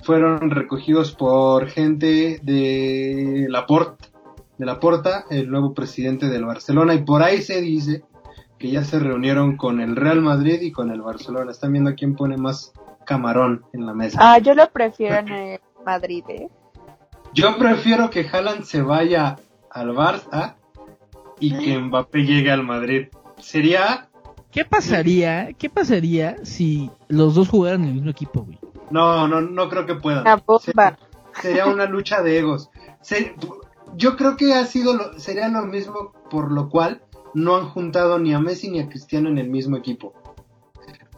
Fueron 0.00 0.50
recogidos 0.50 1.12
por 1.12 1.68
gente 1.68 2.38
de 2.42 3.46
Laporta, 3.48 4.08
de 4.58 4.66
Laporta, 4.66 5.24
el 5.30 5.50
nuevo 5.50 5.74
presidente 5.74 6.28
del 6.28 6.44
Barcelona, 6.44 6.94
y 6.94 7.02
por 7.02 7.22
ahí 7.22 7.42
se 7.42 7.60
dice 7.60 8.04
que 8.58 8.70
ya 8.70 8.84
se 8.84 8.98
reunieron 8.98 9.56
con 9.56 9.80
el 9.80 9.96
Real 9.96 10.22
Madrid 10.22 10.60
y 10.62 10.72
con 10.72 10.90
el 10.90 11.02
Barcelona. 11.02 11.50
Están 11.50 11.72
viendo 11.72 11.94
quién 11.94 12.14
pone 12.14 12.36
más 12.36 12.72
camarón 13.04 13.64
en 13.72 13.86
la 13.86 13.94
mesa. 13.94 14.18
Ah, 14.20 14.38
yo 14.38 14.54
lo 14.54 14.70
prefiero 14.70 15.16
en 15.16 15.28
el 15.28 15.60
Madrid, 15.84 16.24
¿eh? 16.28 16.48
Yo 17.32 17.58
prefiero 17.58 18.08
que 18.08 18.26
Haaland 18.26 18.64
se 18.64 18.80
vaya 18.80 19.36
al 19.70 19.90
Barça 19.90 20.56
y 21.40 21.56
que 21.56 21.78
Mbappé 21.78 22.24
llegue 22.24 22.50
al 22.50 22.62
Madrid. 22.64 23.08
Sería 23.38 24.08
¿Qué 24.50 24.64
pasaría, 24.64 25.52
qué 25.52 25.68
pasaría 25.68 26.36
si 26.44 26.90
los 27.08 27.34
dos 27.34 27.48
jugaran 27.48 27.82
en 27.82 27.88
el 27.88 27.94
mismo 27.94 28.10
equipo, 28.10 28.42
güey? 28.42 28.58
no, 28.90 29.26
no, 29.28 29.40
no 29.40 29.68
creo 29.68 29.84
que 29.84 29.96
puedan. 29.96 30.22
Una 30.22 30.36
bomba. 30.36 30.96
sería 31.42 31.66
una 31.66 31.84
lucha 31.86 32.22
de 32.22 32.38
egos. 32.38 32.70
Yo 33.96 34.16
creo 34.16 34.36
que 34.36 34.54
ha 34.54 34.64
sido 34.66 34.94
lo- 34.94 35.18
sería 35.18 35.48
lo 35.48 35.62
mismo 35.66 36.12
por 36.30 36.52
lo 36.52 36.68
cual 36.68 37.02
no 37.34 37.56
han 37.56 37.68
juntado 37.68 38.18
ni 38.18 38.32
a 38.34 38.38
Messi 38.40 38.70
ni 38.70 38.80
a 38.80 38.88
Cristiano 38.88 39.28
en 39.28 39.38
el 39.38 39.48
mismo 39.50 39.76
equipo. 39.76 40.14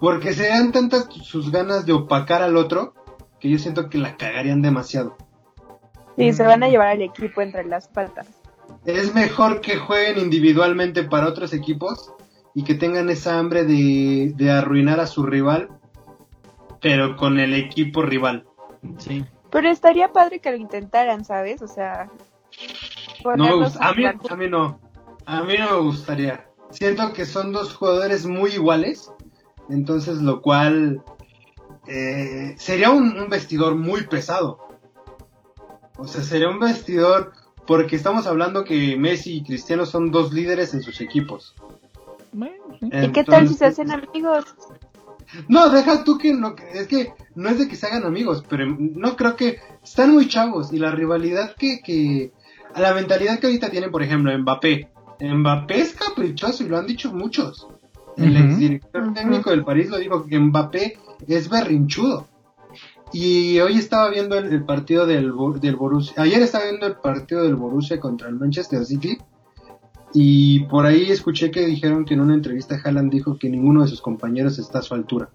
Porque 0.01 0.33
serían 0.33 0.71
tantas 0.73 1.09
sus 1.23 1.51
ganas 1.51 1.87
de 1.87 1.93
opacar 1.93 2.43
al 2.43 2.57
otro 2.57 2.95
que 3.41 3.49
yo 3.51 3.59
siento 3.59 3.89
que 3.89 3.99
la 3.99 4.17
cagarían 4.17 4.63
demasiado. 4.63 5.17
Sí, 6.17 6.33
se 6.33 6.43
van 6.45 6.63
a 6.65 6.69
llevar 6.69 6.89
al 6.89 7.03
equipo 7.03 7.41
entre 7.41 7.65
las 7.65 7.87
patas. 7.89 8.27
Es 8.85 9.15
mejor 9.15 9.61
que 9.61 9.77
jueguen 9.77 10.19
individualmente 10.19 11.05
para 11.05 11.29
otros 11.29 11.53
equipos 11.53 12.13
y 12.55 12.65
que 12.65 12.75
tengan 12.75 13.11
esa 13.11 13.39
hambre 13.39 13.65
de, 13.65 14.33
de 14.35 14.51
arruinar 14.51 15.01
a 15.01 15.07
su 15.07 15.25
rival, 15.25 15.69
pero 16.81 17.17
con 17.17 17.39
el 17.39 17.55
equipo 17.55 18.03
rival. 18.03 18.47
Sí. 18.99 19.25
Pero 19.51 19.71
estaría 19.71 20.13
padre 20.13 20.41
que 20.41 20.51
lo 20.51 20.57
intentaran, 20.57 21.25
¿sabes? 21.25 21.63
O 21.63 21.69
sea, 21.69 22.11
No 23.25 23.31
me 23.31 23.51
ponerlos 23.51 23.73
gusta. 23.73 23.89
A 23.89 23.95
mí, 23.95 24.05
a 24.05 24.37
mí 24.37 24.49
no. 24.49 24.81
A 25.27 25.43
mí 25.43 25.55
no 25.59 25.71
me 25.71 25.81
gustaría. 25.83 26.47
Siento 26.71 27.13
que 27.13 27.25
son 27.25 27.53
dos 27.53 27.75
jugadores 27.75 28.27
muy 28.27 28.51
iguales. 28.51 29.13
Entonces, 29.71 30.19
lo 30.23 30.41
cual 30.41 31.03
eh, 31.87 32.55
sería 32.59 32.91
un, 32.91 33.19
un 33.19 33.29
vestidor 33.29 33.75
muy 33.75 34.07
pesado. 34.07 34.59
O 35.97 36.07
sea, 36.07 36.23
sería 36.23 36.49
un 36.49 36.59
vestidor 36.59 37.33
porque 37.69 37.97
estamos 37.97 38.27
hablando 38.27 38.65
que 38.65 38.97
Messi 38.97 39.37
y 39.37 39.45
Cristiano 39.45 39.85
son 39.85 40.11
dos 40.11 40.33
líderes 40.33 40.73
en 40.73 40.81
sus 40.81 41.03
equipos. 41.03 41.55
Bueno. 42.33 42.55
¿Y 42.81 43.13
qué 43.13 43.25
tal 43.25 43.47
si 43.47 43.55
se 43.55 43.67
hacen 43.67 43.91
amigos? 43.91 44.47
No, 45.49 45.69
deja 45.69 46.03
tú 46.03 46.17
que 46.17 46.33
no, 46.33 46.57
es 46.73 46.87
que 46.87 47.13
no 47.35 47.51
es 47.51 47.59
de 47.59 47.69
que 47.69 47.77
se 47.77 47.87
hagan 47.87 48.07
amigos, 48.07 48.43
pero 48.49 48.65
no 48.67 49.17
creo 49.17 49.37
que 49.37 49.59
están 49.85 50.15
muy 50.15 50.29
chavos 50.29 50.73
y 50.73 50.79
la 50.79 50.93
rivalidad 50.93 51.55
que, 51.57 51.81
que, 51.85 52.33
a 52.73 52.81
la 52.81 52.95
mentalidad 52.95 53.39
que 53.39 53.49
ahorita 53.49 53.69
tienen, 53.69 53.91
por 53.91 54.03
ejemplo, 54.03 54.37
Mbappé. 54.39 54.89
Mbappé 55.21 55.79
es 55.79 55.93
caprichoso 55.93 56.65
y 56.65 56.69
lo 56.69 56.79
han 56.79 56.87
dicho 56.87 57.13
muchos. 57.13 57.67
el 58.17 58.35
Ujú. 58.35 58.45
exdirector 58.47 59.03
Ujú. 59.03 59.13
técnico 59.13 59.51
del 59.51 59.65
París 59.67 59.91
lo 59.91 59.99
dijo 59.99 60.25
que 60.27 60.39
Mbappé 60.39 60.99
es 61.27 61.51
berrinchudo. 61.51 62.27
Y 63.13 63.59
hoy 63.61 63.79
estaba 63.79 64.11
viendo 64.11 64.37
el, 64.37 64.53
el 64.53 64.65
partido 64.65 65.07
del, 65.07 65.33
Bo- 65.33 65.55
del 65.59 65.77
Borussia, 65.77 66.23
ayer 66.23 66.43
estaba 66.43 66.65
viendo 66.65 66.87
el 66.87 66.97
partido 66.97 67.43
del 67.43 67.57
Borussia 67.57 67.99
contra 67.99 68.29
el 68.29 68.35
Manchester 68.35 68.85
City 68.85 69.17
y 70.13 70.61
por 70.65 70.85
ahí 70.87 71.11
escuché 71.11 71.51
que 71.51 71.65
dijeron 71.67 72.05
que 72.05 72.15
en 72.15 72.21
una 72.21 72.35
entrevista 72.35 72.79
Haaland 72.83 73.11
dijo 73.11 73.39
que 73.39 73.49
ninguno 73.49 73.83
de 73.83 73.89
sus 73.89 74.03
compañeros 74.03 74.59
está 74.59 74.81
a 74.81 74.83
su 74.83 74.95
altura. 74.95 75.31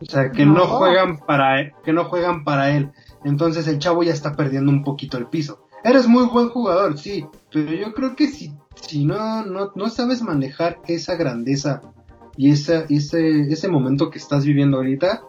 O 0.00 0.04
sea, 0.04 0.30
que 0.32 0.44
no, 0.46 0.54
No. 0.54 0.66
juegan 0.66 1.18
para 1.18 1.60
él, 1.60 1.72
que 1.84 1.92
no 1.92 2.04
juegan 2.04 2.44
para 2.44 2.70
él. 2.76 2.90
Entonces 3.24 3.66
el 3.68 3.78
chavo 3.78 4.02
ya 4.02 4.12
está 4.12 4.34
perdiendo 4.34 4.70
un 4.72 4.82
poquito 4.82 5.16
el 5.18 5.26
piso. 5.26 5.66
Eres 5.84 6.06
muy 6.08 6.24
buen 6.26 6.48
jugador, 6.48 6.98
sí, 6.98 7.26
pero 7.52 7.72
yo 7.72 7.92
creo 7.94 8.14
que 8.16 8.28
si, 8.28 8.52
si 8.80 9.04
no, 9.04 9.44
no, 9.44 9.72
no 9.74 9.88
sabes 9.88 10.22
manejar 10.22 10.78
esa 10.86 11.16
grandeza 11.16 11.80
y 12.36 12.50
esa, 12.50 12.84
ese, 12.88 13.42
ese 13.52 13.68
momento 13.68 14.10
que 14.10 14.18
estás 14.18 14.44
viviendo 14.44 14.76
ahorita, 14.78 15.22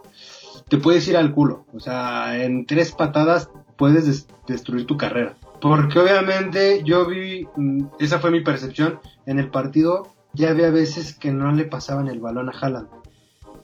te 0.74 0.80
puedes 0.80 1.08
ir 1.08 1.16
al 1.18 1.34
culo. 1.36 1.68
O 1.72 1.80
sea, 1.80 2.44
en 2.44 2.66
tres 2.66 2.94
patadas 2.94 3.48
puedes 3.78 4.08
des- 4.08 4.28
destruir 4.48 4.88
tu 4.88 4.98
carrera. 4.98 5.38
Porque 5.62 6.00
obviamente 6.00 6.82
yo 6.84 7.06
vi, 7.06 7.48
mm, 7.56 7.90
esa 8.00 8.18
fue 8.18 8.32
mi 8.32 8.42
percepción, 8.42 9.00
en 9.28 9.38
el 9.38 9.52
partido 9.52 10.08
ya 10.34 10.50
había 10.50 10.72
veces 10.72 11.14
que 11.16 11.32
no 11.32 11.52
le 11.52 11.66
pasaban 11.66 12.08
el 12.08 12.20
balón 12.20 12.50
a 12.50 12.54
Haaland. 12.60 12.88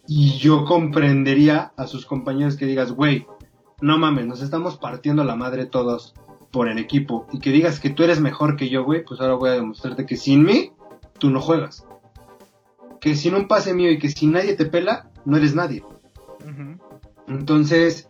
Y 0.07 0.37
yo 0.37 0.65
comprendería 0.65 1.71
a 1.77 1.87
sus 1.87 2.05
compañeros 2.05 2.57
que 2.57 2.67
digas, 2.67 2.91
güey, 2.91 3.25
no 3.81 3.97
mames, 3.97 4.27
nos 4.27 4.43
estamos 4.43 4.77
partiendo 4.77 5.23
la 5.23 5.35
madre 5.35 5.65
todos 5.65 6.13
por 6.51 6.69
el 6.69 6.77
equipo. 6.77 7.25
Y 7.31 7.39
que 7.39 7.49
digas 7.51 7.79
que 7.79 7.89
tú 7.89 8.03
eres 8.03 8.21
mejor 8.21 8.55
que 8.55 8.69
yo, 8.69 8.83
güey, 8.85 9.03
pues 9.03 9.19
ahora 9.19 9.33
voy 9.33 9.49
a 9.49 9.53
demostrarte 9.53 10.05
que 10.05 10.15
sin 10.15 10.43
mí, 10.43 10.73
tú 11.17 11.31
no 11.31 11.41
juegas. 11.41 11.87
Que 13.01 13.15
sin 13.15 13.33
un 13.33 13.47
pase 13.47 13.73
mío 13.73 13.89
y 13.89 13.97
que 13.97 14.09
si 14.09 14.27
nadie 14.27 14.53
te 14.53 14.67
pela, 14.67 15.09
no 15.25 15.37
eres 15.37 15.55
nadie. 15.55 15.83
Entonces, 17.27 18.09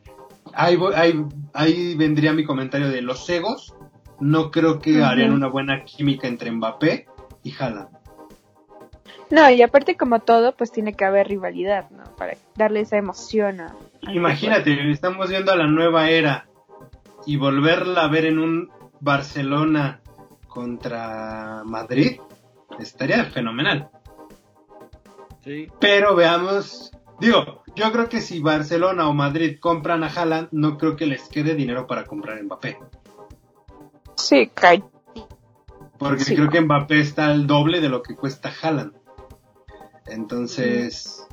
ahí, 0.54 0.76
voy- 0.76 0.94
ahí, 0.96 1.26
ahí 1.54 1.96
vendría 1.96 2.34
mi 2.34 2.44
comentario 2.46 2.90
de 2.90 3.02
los 3.02 3.28
egos. 3.30 3.76
No 4.20 4.52
creo 4.52 4.80
que 4.80 5.04
harían 5.04 5.32
una 5.32 5.48
buena 5.48 5.84
química 5.86 6.28
entre 6.28 6.52
Mbappé 6.52 7.08
y 7.44 7.54
Haaland. 7.58 7.90
No, 9.32 9.50
y 9.50 9.62
aparte 9.62 9.96
como 9.96 10.20
todo, 10.20 10.56
pues 10.56 10.72
tiene 10.72 10.94
que 10.94 11.06
haber 11.06 11.28
rivalidad, 11.28 11.90
¿no? 11.92 12.04
Para 12.18 12.36
darle 12.56 12.82
esa 12.82 12.98
emoción 12.98 13.62
a... 13.62 13.76
al 14.06 14.16
Imagínate, 14.16 14.92
estamos 14.92 15.30
viendo 15.30 15.52
a 15.52 15.56
la 15.56 15.68
nueva 15.68 16.10
era 16.10 16.48
y 17.26 17.38
volverla 17.38 18.02
a 18.06 18.08
ver 18.10 18.26
en 18.26 18.40
un 18.40 18.70
Barcelona 19.00 20.02
contra 20.48 21.62
Madrid 21.64 22.20
estaría 22.80 23.24
fenomenal. 23.26 23.90
Sí. 25.44 25.68
Pero 25.80 26.16
veamos, 26.16 26.92
digo, 27.20 27.64
yo 27.76 27.92
creo 27.92 28.10
que 28.10 28.22
si 28.22 28.40
Barcelona 28.40 29.08
o 29.08 29.14
Madrid 29.14 29.58
compran 29.60 30.04
a 30.04 30.08
Haaland, 30.08 30.50
no 30.52 30.78
creo 30.78 30.96
que 30.96 31.06
les 31.06 31.28
quede 31.30 31.56
dinero 31.56 31.88
para 31.88 32.04
comprar 32.06 32.38
a 32.38 32.44
Mbappé. 32.44 32.78
Sí, 34.16 34.50
cae. 34.54 34.84
Porque 35.98 36.24
Sí. 36.24 36.36
creo 36.36 36.50
que 36.50 36.62
Mbappé 36.62 37.00
está 37.00 37.28
al 37.28 37.46
doble 37.48 37.82
de 37.82 37.90
lo 37.90 38.02
que 38.02 38.16
cuesta 38.16 38.52
Haaland. 38.62 38.94
Entonces, 40.08 41.28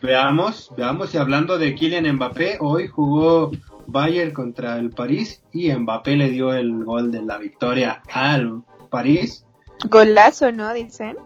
veamos, 0.00 0.72
veamos. 0.76 1.14
Y 1.14 1.18
hablando 1.18 1.58
de 1.58 1.74
Kylian 1.74 2.10
Mbappé, 2.14 2.58
hoy 2.60 2.86
jugó 2.88 3.50
Bayern 3.86 4.32
contra 4.32 4.78
el 4.78 4.90
París 4.90 5.42
y 5.52 5.72
Mbappé 5.72 6.16
le 6.16 6.30
dio 6.30 6.52
el 6.52 6.84
gol 6.84 7.10
de 7.10 7.22
la 7.22 7.38
victoria 7.38 8.02
al 8.12 8.62
París. 8.90 9.44
Golazo, 9.88 10.52
¿no? 10.52 10.72
Dicen. 10.72 11.16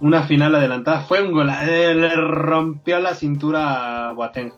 Una 0.00 0.22
final 0.22 0.54
adelantada. 0.54 1.00
Fue 1.00 1.22
un 1.22 1.32
gol. 1.32 1.50
eh, 1.50 1.94
Le 1.94 2.14
rompió 2.14 2.98
la 3.00 3.14
cintura 3.14 4.10
a 4.10 4.12
Boateng. 4.12 4.52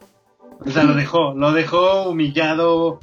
O 0.65 0.71
sea, 0.71 0.85
lo 0.85 0.95
dejó, 0.95 1.33
lo 1.35 1.53
dejó 1.53 2.11
humillado 2.11 3.01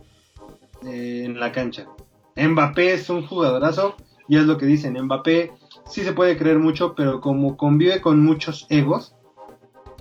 eh, 0.85 1.23
en 1.25 1.39
la 1.39 1.51
cancha. 1.51 1.87
Mbappé 2.35 2.93
es 2.93 3.09
un 3.09 3.25
jugadorazo 3.25 3.95
y 4.27 4.37
es 4.37 4.45
lo 4.45 4.57
que 4.59 4.67
dicen. 4.67 4.93
Mbappé 5.01 5.51
sí 5.87 6.03
se 6.03 6.13
puede 6.13 6.37
creer 6.37 6.59
mucho, 6.59 6.93
pero 6.93 7.19
como 7.19 7.57
convive 7.57 7.99
con 7.99 8.23
muchos 8.23 8.67
egos, 8.69 9.15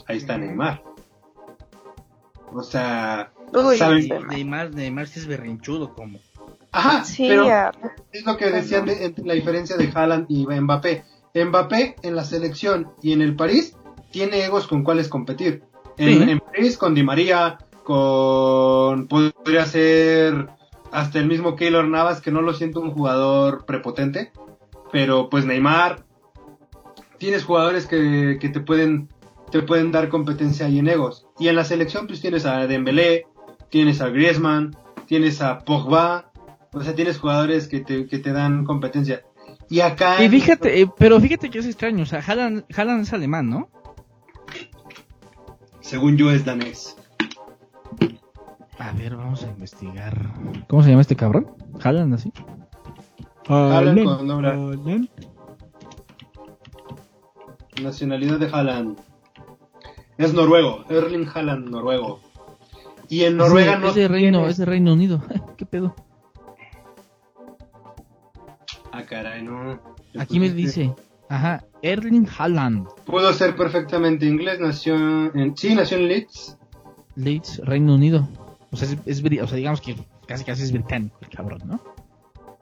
ahí 0.06 0.18
está. 0.18 0.36
Neymar. 0.36 0.82
O 2.52 2.62
sea, 2.62 3.32
Uy, 3.52 3.76
¿Saben? 3.78 4.06
Neymar, 4.28 4.74
Neymar 4.74 5.06
sí 5.06 5.20
es 5.20 5.26
berrinchudo 5.26 5.94
como. 5.94 6.18
ajá, 6.72 7.04
Sí, 7.04 7.26
pero 7.28 7.46
es 8.12 8.26
lo 8.26 8.36
que 8.36 8.50
decían 8.50 8.84
de, 8.84 9.04
entre 9.06 9.24
la 9.24 9.34
diferencia 9.34 9.76
de 9.76 9.90
Haaland 9.94 10.26
y 10.28 10.46
Mbappé. 10.46 11.04
Mbappé 11.44 11.96
en 12.02 12.16
la 12.16 12.24
selección 12.24 12.92
y 13.02 13.12
en 13.12 13.22
el 13.22 13.36
París 13.36 13.76
tiene 14.10 14.44
egos 14.44 14.66
con 14.66 14.82
cuáles 14.82 15.08
competir. 15.08 15.62
En, 15.98 16.24
Sí. 16.24 16.30
en 16.30 16.40
París 16.40 16.76
con 16.76 16.94
Di 16.94 17.02
María, 17.02 17.58
con 17.84 19.06
podría 19.08 19.64
ser 19.66 20.48
hasta 20.92 21.18
el 21.18 21.26
mismo 21.26 21.56
Keylor 21.56 21.86
Navas 21.86 22.20
que 22.20 22.30
no 22.30 22.42
lo 22.42 22.52
siento 22.54 22.80
un 22.80 22.90
jugador 22.90 23.64
prepotente, 23.66 24.32
pero 24.92 25.28
pues 25.28 25.44
Neymar 25.44 26.04
tienes 27.18 27.44
jugadores 27.44 27.86
que, 27.86 28.38
que 28.40 28.48
te 28.48 28.60
pueden 28.60 29.08
te 29.50 29.62
pueden 29.62 29.92
dar 29.92 30.08
competencia 30.08 30.66
ahí 30.66 30.78
en 30.78 30.88
egos. 30.88 31.26
Y 31.38 31.48
en 31.48 31.56
la 31.56 31.64
selección 31.64 32.06
pues 32.06 32.20
tienes 32.20 32.46
a 32.46 32.66
Dembélé, 32.66 33.26
tienes 33.70 34.00
a 34.00 34.08
Griezmann, 34.08 34.76
tienes 35.06 35.40
a 35.40 35.58
Pogba, 35.60 36.32
o 36.72 36.82
sea, 36.82 36.94
tienes 36.94 37.18
jugadores 37.18 37.68
que 37.68 37.80
te, 37.80 38.06
que 38.06 38.18
te 38.18 38.32
dan 38.32 38.64
competencia. 38.64 39.22
Y 39.68 39.80
acá... 39.80 40.22
Y 40.22 40.28
fíjate, 40.28 40.80
eh, 40.80 40.90
pero 40.96 41.20
fíjate 41.20 41.50
que 41.50 41.58
es 41.58 41.66
extraño, 41.66 42.04
o 42.04 42.06
sea, 42.06 42.20
Haaland, 42.26 42.64
Haaland 42.76 43.02
es 43.02 43.12
alemán, 43.12 43.50
¿no? 43.50 43.68
Según 45.80 46.16
yo 46.16 46.30
es 46.30 46.44
danés. 46.44 46.96
A 48.78 48.92
ver, 48.92 49.16
vamos 49.16 49.42
a 49.44 49.48
investigar. 49.48 50.30
¿Cómo 50.68 50.82
se 50.82 50.90
llama 50.90 51.00
este 51.02 51.16
cabrón? 51.16 51.48
Haaland, 51.82 52.14
así. 52.14 52.32
Haaland 53.48 54.04
con 54.04 55.08
Nacionalidad 57.82 58.38
de 58.38 58.46
Haaland. 58.46 58.98
Es 60.18 60.32
noruego, 60.32 60.84
Erling 60.88 61.28
Haaland, 61.32 61.68
noruego. 61.68 62.20
Y 63.08 63.22
en 63.24 63.36
Noruega 63.36 63.74
es 63.74 63.78
de, 63.78 63.82
no 63.84 63.88
es 63.88 63.94
de 63.94 64.08
Reino, 64.08 64.38
tiene- 64.38 64.50
es 64.50 64.56
de 64.56 64.64
Reino 64.64 64.92
Unido. 64.92 65.22
¿Qué 65.56 65.66
pedo? 65.66 65.94
Ah, 68.96 69.04
caray, 69.04 69.42
no. 69.42 69.78
Aquí 70.18 70.40
me 70.40 70.48
dice, 70.48 70.94
ajá, 71.28 71.62
Erling 71.82 72.26
Haaland, 72.38 72.88
Pudo 73.04 73.30
ser 73.34 73.54
perfectamente 73.54 74.24
inglés, 74.24 74.58
nació 74.58 74.94
en... 75.34 75.54
Sí, 75.54 75.74
nació 75.74 75.98
en 75.98 76.08
Leeds. 76.08 76.56
Leeds, 77.14 77.58
Reino 77.58 77.94
Unido. 77.94 78.26
O 78.72 78.76
sea, 78.76 78.88
es, 79.04 79.22
o 79.22 79.46
sea, 79.46 79.56
digamos 79.56 79.82
que 79.82 79.96
casi 80.26 80.44
casi 80.44 80.62
es 80.62 80.72
británico 80.72 81.18
el 81.20 81.28
cabrón, 81.28 81.60
¿no? 81.66 81.80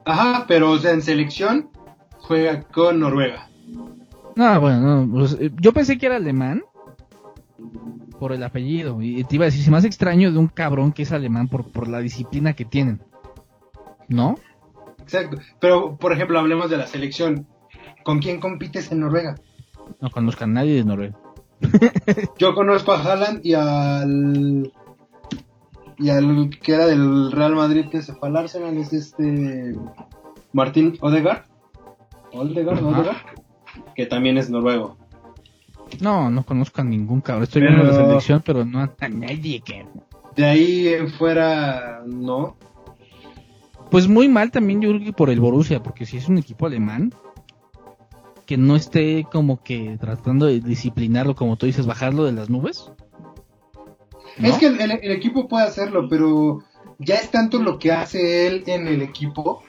Ajá, 0.03 0.43
pero 0.45 0.71
o 0.71 0.77
sea, 0.77 0.91
en 0.91 1.01
selección 1.01 1.69
juega 2.19 2.63
con 2.63 2.99
Noruega. 2.99 3.49
No, 4.35 4.59
bueno, 4.59 5.05
no, 5.05 5.13
pues, 5.13 5.37
eh, 5.39 5.51
yo 5.61 5.71
pensé 5.71 5.97
que 5.97 6.07
era 6.07 6.17
alemán 6.17 6.63
por 8.19 8.33
el 8.33 8.43
apellido. 8.43 9.01
Y 9.01 9.23
te 9.23 9.35
iba 9.35 9.45
a 9.45 9.47
decir, 9.47 9.63
se 9.63 9.71
me 9.71 9.77
hace 9.77 9.87
extraño 9.87 10.33
de 10.33 10.37
un 10.37 10.47
cabrón 10.47 10.91
que 10.91 11.03
es 11.03 11.13
alemán 11.13 11.47
por, 11.47 11.71
por 11.71 11.87
la 11.87 11.99
disciplina 11.99 12.53
que 12.53 12.65
tienen. 12.65 13.01
¿No? 14.09 14.35
Exacto. 15.05 15.37
Pero, 15.59 15.97
por 15.97 16.11
ejemplo, 16.13 16.39
hablemos 16.39 16.69
de 16.69 16.77
la 16.77 16.87
selección. 16.87 17.47
¿Con 18.03 18.19
quién 18.19 18.39
compites 18.39 18.91
en 18.91 19.01
Noruega? 19.01 19.35
No 20.01 20.09
conozco 20.09 20.43
a 20.43 20.47
nadie 20.47 20.73
de 20.75 20.83
Noruega. 20.83 21.15
Yo 22.39 22.53
conozco 22.55 22.91
a 22.91 23.01
Haaland 23.01 23.45
y 23.45 23.53
al... 23.53 24.71
Y 25.97 26.09
al 26.09 26.49
que 26.61 26.73
era 26.73 26.87
del 26.87 27.31
Real 27.31 27.55
Madrid 27.55 27.85
que 27.89 28.01
se 28.01 28.13
fue 28.13 28.29
al 28.29 28.35
Arsenal, 28.37 28.75
es 28.77 28.93
este... 28.93 29.75
Martín 30.53 30.97
Odegaard. 31.01 31.43
Odegaard. 32.33 32.83
Odegaard. 32.83 33.17
Que 33.95 34.05
también 34.05 34.37
es 34.37 34.49
noruego. 34.49 34.97
No, 36.01 36.29
no 36.29 36.43
conozco 36.43 36.81
a 36.81 36.83
ningún 36.83 37.21
cabrón. 37.21 37.43
Estoy 37.43 37.61
Pero- 37.61 37.75
viendo 37.75 37.91
la 37.91 38.05
selección, 38.07 38.41
pero 38.45 38.65
no 38.65 38.79
a 38.81 39.09
nadie 39.09 39.61
que... 39.61 39.85
De 40.35 40.45
ahí 40.45 40.87
en 40.89 41.09
fuera, 41.11 42.01
no. 42.05 42.57
Pues 43.91 44.07
muy 44.07 44.27
mal 44.27 44.51
también 44.51 44.81
yo 44.81 44.89
creo 44.89 45.03
que 45.03 45.13
por 45.13 45.29
el 45.29 45.39
Borussia, 45.39 45.81
porque 45.81 46.05
si 46.05 46.17
es 46.17 46.27
un 46.27 46.37
equipo 46.37 46.65
alemán 46.65 47.13
que 48.45 48.57
no 48.57 48.75
esté 48.75 49.25
como 49.31 49.63
que 49.63 49.97
tratando 49.99 50.45
de 50.45 50.59
disciplinarlo, 50.59 51.35
como 51.35 51.57
tú 51.57 51.65
dices, 51.65 51.85
bajarlo 51.85 52.25
de 52.25 52.31
las 52.33 52.49
nubes. 52.49 52.91
¿no? 54.37 54.47
Es 54.47 54.57
que 54.57 54.67
el, 54.67 54.91
equipo 54.91 55.47
puede 55.47 55.65
hacerlo, 55.65 56.07
pero 56.09 56.59
ya 56.99 57.15
es 57.15 57.31
tanto 57.31 57.59
lo 57.59 57.79
que 57.79 57.91
hace 57.91 58.47
él 58.47 58.63
en 58.67 58.87
el 58.87 59.01
equipo 59.01 59.63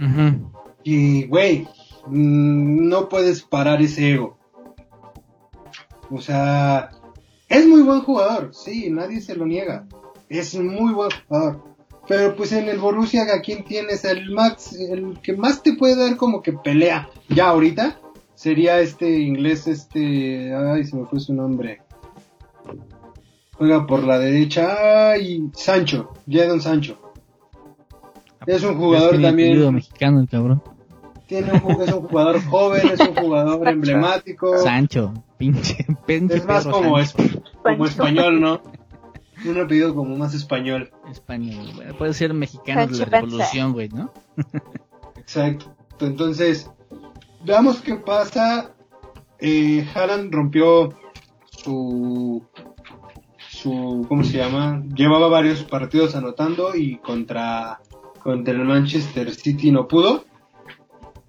Ujú. 0.00 0.50
Y, 0.82 1.26
güey, 1.26 1.68
mm, 2.06 2.88
no 2.88 3.08
puedes 3.08 3.42
parar 3.42 3.80
ese 3.82 4.12
ego. 4.12 4.36
O 6.10 6.20
sea, 6.20 6.90
es 7.48 7.66
muy 7.66 7.82
buen 7.82 8.00
jugador, 8.02 8.50
sí, 8.52 8.90
nadie 8.90 9.20
se 9.20 9.34
lo 9.34 9.46
niega. 9.46 9.86
Es 10.28 10.54
muy 10.54 10.92
buen 10.92 11.10
jugador. 11.26 11.73
Pero 12.06 12.36
pues 12.36 12.52
en 12.52 12.68
el 12.68 12.78
Borussia, 12.78 13.22
¿a 13.22 13.40
quién 13.40 13.64
tienes? 13.64 14.04
El 14.04 14.30
Max, 14.30 14.74
el 14.74 15.18
que 15.20 15.34
más 15.34 15.62
te 15.62 15.74
puede 15.74 15.96
dar 15.96 16.16
como 16.16 16.42
que 16.42 16.52
pelea 16.52 17.08
ya 17.28 17.48
ahorita 17.48 17.98
sería 18.34 18.80
este 18.80 19.20
inglés, 19.20 19.66
este, 19.66 20.54
ay, 20.54 20.84
se 20.84 20.96
me 20.96 21.06
fue 21.06 21.20
su 21.20 21.32
nombre. 21.32 21.80
Juega 23.52 23.86
por 23.86 24.04
la 24.04 24.18
derecha, 24.18 25.12
ay, 25.12 25.48
Sancho, 25.54 26.12
Jadon 26.28 26.60
Sancho. 26.60 26.98
Es 28.46 28.62
un 28.64 28.76
jugador 28.76 29.20
también. 29.20 29.74
mexicano 29.74 30.20
el 30.20 30.28
cabrón. 30.28 30.62
Tiene 31.26 31.52
un, 31.52 31.80
es 31.80 31.92
un 31.92 32.02
jugador 32.02 32.44
joven, 32.44 32.82
es 32.92 33.00
un 33.00 33.14
jugador 33.14 33.66
emblemático. 33.66 34.58
Sancho, 34.58 35.14
pinche, 35.38 35.86
pinche 36.06 36.36
Es 36.36 36.46
más 36.46 36.66
como, 36.66 36.98
es, 36.98 37.14
como 37.62 37.86
español, 37.86 38.40
¿no? 38.40 38.60
Un 39.44 39.60
apellido 39.60 39.94
como 39.94 40.16
más 40.16 40.34
español. 40.34 40.90
español. 41.10 41.72
Bueno, 41.74 41.94
puede 41.96 42.14
ser 42.14 42.32
mexicano 42.32 42.86
de 42.86 42.98
la 42.98 43.04
revolución, 43.04 43.72
güey, 43.72 43.88
¿no? 43.88 44.12
Exacto. 45.16 45.74
Entonces, 46.00 46.70
veamos 47.44 47.80
qué 47.80 47.96
pasa. 47.96 48.74
Eh, 49.38 49.86
Haaland 49.94 50.32
rompió 50.32 50.94
su, 51.50 52.42
su, 53.50 54.06
¿cómo 54.08 54.24
se 54.24 54.38
llama? 54.38 54.82
Llevaba 54.94 55.28
varios 55.28 55.62
partidos 55.64 56.14
anotando 56.14 56.74
y 56.74 56.96
contra, 56.98 57.80
contra 58.22 58.54
el 58.54 58.64
Manchester 58.64 59.34
City 59.34 59.70
no 59.70 59.86
pudo. 59.88 60.24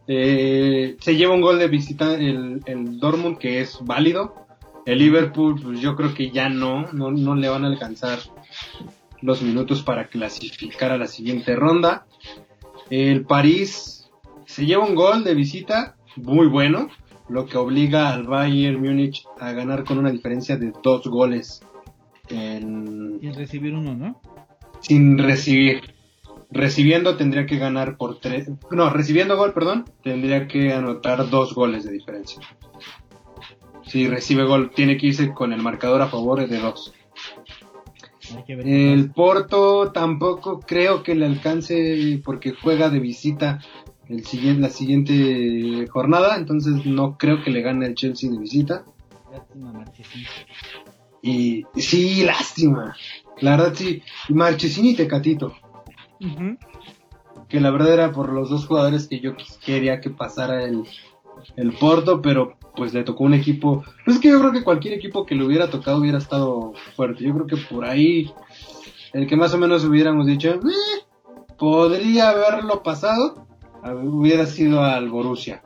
Eh, 0.07 0.97
se 0.99 1.15
lleva 1.15 1.33
un 1.33 1.41
gol 1.41 1.57
de 1.57 1.67
visita 1.67 2.13
el, 2.15 2.61
el 2.65 2.99
Dortmund 2.99 3.37
que 3.37 3.61
es 3.61 3.79
válido. 3.81 4.44
El 4.85 4.99
Liverpool, 4.99 5.59
pues 5.61 5.79
yo 5.81 5.95
creo 5.95 6.13
que 6.13 6.29
ya 6.31 6.49
no, 6.49 6.91
no, 6.93 7.11
no 7.11 7.35
le 7.35 7.49
van 7.49 7.63
a 7.65 7.67
alcanzar 7.67 8.19
los 9.21 9.41
minutos 9.41 9.81
para 9.81 10.07
clasificar 10.07 10.91
a 10.91 10.97
la 10.97 11.07
siguiente 11.07 11.55
ronda. 11.55 12.05
El 12.89 13.25
París 13.25 14.09
se 14.45 14.65
lleva 14.65 14.85
un 14.85 14.93
gol 14.95 15.23
de 15.23 15.33
visita 15.33 15.95
muy 16.17 16.47
bueno, 16.47 16.89
lo 17.27 17.47
que 17.47 17.57
obliga 17.57 18.13
al 18.13 18.23
Bayern 18.27 18.79
Múnich 18.79 19.25
a 19.39 19.51
ganar 19.53 19.83
con 19.83 19.97
una 19.97 20.11
diferencia 20.11 20.57
de 20.57 20.71
dos 20.83 21.07
goles 21.07 21.61
en- 22.29 23.17
Y 23.21 23.31
recibir 23.31 23.73
uno, 23.73 23.95
¿no? 23.95 24.21
sin 24.81 25.17
recibir. 25.17 25.81
Recibiendo 26.51 27.17
tendría 27.17 27.47
que 27.47 27.57
ganar 27.57 27.97
por 27.97 28.19
tres. 28.19 28.47
No, 28.69 28.89
recibiendo 28.91 29.35
gol, 29.35 29.51
perdón, 29.53 29.85
tendría 30.03 30.47
que 30.47 30.71
anotar 30.71 31.27
dos 31.31 31.55
goles 31.55 31.83
de 31.85 31.91
diferencia. 31.91 32.39
Si 33.87 34.07
recibe 34.07 34.43
gol, 34.45 34.71
tiene 34.71 34.97
que 34.97 35.07
irse 35.07 35.33
con 35.33 35.53
el 35.53 35.61
marcador 35.61 36.01
a 36.01 36.07
favor 36.07 36.47
de 36.47 36.59
dos. 36.59 36.93
El 38.47 39.11
Porto 39.11 39.91
tampoco 39.91 40.59
creo 40.59 41.03
que 41.03 41.15
le 41.15 41.25
alcance 41.25 42.19
porque 42.23 42.51
juega 42.51 42.89
de 42.89 42.99
visita 42.99 43.59
el 44.07 44.25
siguiente, 44.25 44.61
la 44.61 44.69
siguiente 44.69 45.87
jornada, 45.87 46.35
entonces 46.37 46.85
no 46.85 47.17
creo 47.17 47.43
que 47.43 47.51
le 47.51 47.61
gane 47.61 47.87
el 47.87 47.95
Chelsea 47.95 48.29
de 48.29 48.37
visita. 48.37 48.85
Lástima. 49.31 49.85
Y 51.21 51.65
sí, 51.75 52.23
lástima. 52.23 52.95
La 53.41 53.57
verdad 53.57 53.73
sí, 53.75 54.01
y 54.29 54.33
Marchesín 54.33 54.85
y 54.85 54.95
Tecatito, 54.95 55.53
que 57.49 57.59
la 57.59 57.71
verdad 57.71 57.93
era 57.93 58.11
por 58.11 58.31
los 58.31 58.49
dos 58.49 58.67
jugadores 58.67 59.07
que 59.07 59.19
yo 59.19 59.33
quería 59.65 59.99
que 59.99 60.09
pasara 60.09 60.63
el, 60.63 60.83
el 61.57 61.73
Porto, 61.73 62.21
pero 62.21 62.57
pues 62.75 62.93
le 62.93 63.03
tocó 63.03 63.23
un 63.23 63.33
equipo. 63.33 63.83
Pues 64.03 64.17
es 64.17 64.21
que 64.21 64.29
yo 64.29 64.39
creo 64.39 64.51
que 64.51 64.63
cualquier 64.63 64.93
equipo 64.95 65.25
que 65.25 65.35
le 65.35 65.45
hubiera 65.45 65.69
tocado 65.69 65.97
hubiera 65.99 66.17
estado 66.17 66.73
fuerte. 66.95 67.23
Yo 67.23 67.33
creo 67.33 67.47
que 67.47 67.57
por 67.57 67.85
ahí 67.85 68.31
el 69.13 69.27
que 69.27 69.35
más 69.35 69.53
o 69.53 69.57
menos 69.57 69.83
hubiéramos 69.85 70.27
dicho, 70.27 70.49
"Eh, 70.49 70.59
podría 71.57 72.29
haberlo 72.29 72.83
pasado, 72.83 73.47
hubiera 74.03 74.45
sido 74.45 74.83
al 74.83 75.09
Borussia. 75.09 75.61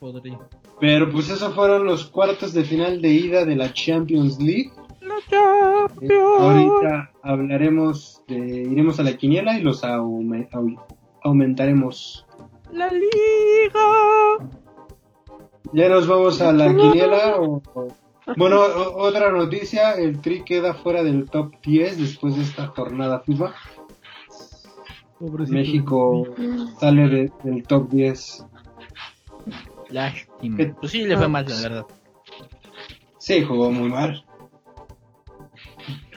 Podría. 0.00 0.38
Pero 0.80 1.10
pues 1.10 1.28
esos 1.28 1.54
fueron 1.54 1.84
los 1.84 2.06
cuartos 2.06 2.52
de 2.52 2.62
final 2.64 3.02
de 3.02 3.08
ida 3.12 3.44
de 3.44 3.56
la 3.56 3.72
Champions 3.72 4.38
League. 4.40 4.70
Eh, 6.00 6.08
ahorita 6.38 7.10
hablaremos 7.22 8.22
de, 8.28 8.36
iremos 8.38 9.00
a 9.00 9.02
la 9.02 9.16
quiniela 9.16 9.58
y 9.58 9.62
los 9.62 9.82
aume- 9.82 10.48
au- 10.52 10.80
aumentaremos. 11.22 12.24
La 12.72 12.88
liga. 12.92 14.50
Ya 15.72 15.88
nos 15.88 16.06
vamos 16.06 16.40
a 16.40 16.52
la 16.52 16.68
quiniela. 16.74 17.36
o- 17.40 17.62
o- 17.74 17.88
Bueno, 18.36 18.60
o- 18.60 19.02
otra 19.06 19.30
noticia, 19.30 19.92
el 19.92 20.20
Tri 20.20 20.42
queda 20.44 20.74
fuera 20.74 21.02
del 21.02 21.28
top 21.30 21.54
10 21.62 21.98
después 21.98 22.36
de 22.36 22.42
esta 22.42 22.66
jornada 22.68 23.20
FIFA. 23.20 23.54
Pobrecito. 25.18 25.56
México 25.56 26.26
sale 26.78 27.08
de- 27.08 27.32
del 27.42 27.62
top 27.64 27.88
10. 27.90 28.44
Lástima. 29.88 30.56
¿Qué? 30.58 30.66
Pues 30.78 30.92
sí, 30.92 31.04
le 31.04 31.16
fue 31.16 31.28
mal, 31.28 31.46
la 31.48 31.60
verdad. 31.60 31.86
Sí, 33.18 33.42
jugó 33.42 33.70
muy 33.70 33.88
mal. 33.88 34.24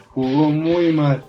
Jugó 0.10 0.50
muy 0.50 0.92
mal. 0.92 1.24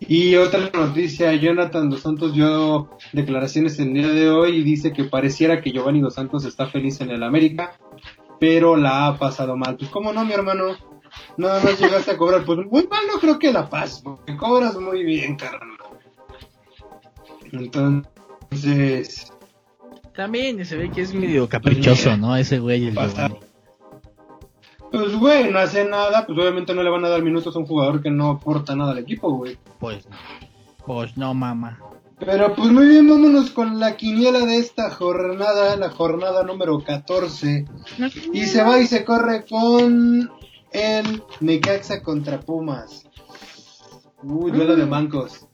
Y 0.00 0.36
otra 0.36 0.70
noticia, 0.72 1.32
Jonathan 1.34 1.90
Dos 1.90 2.00
Santos 2.00 2.34
dio 2.34 2.90
declaraciones 3.12 3.78
el 3.78 3.94
día 3.94 4.08
de 4.08 4.30
hoy 4.30 4.56
y 4.56 4.62
dice 4.62 4.92
que 4.92 5.04
pareciera 5.04 5.60
que 5.60 5.72
Giovanni 5.72 6.00
Dos 6.00 6.14
Santos 6.14 6.44
está 6.44 6.66
feliz 6.66 7.00
en 7.00 7.10
el 7.10 7.22
América, 7.22 7.78
pero 8.38 8.76
la 8.76 9.06
ha 9.06 9.18
pasado 9.18 9.56
mal. 9.56 9.76
Pues 9.76 9.90
cómo 9.90 10.12
no, 10.12 10.24
mi 10.24 10.32
hermano, 10.32 10.76
nada 11.36 11.62
más 11.62 11.80
llegaste 11.80 12.12
a 12.12 12.16
cobrar. 12.16 12.44
Pues 12.44 12.58
muy 12.70 12.86
mal 12.86 13.02
no 13.12 13.20
creo 13.20 13.38
que 13.38 13.52
la 13.52 13.68
paz, 13.68 14.00
porque 14.02 14.36
cobras 14.36 14.76
muy 14.78 15.04
bien, 15.04 15.36
carnal. 15.36 15.76
Entonces, 17.52 19.32
También 20.14 20.64
se 20.64 20.76
ve 20.76 20.90
que 20.90 21.02
es 21.02 21.12
medio 21.12 21.48
caprichoso, 21.48 22.16
¿no? 22.16 22.36
Ese 22.36 22.58
güey, 22.60 22.86
el. 22.86 22.94
Giovanni. 22.94 23.40
pues 24.92 25.16
güey, 25.16 25.50
no 25.50 25.58
hace 25.58 25.84
nada, 25.84 26.26
pues 26.26 26.38
obviamente 26.38 26.74
no 26.74 26.82
le 26.82 26.90
van 26.90 27.04
a 27.04 27.08
dar 27.08 27.22
minutos 27.22 27.54
a 27.54 27.58
un 27.58 27.66
jugador 27.66 28.02
que 28.02 28.10
no 28.10 28.30
aporta 28.30 28.76
nada 28.76 28.92
al 28.92 28.98
equipo, 28.98 29.32
güey. 29.32 29.58
Pues 29.78 30.08
no. 30.08 30.16
Pues 30.86 31.16
no, 31.16 31.34
mamá. 31.34 31.78
Pero 32.20 32.54
pues 32.54 32.70
muy 32.70 32.86
bien, 32.86 33.08
vámonos 33.08 33.50
con 33.50 33.80
la 33.80 33.96
quiniela 33.96 34.40
de 34.40 34.58
esta 34.58 34.90
jornada, 34.90 35.76
la 35.76 35.90
jornada 35.90 36.42
número 36.42 36.78
14. 36.80 37.64
Y 38.32 38.42
se 38.42 38.62
va 38.62 38.78
y 38.78 38.86
se 38.86 39.04
corre 39.04 39.44
con 39.48 40.30
el 40.70 41.22
Necaxa 41.40 42.02
contra 42.02 42.40
Pumas. 42.40 43.04
Uy, 44.22 44.50
duelo 44.50 44.76
de 44.76 44.86
mancos. 44.86 45.46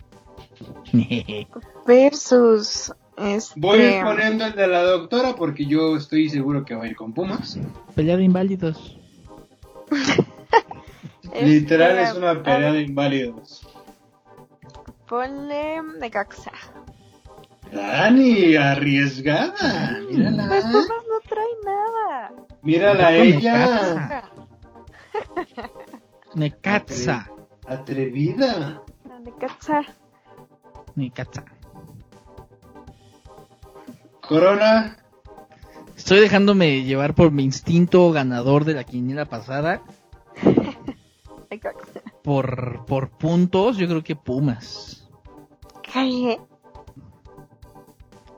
Versus. 1.86 2.92
Este, 3.16 3.58
Voy 3.58 3.80
a 3.80 3.98
ir 3.98 4.04
poniendo 4.04 4.44
el 4.44 4.54
de 4.54 4.66
la 4.66 4.82
doctora 4.82 5.34
porque 5.36 5.64
yo 5.64 5.96
estoy 5.96 6.28
seguro 6.28 6.64
que 6.64 6.74
va 6.74 6.84
a 6.84 6.88
ir 6.88 6.96
con 6.96 7.14
Pumas. 7.14 7.58
Pelea 7.94 8.16
de 8.16 8.24
inválidos. 8.24 8.98
este, 11.22 11.46
Literal 11.46 11.98
es 11.98 12.14
una 12.14 12.42
pelea 12.42 12.72
de 12.72 12.82
inválidos. 12.82 13.66
Ponle 15.08 15.82
Necaxa. 16.00 16.52
Dani, 17.72 18.56
arriesgada. 18.56 20.00
Pues 20.04 20.16
Mírala. 20.16 20.44
Pumas 20.44 21.02
no 21.08 21.20
trae 21.28 21.54
nada. 21.64 22.32
Mírala 22.62 23.14
ella. 23.14 24.30
Necaxa. 26.34 27.30
Atrevida. 27.66 28.82
La 29.08 29.18
Necaxa. 29.20 29.82
Necaxa. 30.94 31.44
Corona. 34.28 34.96
Estoy 35.96 36.20
dejándome 36.20 36.82
llevar 36.82 37.14
por 37.14 37.30
mi 37.30 37.44
instinto 37.44 38.10
ganador 38.12 38.64
de 38.64 38.74
la 38.74 38.84
quiniela 38.84 39.24
pasada. 39.24 39.82
Necaxa. 41.50 42.02
Por, 42.22 42.84
por 42.86 43.10
puntos, 43.10 43.76
yo 43.76 43.86
creo 43.86 44.02
que 44.02 44.16
Pumas. 44.16 44.95
Calle. 45.96 46.38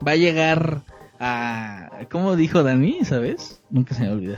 Va 0.07 0.13
a 0.13 0.15
llegar 0.15 0.83
a... 1.19 1.89
¿Cómo 2.09 2.37
dijo 2.37 2.63
Dani, 2.63 3.03
sabes? 3.03 3.61
Nunca 3.69 3.93
se 3.93 4.03
me 4.03 4.33
va 4.33 4.37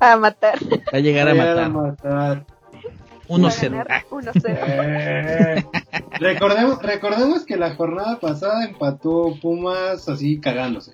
a. 0.00 0.12
A 0.14 0.16
matar. 0.16 0.58
Va 0.64 0.96
a 0.96 1.00
llegar 1.00 1.28
a 1.28 1.34
matar. 1.34 1.70
matar. 1.70 2.46
1-0. 3.28 3.86
Ah, 3.86 4.02
1-0. 4.08 4.32
Eh, 4.46 5.64
recordemos, 6.20 6.82
recordemos 6.82 7.44
que 7.44 7.58
la 7.58 7.74
jornada 7.74 8.18
pasada 8.18 8.64
empató 8.64 9.38
Pumas 9.42 10.08
así 10.08 10.40
cagándose. 10.40 10.92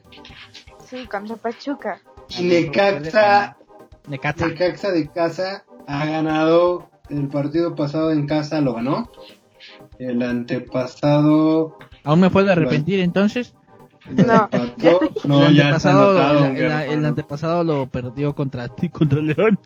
Sí, 0.87 1.07
contra 1.07 1.37
Pachuca. 1.37 2.01
Y 2.37 2.43
Necaxa, 2.43 3.57
Necaxa. 4.09 4.49
Necaxa 4.49 4.91
de 4.91 5.09
casa 5.09 5.65
ha 5.87 6.05
ganado 6.05 6.91
el 7.11 7.29
partido 7.29 7.77
pasado 7.77 8.11
en 8.11 8.27
casa, 8.27 8.61
lo 8.61 8.75
ganó. 8.75 9.09
El 9.99 10.23
antepasado 10.23 11.77
¿Aún 12.05 12.21
me 12.21 12.31
puedo 12.31 12.51
arrepentir 12.51 13.01
entonces? 13.01 13.55
No. 14.11 14.49
No, 15.25 15.47
el, 15.47 15.55
ya 15.55 15.71
está 15.71 15.91
antepasado, 15.91 16.11
anotado. 16.19 16.45
el- 16.47 16.57
el- 16.93 17.01
mi 17.01 17.07
antepasado 17.07 17.65
lo 17.65 17.87
perdió 17.89 18.35
contra 18.35 18.69
ti, 18.69 18.89
contra 18.89 19.21
León. 19.21 19.59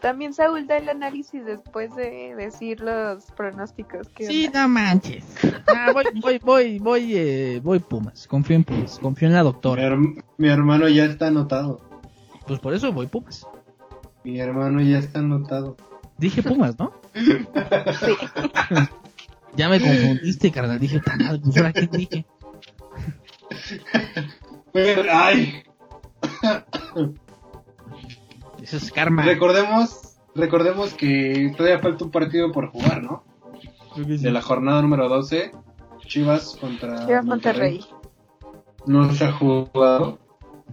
también 0.00 0.34
Saúl 0.34 0.66
da 0.66 0.76
el 0.76 0.88
análisis 0.88 1.44
después 1.44 1.94
de 1.96 2.34
decir 2.36 2.80
los 2.80 3.24
pronósticos. 3.32 4.08
¿qué 4.14 4.26
Sí, 4.26 4.46
onda? 4.46 4.62
no 4.62 4.68
manches. 4.68 5.24
Ah, 5.66 5.90
voy, 5.92 6.04
voy, 6.20 6.38
voy, 6.38 6.78
voy, 6.78 7.12
eh, 7.16 7.60
voy 7.62 7.78
Pumas. 7.80 8.26
Confío 8.28 8.56
en 8.56 8.64
Pumas. 8.64 8.98
Confío 9.00 9.26
en 9.28 9.34
la 9.34 9.40
Mi, 9.42 9.44
doctora. 9.44 9.82
herm- 9.88 10.22
mi 10.36 10.48
hermano 10.48 10.88
ya 10.88 11.04
está 11.06 11.28
anotado. 11.28 11.80
Pues 12.46 12.60
por 12.60 12.74
eso 12.74 12.92
voy 12.92 13.06
Pumas. 13.06 13.46
Mi 14.24 14.38
hermano 14.38 14.80
ya 14.82 14.98
está 14.98 15.18
anotado. 15.20 15.76
Dije 16.18 16.42
Pumas, 16.42 16.78
¿no? 16.78 16.92
Sí. 17.14 18.12
Ya 19.56 19.68
me 19.68 19.80
confundiste, 19.80 20.50
carnal. 20.50 20.78
Dije, 20.78 21.00
tan 21.00 21.18
pues 21.42 21.56
ahora 21.56 21.72
qué 21.72 21.86
dije. 21.86 22.26
Pero, 24.72 25.02
ay, 25.12 25.62
Eso 28.62 28.76
es 28.76 28.90
karma. 28.92 29.22
recordemos, 29.24 30.16
recordemos 30.34 30.94
que 30.94 31.52
todavía 31.56 31.80
falta 31.80 32.04
un 32.04 32.10
partido 32.10 32.52
por 32.52 32.68
jugar, 32.70 33.02
¿no? 33.02 33.24
De 33.96 34.30
la 34.30 34.40
jornada 34.40 34.80
número 34.80 35.08
12, 35.08 35.52
Chivas 36.06 36.56
contra 36.60 37.06
Chivas 37.06 37.24
Monterrey. 37.24 37.84
No 38.86 39.12
se 39.12 39.24
ha 39.24 39.32
jugado. 39.32 40.18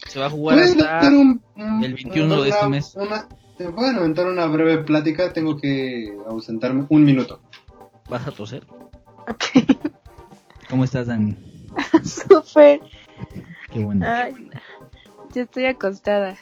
Se 0.08 0.20
va 0.20 0.28
a 0.28 0.30
jugar 0.30 0.58
¿Pueden 0.58 0.82
hasta 0.82 1.10
un- 1.10 1.42
un- 1.58 1.84
el 1.84 1.94
21 1.96 2.42
de 2.42 2.50
este 2.50 2.60
una- 2.62 2.70
mes. 2.70 2.96
una- 2.96 3.28
¿Te 3.58 3.70
pueden 3.70 3.98
aventar 3.98 4.26
una 4.28 4.46
breve 4.46 4.78
plática? 4.86 5.34
Tengo 5.34 5.58
que 5.58 6.16
ausentarme 6.30 6.86
un 6.88 7.04
minuto. 7.04 7.42
¿Vas 8.10 8.28
a 8.28 8.32
toser? 8.32 8.66
¿Cómo 10.70 10.84
estás, 10.84 11.08
Dani? 11.08 11.36
Súper. 12.04 12.82
Qué 13.72 13.84
bueno. 13.84 14.06
Ay, 14.08 14.34
yo 15.34 15.44
estoy 15.44 15.66
acostada. 15.66 16.36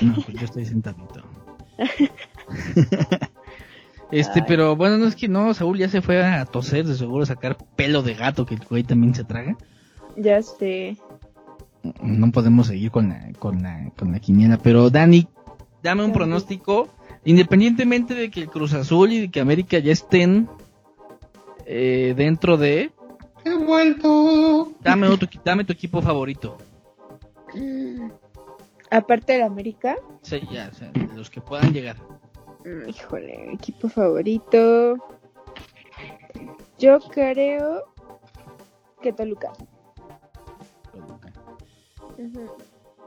No, 0.00 0.14
pues 0.14 0.38
yo 0.38 0.44
estoy 0.44 0.64
sentadito. 0.64 1.22
Este, 4.10 4.40
Ay. 4.40 4.46
pero 4.48 4.74
bueno, 4.74 4.96
no 4.96 5.06
es 5.06 5.14
que 5.14 5.28
no, 5.28 5.52
Saúl 5.52 5.76
ya 5.76 5.90
se 5.90 6.00
fue 6.00 6.24
a 6.24 6.46
toser, 6.46 6.86
de 6.86 6.94
seguro 6.94 7.24
a 7.24 7.26
sacar 7.26 7.58
pelo 7.76 8.02
de 8.02 8.14
gato 8.14 8.46
que 8.46 8.54
el 8.54 8.64
güey 8.64 8.82
también 8.82 9.14
se 9.14 9.22
traga. 9.22 9.58
Ya 10.16 10.40
sé. 10.40 10.96
No 12.00 12.32
podemos 12.32 12.68
seguir 12.68 12.90
con 12.90 13.10
la, 13.10 13.30
con 13.38 13.62
la, 13.62 13.90
con 13.98 14.12
la 14.12 14.18
quiniela, 14.18 14.56
pero 14.56 14.88
Dani, 14.88 15.28
dame 15.82 16.06
un 16.06 16.12
pronóstico, 16.12 16.88
independientemente 17.30 18.14
de 18.14 18.30
que 18.30 18.40
el 18.40 18.48
Cruz 18.48 18.72
Azul 18.74 19.12
y 19.12 19.20
de 19.22 19.30
que 19.30 19.40
América 19.40 19.78
ya 19.78 19.92
estén 19.92 20.48
eh, 21.66 22.14
dentro 22.16 22.56
de, 22.56 22.90
¡He 23.44 23.54
vuelto! 23.54 24.72
dame, 24.80 25.08
otro, 25.08 25.28
dame 25.44 25.64
tu 25.64 25.72
equipo 25.72 26.00
favorito. 26.02 26.56
Mm. 27.54 28.10
Aparte 28.90 29.34
de 29.34 29.42
América, 29.42 29.96
Sí, 30.22 30.40
ya, 30.50 30.70
o 30.72 30.74
sea, 30.74 30.90
de 30.90 31.14
los 31.14 31.28
que 31.30 31.40
puedan 31.42 31.72
llegar. 31.72 31.96
mm, 32.64 32.88
híjole, 32.88 33.52
equipo 33.52 33.88
favorito. 33.88 34.96
Yo 36.78 36.98
creo 37.00 37.84
que 39.02 39.12
Toluca. 39.12 39.52
Ujú. 42.18 42.46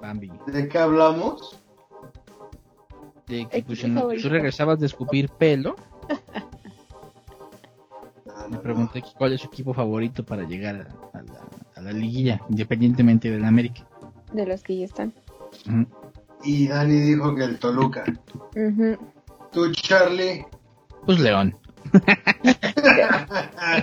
Bambi. 0.02 0.32
¿De 0.48 0.68
qué 0.68 0.78
hablamos? 0.78 1.61
De 3.32 3.48
que 3.48 3.64
pues, 3.64 3.80
tú 3.80 4.30
regresabas 4.30 4.78
de 4.78 4.88
escupir 4.88 5.30
pelo, 5.30 5.78
Ah, 8.36 8.48
me 8.50 8.58
pregunté 8.58 9.02
cuál 9.18 9.34
es 9.34 9.42
su 9.42 9.48
equipo 9.48 9.74
favorito 9.74 10.26
para 10.26 10.44
llegar 10.44 10.76
a, 11.14 11.18
a 11.18 11.22
la, 11.22 11.42
a 11.76 11.82
la 11.82 11.92
liguilla, 11.92 12.42
independientemente 12.50 13.30
del 13.30 13.46
América. 13.46 13.88
De 14.34 14.46
los 14.46 14.64
que 14.64 14.80
ya 14.80 14.86
están. 14.86 15.14
Y 16.44 16.68
Dani 16.68 17.00
dijo 17.00 17.36
que 17.36 17.44
el 17.44 17.60
Toluca. 17.60 18.04
Ujú. 18.56 18.98
Tú, 19.52 19.72
Charlie. 19.72 20.46
Pues 21.06 21.20
León. 21.20 21.56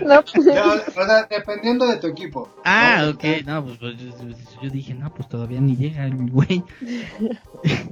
No, 0.04 0.22
pues, 0.22 0.46
o 0.46 1.06
sea, 1.06 1.26
dependiendo 1.30 1.86
de 1.86 1.96
tu 1.96 2.08
equipo. 2.08 2.48
Ah, 2.64 3.10
ok, 3.12 3.24
no, 3.46 3.64
pues, 3.64 3.78
pues, 3.78 3.96
yo, 3.98 4.10
yo 4.62 4.70
dije, 4.70 4.94
no, 4.94 5.12
pues 5.12 5.28
todavía 5.28 5.60
ni 5.60 5.76
llega 5.76 6.04
el 6.04 6.30
güey. 6.30 6.62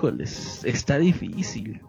Híjoles, 0.00 0.62
está 0.66 0.98
difícil. 0.98 1.80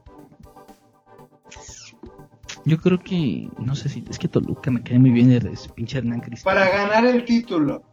Yo 2.63 2.77
creo 2.77 2.99
que, 2.99 3.49
no 3.59 3.75
sé 3.75 3.89
si, 3.89 4.01
es 4.09 4.17
que 4.17 4.29
Toluca 4.29 4.71
me 4.71 4.81
cae 4.81 4.97
muy 4.97 5.09
bien 5.11 5.29
el 5.33 5.51
pinche 5.75 5.97
Hernán 5.97 6.21
Cristal. 6.21 6.53
Para 6.55 6.69
ganar 6.69 7.05
el 7.05 7.25
título. 7.25 7.83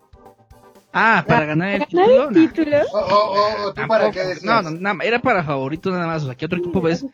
Ah, 0.92 1.24
para 1.26 1.46
ganar 1.46 1.70
el 1.70 1.78
¿Ganar 1.80 1.88
título. 1.88 2.28
el 2.28 2.34
título? 2.34 2.76
O, 2.92 2.98
o- 2.98 3.66
o- 3.68 3.74
tú 3.74 3.82
para 3.88 4.12
qué 4.12 4.20
decías. 4.20 4.44
No, 4.44 4.62
no, 4.62 4.70
nada, 4.70 4.98
era 5.02 5.18
para 5.18 5.42
favorito 5.42 5.90
nada 5.90 6.06
más. 6.06 6.22
O 6.22 6.26
sea, 6.26 6.36
¿qué 6.36 6.46
otro 6.46 6.58
equipo 6.58 6.80
ves 6.80 7.04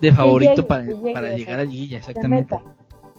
de 0.00 0.12
favorito 0.12 0.64
para, 0.68 0.84
para 1.12 1.30
llegar 1.36 1.58
a 1.58 1.64
liguilla? 1.64 1.94
La 1.94 1.98
Exactamente. 1.98 2.56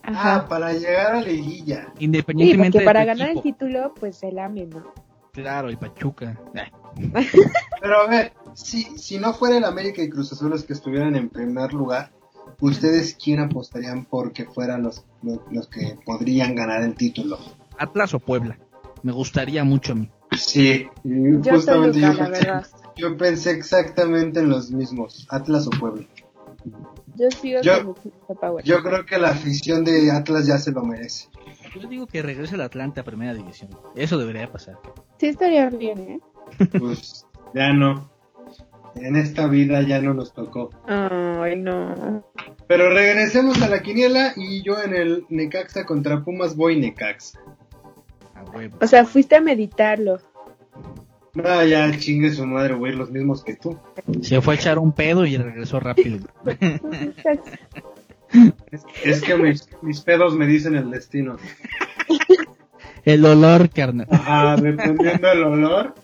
Ah, 0.04 0.46
para 0.48 0.72
llegar 0.72 1.16
a 1.16 1.22
liguilla. 1.22 1.88
Sí, 1.98 2.06
Independientemente 2.06 2.78
porque 2.78 2.86
para 2.86 3.02
de 3.02 3.06
ganar 3.08 3.30
el 3.32 3.42
título, 3.42 3.94
pues 4.00 4.24
el 4.24 4.40
AME, 4.40 4.68
¿no? 4.68 4.94
Claro, 5.34 5.70
y 5.70 5.76
Pachuca. 5.76 6.40
Eh, 6.54 6.72
Pero 7.82 8.02
a 8.02 8.08
ver, 8.08 8.32
si, 8.56 8.98
si 8.98 9.20
no 9.20 9.34
fuera 9.34 9.58
el 9.58 9.64
América 9.66 10.02
y 10.02 10.10
Cruz 10.10 10.32
Azul 10.34 10.50
los 10.50 10.64
que 10.64 10.74
estuvieran 10.74 11.16
en 11.16 11.30
primer 11.30 11.74
lugar, 11.74 12.12
¿ustedes 12.60 13.16
quién 13.22 13.40
apostarían 13.40 14.06
porque 14.06 14.46
fueran 14.46 14.84
los, 14.84 15.04
los, 15.22 15.40
los 15.52 15.68
que 15.68 15.98
podrían 16.06 16.56
ganar 16.56 16.82
el 16.82 16.96
título? 16.96 17.38
Atlas 17.78 18.14
o 18.14 18.20
Puebla. 18.20 18.58
Me 19.04 19.12
gustaría 19.12 19.64
mucho 19.64 19.92
a 19.92 19.96
mí. 19.96 20.10
Sí, 20.36 20.88
Yo 21.04 21.52
justamente 21.54 22.00
yo, 22.00 22.14
la 22.14 22.30
pensé, 22.32 22.52
yo 22.96 23.18
pensé 23.18 23.52
exactamente 23.52 24.40
en 24.40 24.50
los 24.50 24.72
mismos, 24.72 25.28
Atlas 25.30 25.68
o 25.68 25.70
Puebla. 25.70 26.08
Yo 27.16 27.32
sigo 27.32 27.62
Yo- 28.64 28.84
creo 28.84 29.06
que 29.06 29.18
la 29.18 29.30
afición 29.30 29.84
de 29.86 30.12
Atlas 30.12 30.48
ya 30.48 30.58
se 30.58 30.72
lo 30.72 30.84
merece. 30.84 31.30
Yo 31.80 31.88
digo 31.88 32.08
que 32.08 32.22
regrese 32.22 32.56
el 32.56 32.62
Atlante 32.62 33.00
a 33.02 33.04
primera 33.04 33.34
división. 33.34 33.70
Eso 33.96 34.18
debería 34.18 34.52
pasar. 34.52 34.80
Sí 35.20 35.28
estaría 35.28 35.70
bien, 35.70 36.00
¿eh? 36.00 36.20
Pues 36.80 37.26
ya 37.54 37.72
no. 37.74 38.10
En 38.96 39.16
esta 39.16 39.48
vida 39.48 39.82
ya 39.82 40.02
no 40.02 40.14
nos 40.14 40.34
tocó. 40.34 40.70
Ay, 40.88 41.58
no. 41.58 42.24
Pero 42.68 42.90
regresemos 42.90 43.62
a 43.62 43.70
la 43.70 43.82
quiniela 43.82 44.34
y 44.36 44.64
yo 44.64 44.82
en 44.82 44.96
el 44.96 45.26
Necaxa 45.30 45.86
contra 45.86 46.24
Pumas 46.24 46.56
voy 46.56 46.80
Necaxa. 46.80 47.40
A 48.34 48.44
huevo. 48.44 48.78
O 48.82 48.88
sea, 48.88 49.06
fuiste 49.06 49.36
a 49.36 49.42
meditarlo. 49.42 50.20
No, 51.34 51.64
ya 51.66 51.92
chingue 51.98 52.32
su 52.32 52.46
madre, 52.46 52.76
voy 52.76 52.90
a 52.90 52.94
ir 52.94 52.98
los 52.98 53.12
mismos 53.12 53.44
que 53.44 53.56
tú. 53.56 53.78
Se 54.22 54.40
fue 54.42 54.54
a 54.54 54.58
echar 54.58 54.80
un 54.80 54.94
pedo 54.94 55.26
y 55.26 55.36
regresó 55.38 55.80
rápido. 55.80 56.20
Es, 58.72 58.86
es 59.04 59.22
que 59.22 59.36
mis, 59.36 59.70
mis 59.82 60.02
pedos 60.02 60.36
me 60.36 60.46
dicen 60.48 60.76
el 60.76 60.92
destino. 60.92 61.38
El 63.04 63.24
olor, 63.26 63.70
carnal. 63.70 64.08
Ajá, 64.10 64.56
dependiendo 64.56 65.28
del 65.28 65.44
olor, 65.44 65.96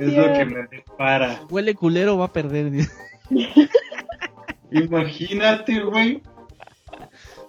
es 0.00 0.12
lo 0.12 0.32
que 0.32 0.44
me 0.44 0.66
dispara. 0.70 1.40
Huele 1.50 1.74
culero, 1.74 2.16
va 2.18 2.26
a 2.26 2.32
perder. 2.32 2.72
Imagínate, 4.70 5.80
güey. 5.80 6.22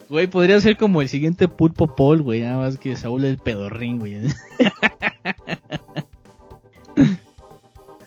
Güey, 0.10 0.28
podría 0.28 0.60
ser 0.60 0.76
como 0.78 1.02
el 1.02 1.10
siguiente 1.10 1.48
Pulpo 1.48 1.96
Paul, 1.96 2.22
güey. 2.24 2.42
Nada 2.42 2.58
más 2.58 2.78
que 2.78 2.96
Saúl 2.96 3.26
el 3.26 3.38
pedorrín, 3.38 4.00
güey. 4.00 4.16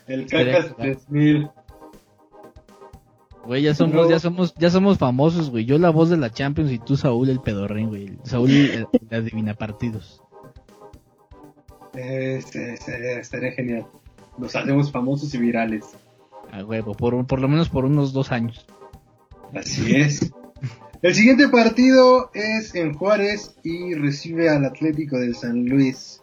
El 0.09 0.27
cacas 0.27 0.67
cagado. 0.67 0.75
3000. 0.77 1.51
Güey, 3.45 3.63
ya 3.63 3.75
somos, 3.75 3.95
No. 3.95 4.11
ya 4.11 4.19
somos, 4.19 4.55
ya 4.55 4.71
somos 4.71 4.99
famosos, 4.99 5.51
güey. 5.51 5.65
Yo 5.65 5.79
la 5.79 5.91
voz 5.91 6.11
de 6.11 6.17
la 6.17 6.31
Champions 6.31 6.71
y 6.71 6.79
tú 6.79 6.97
Saúl 6.97 7.29
el 7.29 7.41
pedorrín, 7.41 7.89
güey. 7.89 8.19
Saúl 8.25 8.51
el, 8.51 8.87
el 9.11 9.19
adivina 9.19 9.55
partidos. 9.55 10.23
Eh, 11.95 12.41
estaría 13.21 13.53
genial. 13.53 13.87
Nos 14.39 14.55
hacemos 14.57 14.91
famosos 14.91 15.33
y 15.35 15.39
virales. 15.39 15.85
A 16.51 16.65
huevo, 16.65 16.95
por, 16.95 17.27
por 17.27 17.41
lo 17.41 17.49
menos 17.49 17.69
por 17.69 17.85
unos 17.85 18.13
dos 18.13 18.33
años. 18.33 18.67
Así 19.55 19.95
es. 19.97 20.33
El 21.03 21.15
siguiente 21.15 21.49
partido 21.49 22.31
es 22.35 22.75
en 22.75 22.95
Juárez 22.95 23.57
y 23.65 23.95
recibe 23.95 24.49
al 24.49 24.65
Atlético 24.65 25.19
de 25.19 25.35
San 25.35 25.65
Luis. 25.67 26.23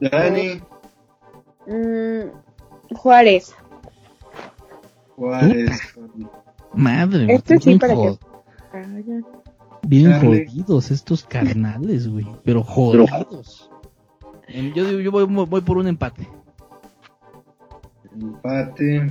Dani, 0.00 0.60
Mm, 1.66 2.94
Juárez. 2.96 3.54
Juárez. 5.16 5.80
con- 5.94 6.30
Madre. 6.74 7.32
Este 7.34 7.58
sí 7.60 7.76
para 7.78 7.94
que- 7.94 8.18
Ah. 8.72 8.86
Bien 9.86 10.18
jodidos 10.20 10.90
estos 10.90 11.24
carnales, 11.24 12.08
güey. 12.08 12.26
Pero 12.44 12.62
jodidos. 12.64 13.70
Yo 14.74 14.84
digo, 14.86 15.00
yo 15.00 15.10
voy, 15.12 15.24
voy 15.24 15.60
por 15.60 15.76
un 15.76 15.86
empate. 15.86 16.26
Empate. 18.20 19.10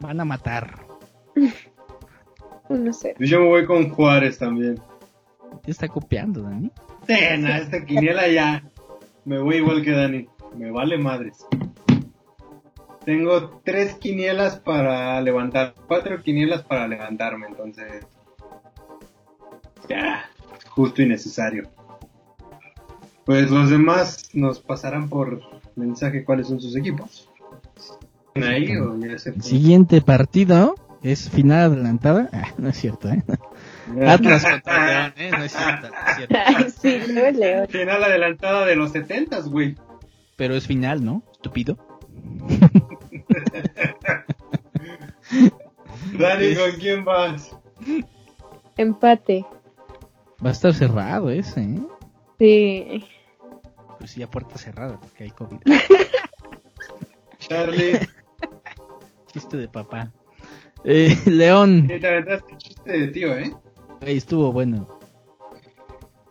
Van 0.00 0.20
a 0.20 0.24
matar. 0.24 0.86
Uno 2.68 2.92
cero. 2.92 3.14
Pues 3.18 3.28
Yo 3.28 3.40
me 3.40 3.46
voy 3.46 3.66
con 3.66 3.90
Juárez 3.90 4.38
también. 4.38 4.80
Te 5.62 5.70
está 5.70 5.88
copiando, 5.88 6.42
Dani. 6.42 6.70
Tena, 7.06 7.58
esta 7.58 7.84
quiniela 7.84 8.28
ya. 8.28 8.62
Me 9.24 9.38
voy 9.38 9.56
igual 9.56 9.82
que 9.82 9.90
Dani. 9.90 10.28
Me 10.56 10.70
vale 10.70 10.96
madres. 10.98 11.46
Tengo 13.04 13.60
tres 13.64 13.94
quinielas 13.94 14.58
para 14.58 15.20
levantar, 15.20 15.74
cuatro 15.86 16.22
quinielas 16.22 16.62
para 16.62 16.86
levantarme, 16.86 17.46
entonces. 17.46 18.06
Ya, 19.88 20.30
justo 20.68 21.02
y 21.02 21.06
necesario. 21.06 21.68
Pues 23.24 23.50
los 23.50 23.70
demás 23.70 24.30
nos 24.34 24.60
pasarán 24.60 25.08
por 25.08 25.40
mensaje 25.76 26.24
cuáles 26.24 26.48
son 26.48 26.60
sus 26.60 26.76
equipos. 26.76 27.30
Ahí 28.42 28.76
o 28.76 28.96
ya 28.98 29.18
se 29.18 29.30
El 29.30 29.42
siguiente 29.42 30.00
partido 30.00 30.74
es 31.02 31.30
final 31.30 31.72
adelantada. 31.72 32.28
Ah, 32.32 32.48
no 32.58 32.68
es 32.68 32.76
cierto, 32.76 33.08
¿eh? 33.08 33.22
Atlas 34.06 34.44
contra 34.50 34.86
León, 34.86 35.12
¿eh? 35.16 35.30
No 35.30 35.44
es 35.44 35.52
cierto, 35.52 35.88
no 35.88 35.96
es 36.08 36.16
cierto. 36.16 36.36
Ay, 36.46 36.70
sí, 36.70 37.00
no 37.12 37.20
es 37.20 37.36
León. 37.36 37.66
Final 37.68 38.04
adelantada 38.04 38.64
de 38.66 38.76
los 38.76 38.92
setentas, 38.92 39.48
güey. 39.48 39.76
Pero 40.36 40.54
es 40.54 40.66
final, 40.66 41.04
¿no? 41.04 41.22
Estúpido. 41.32 41.78
Dani, 46.18 46.54
¿con 46.54 46.72
quién 46.78 47.04
vas? 47.04 47.56
Empate. 48.76 49.44
Va 50.44 50.50
a 50.50 50.52
estar 50.52 50.72
cerrado 50.74 51.30
ese, 51.30 51.62
¿eh? 51.62 51.80
Sí. 52.38 53.04
Pues 53.98 54.12
sí, 54.12 54.22
a 54.22 54.30
puerta 54.30 54.56
cerrada 54.56 54.98
porque 54.98 55.24
hay 55.24 55.30
COVID. 55.30 55.58
Charlie, 57.38 57.98
Chiste 59.32 59.56
de 59.56 59.68
papá. 59.68 60.12
Eh, 60.84 61.16
León. 61.26 61.86
te 61.88 62.06
aventaste 62.06 62.56
chiste 62.56 62.90
de 62.92 63.08
tío, 63.08 63.36
¿eh? 63.36 63.52
Ahí 64.00 64.16
estuvo 64.16 64.52
bueno. 64.52 64.88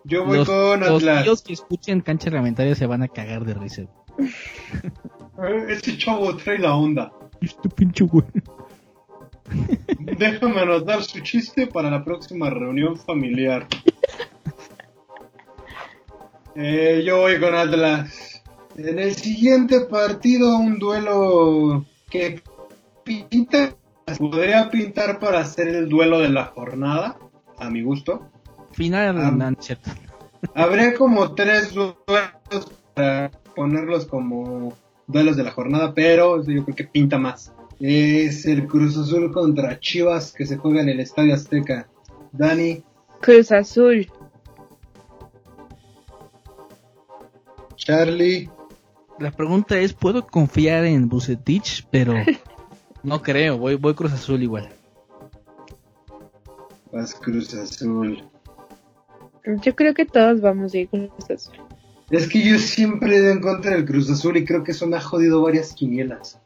Yo 0.06 0.26
voy 0.26 0.38
los, 0.40 0.48
con 0.48 0.80
los 0.80 0.90
Atlas. 1.04 1.24
tíos 1.24 1.42
que 1.44 1.54
escuchen 1.54 2.02
cancha 2.02 2.30
reglamentaria 2.30 2.74
se 2.76 2.88
van 2.88 3.04
a 3.04 3.08
cagar 3.08 3.46
de 3.46 3.54
risa. 3.54 3.82
Eh, 4.18 5.66
Este 5.70 5.98
chavo 5.98 6.36
trae 6.38 6.58
la 6.58 6.76
onda. 6.76 7.12
Este 7.42 7.70
pinche 7.70 8.06
güey. 8.06 8.26
Déjame 10.18 10.60
anotar 10.62 11.04
su 11.04 11.20
chiste 11.22 11.68
para 11.68 11.90
la 11.92 12.04
próxima 12.04 12.50
reunión 12.50 12.98
familiar. 12.98 13.68
Eh, 16.56 17.04
yo 17.06 17.20
voy 17.20 17.40
con 17.40 17.56
Atlas. 17.56 18.44
En 18.76 19.00
el 19.00 19.16
siguiente 19.16 19.82
partido, 19.82 20.58
un 20.58 20.78
duelo 20.80 21.86
que 22.10 22.42
pinta, 23.30 23.76
podría 24.18 24.70
pintar 24.70 25.20
para 25.20 25.44
ser 25.46 25.68
el 25.70 25.90
duelo 25.90 26.20
de 26.20 26.30
la 26.30 26.46
jornada, 26.46 27.18
a 27.58 27.70
mi 27.70 27.82
gusto. 27.82 28.30
Final, 28.72 29.18
Ah. 29.18 29.32
no, 29.32 29.50
no 29.52 29.58
es 29.60 29.66
cierto. 29.66 29.90
Habría 30.56 30.94
como 30.96 31.34
tres 31.36 31.74
duelos 31.74 32.72
para 32.94 33.32
ponerlos 33.56 34.06
como 34.06 34.74
duelos 35.08 35.36
de 35.36 35.44
la 35.44 35.52
jornada, 35.52 35.94
pero 35.94 36.44
yo 36.46 36.64
creo 36.64 36.76
que 36.76 36.84
pinta 36.86 37.18
más. 37.18 37.52
Es 37.80 38.46
el 38.46 38.68
Cruz 38.68 38.98
Azul 38.98 39.32
contra 39.32 39.80
Chivas 39.80 40.34
que 40.34 40.46
se 40.46 40.58
juega 40.58 40.82
en 40.82 40.90
el 40.90 41.00
Estadio 41.00 41.34
Azteca. 41.34 41.88
Dani, 42.32 42.84
Cruz 43.22 43.52
Azul. 43.52 44.08
Charlie, 47.76 48.50
La 49.20 49.32
pregunta 49.32 49.78
es, 49.80 49.94
¿puedo 49.94 50.28
confiar 50.28 50.86
en 50.86 51.08
Bucetich? 51.10 51.86
Pero 51.90 52.14
no 53.04 53.22
creo, 53.22 53.58
voy, 53.58 53.76
voy 53.76 53.94
Cruz 53.94 54.14
Azul 54.14 54.42
igual. 54.44 54.70
vas 56.92 57.16
Cruz 57.16 57.54
Azul. 57.54 58.24
Yo 59.64 59.76
creo 59.76 59.94
que 59.94 60.06
todos 60.06 60.42
vamos 60.42 60.74
a 60.74 60.78
ir 60.78 60.90
con 60.90 61.08
Cruz 61.08 61.32
Azul. 61.32 61.56
Es 62.10 62.28
que 62.28 62.44
yo 62.44 62.58
siempre 62.58 63.16
he 63.16 63.20
ido 63.20 63.32
en 63.32 63.42
contra 63.42 63.72
del 63.72 63.86
Cruz 63.86 64.10
Azul 64.10 64.38
y 64.38 64.46
creo 64.46 64.64
que 64.64 64.72
eso 64.72 64.88
me 64.88 64.98
ha 64.98 65.02
jodido 65.02 65.42
varias 65.42 65.74
quinielas. 65.74 66.40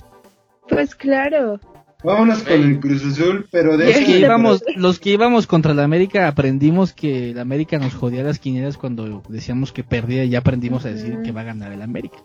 Pues 0.67 0.95
claro. 0.95 1.59
Vámonos 2.03 2.43
con 2.43 2.53
el 2.61 2.79
Cruz 2.81 3.05
Azul, 3.05 3.47
pero 3.49 3.77
de 3.77 3.85
Los 3.85 3.95
que, 3.95 4.19
íbamos, 4.19 4.63
los 4.75 4.99
que 4.99 5.11
íbamos 5.11 5.47
contra 5.47 5.73
la 5.73 5.85
América 5.85 6.27
aprendimos 6.27 6.91
que 6.91 7.33
la 7.33 7.41
América 7.41 7.79
nos 7.79 7.93
jodía 7.95 8.23
las 8.23 8.39
quinielas 8.39 8.77
cuando 8.77 9.23
decíamos 9.29 9.71
que 9.71 9.85
perdía 9.85 10.25
y 10.25 10.29
ya 10.29 10.39
aprendimos 10.39 10.85
a 10.85 10.89
decir 10.89 11.21
que 11.23 11.31
va 11.31 11.41
a 11.41 11.45
ganar 11.45 11.71
el 11.71 11.81
América. 11.81 12.17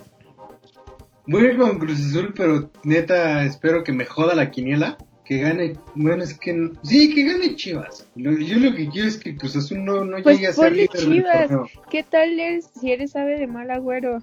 Voy 1.28 1.44
a 1.44 1.50
ir 1.50 1.58
con 1.58 1.78
Cruz 1.78 2.00
Azul, 2.00 2.32
pero 2.34 2.70
neta 2.84 3.44
espero 3.44 3.84
que 3.84 3.92
me 3.92 4.06
joda 4.06 4.34
la 4.34 4.50
quiniela. 4.50 4.96
Que 5.26 5.36
gane, 5.40 5.74
bueno, 5.94 6.24
es 6.24 6.32
que 6.38 6.70
sí, 6.82 7.14
que 7.14 7.24
gane 7.24 7.54
Chivas. 7.54 8.08
Lo- 8.16 8.32
yo 8.32 8.56
lo 8.58 8.74
que 8.74 8.88
quiero 8.88 9.08
es 9.08 9.18
que 9.18 9.36
Cruz 9.36 9.56
Azul 9.56 9.84
no, 9.84 10.02
no 10.02 10.22
Pues 10.22 10.36
llegue 10.36 10.48
a 10.48 10.52
ser 10.54 10.72
líder 10.72 10.88
Chivas. 10.96 11.50
¿Qué 11.90 12.02
tal 12.02 12.40
es 12.40 12.70
si 12.80 12.92
eres 12.92 13.14
ave 13.14 13.38
de 13.38 13.46
mal 13.46 13.70
agüero? 13.70 14.22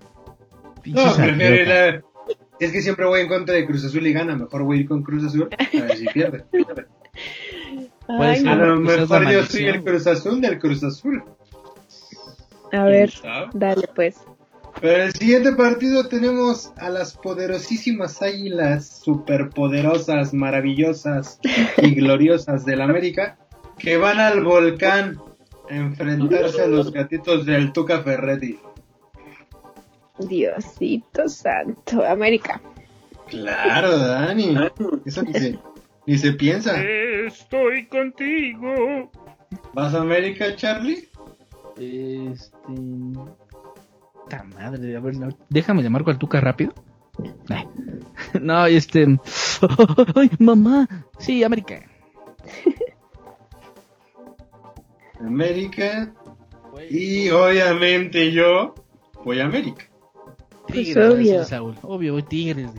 Pinches 0.82 1.06
No, 1.06 1.24
prefiero 1.24 2.04
Es 2.60 2.72
que 2.72 2.82
siempre 2.82 3.06
voy 3.06 3.22
en 3.22 3.28
contra 3.28 3.54
de 3.54 3.68
Cruz 3.68 3.86
Azul 3.86 4.08
y 4.08 4.14
gana. 4.14 4.36
Mejor 4.36 4.64
voy 4.64 4.78
a 4.78 4.82
ir 4.82 4.88
con 4.88 5.04
Cruz 5.04 5.26
Azul 5.26 5.48
a 5.52 5.82
ver 5.86 5.96
si 5.96 6.06
pierde. 6.08 6.44
Ay. 8.08 8.44
A 8.48 8.56
lo 8.56 8.78
mejor 8.78 9.32
yo 9.32 9.44
soy 9.44 9.66
el 9.66 9.84
Cruz 9.84 10.08
Azul 10.08 10.42
del 10.42 10.58
Cruz 10.58 10.84
Azul. 10.84 11.24
A 12.72 12.84
ver, 12.86 13.14
dale 13.54 13.88
pues. 13.94 14.26
Pero 14.86 15.06
el 15.06 15.14
siguiente 15.14 15.52
partido 15.54 16.08
tenemos 16.08 16.72
a 16.78 16.92
las 16.92 17.18
poderosísimas 17.18 18.22
águilas 18.22 18.86
superpoderosas, 19.04 20.32
maravillosas 20.32 21.40
y 21.82 21.96
gloriosas 21.96 22.66
del 22.66 22.82
América 22.82 23.36
que 23.80 23.98
van 23.98 24.20
al 24.20 24.44
volcán 24.44 25.20
a 25.72 25.76
enfrentarse 25.76 26.62
a 26.62 26.68
los 26.68 26.92
gatitos 26.92 27.48
del 27.48 27.74
Tuca 27.74 28.04
Ferretti. 28.04 28.60
Diosito 30.20 31.28
santo. 31.30 32.06
América. 32.06 32.62
Claro, 33.28 33.98
Dani. 33.98 34.56
Eso 35.04 35.24
ni 35.24 35.34
se, 35.34 35.60
ni 36.06 36.16
se 36.20 36.34
piensa. 36.34 36.80
Estoy 36.80 37.88
contigo. 37.88 39.10
¿Vas 39.74 39.96
a 39.96 40.02
América, 40.02 40.56
Charlie? 40.56 41.10
Este. 41.76 42.52
Ta 44.30 44.44
madre, 44.44 44.96
a 44.96 45.00
ver, 45.00 45.18
no, 45.18 45.30
déjame 45.50 45.84
le 45.84 45.90
marco 45.90 46.10
al 46.12 46.18
Tuca 46.18 46.40
rápido. 46.42 46.74
Ay. 47.50 47.68
No, 48.42 48.66
este. 48.66 49.06
¡Ay, 50.16 50.30
mamá! 50.40 50.88
Sí, 51.20 51.44
América. 51.44 51.82
América. 55.20 56.14
Y 56.90 57.30
obviamente 57.30 58.32
yo 58.32 58.76
voy 59.24 59.40
a 59.40 59.46
América. 59.46 59.86
Tigres, 60.68 60.96
Pues 60.96 61.14
obvio. 61.14 61.44
Saúl. 61.46 61.76
Obvio, 61.82 62.14
voy 62.14 62.24
Tigres. 62.24 62.72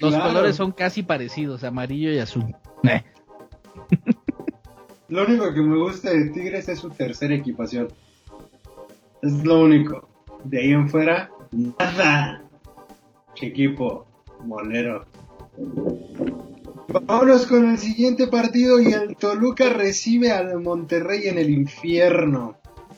Los 0.00 0.14
colores 0.16 0.56
son 0.56 0.72
casi 0.72 1.02
parecidos, 1.02 1.64
amarillo 1.64 2.10
y 2.12 2.18
azul. 2.18 2.54
Eh, 2.84 3.02
Lo 5.08 5.24
único 5.26 5.52
que 5.52 5.60
me 5.62 5.76
gusta 5.78 6.10
de 6.10 6.30
Tigres 6.30 6.68
es 6.68 6.78
su 6.78 6.90
tercera 6.90 7.34
equipación. 7.34 7.88
Es 9.22 9.44
lo 9.44 9.62
único. 9.62 10.08
De 10.44 10.60
ahí 10.60 10.72
en 10.72 10.88
fuera, 10.88 11.30
nada. 11.78 12.42
Qué 13.34 13.46
equipo, 13.46 14.06
molero. 14.44 15.04
Vámonos 16.88 17.46
con 17.46 17.70
el 17.70 17.78
siguiente 17.78 18.28
partido 18.28 18.80
y 18.80 18.92
el 18.92 19.16
Toluca 19.16 19.68
recibe 19.70 20.30
al 20.32 20.60
Monterrey 20.60 21.28
en 21.28 21.38
el 21.38 21.50
infierno. 21.50 22.56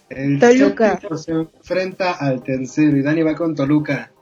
El 0.09 0.39
Toluca. 0.39 0.93
séptimo 0.93 1.17
se 1.17 1.33
enfrenta 1.33 2.13
al 2.13 2.43
tercero 2.43 2.97
y 2.97 3.03
Dani 3.03 3.23
va 3.23 3.35
con 3.35 3.55
Toluca. 3.55 4.13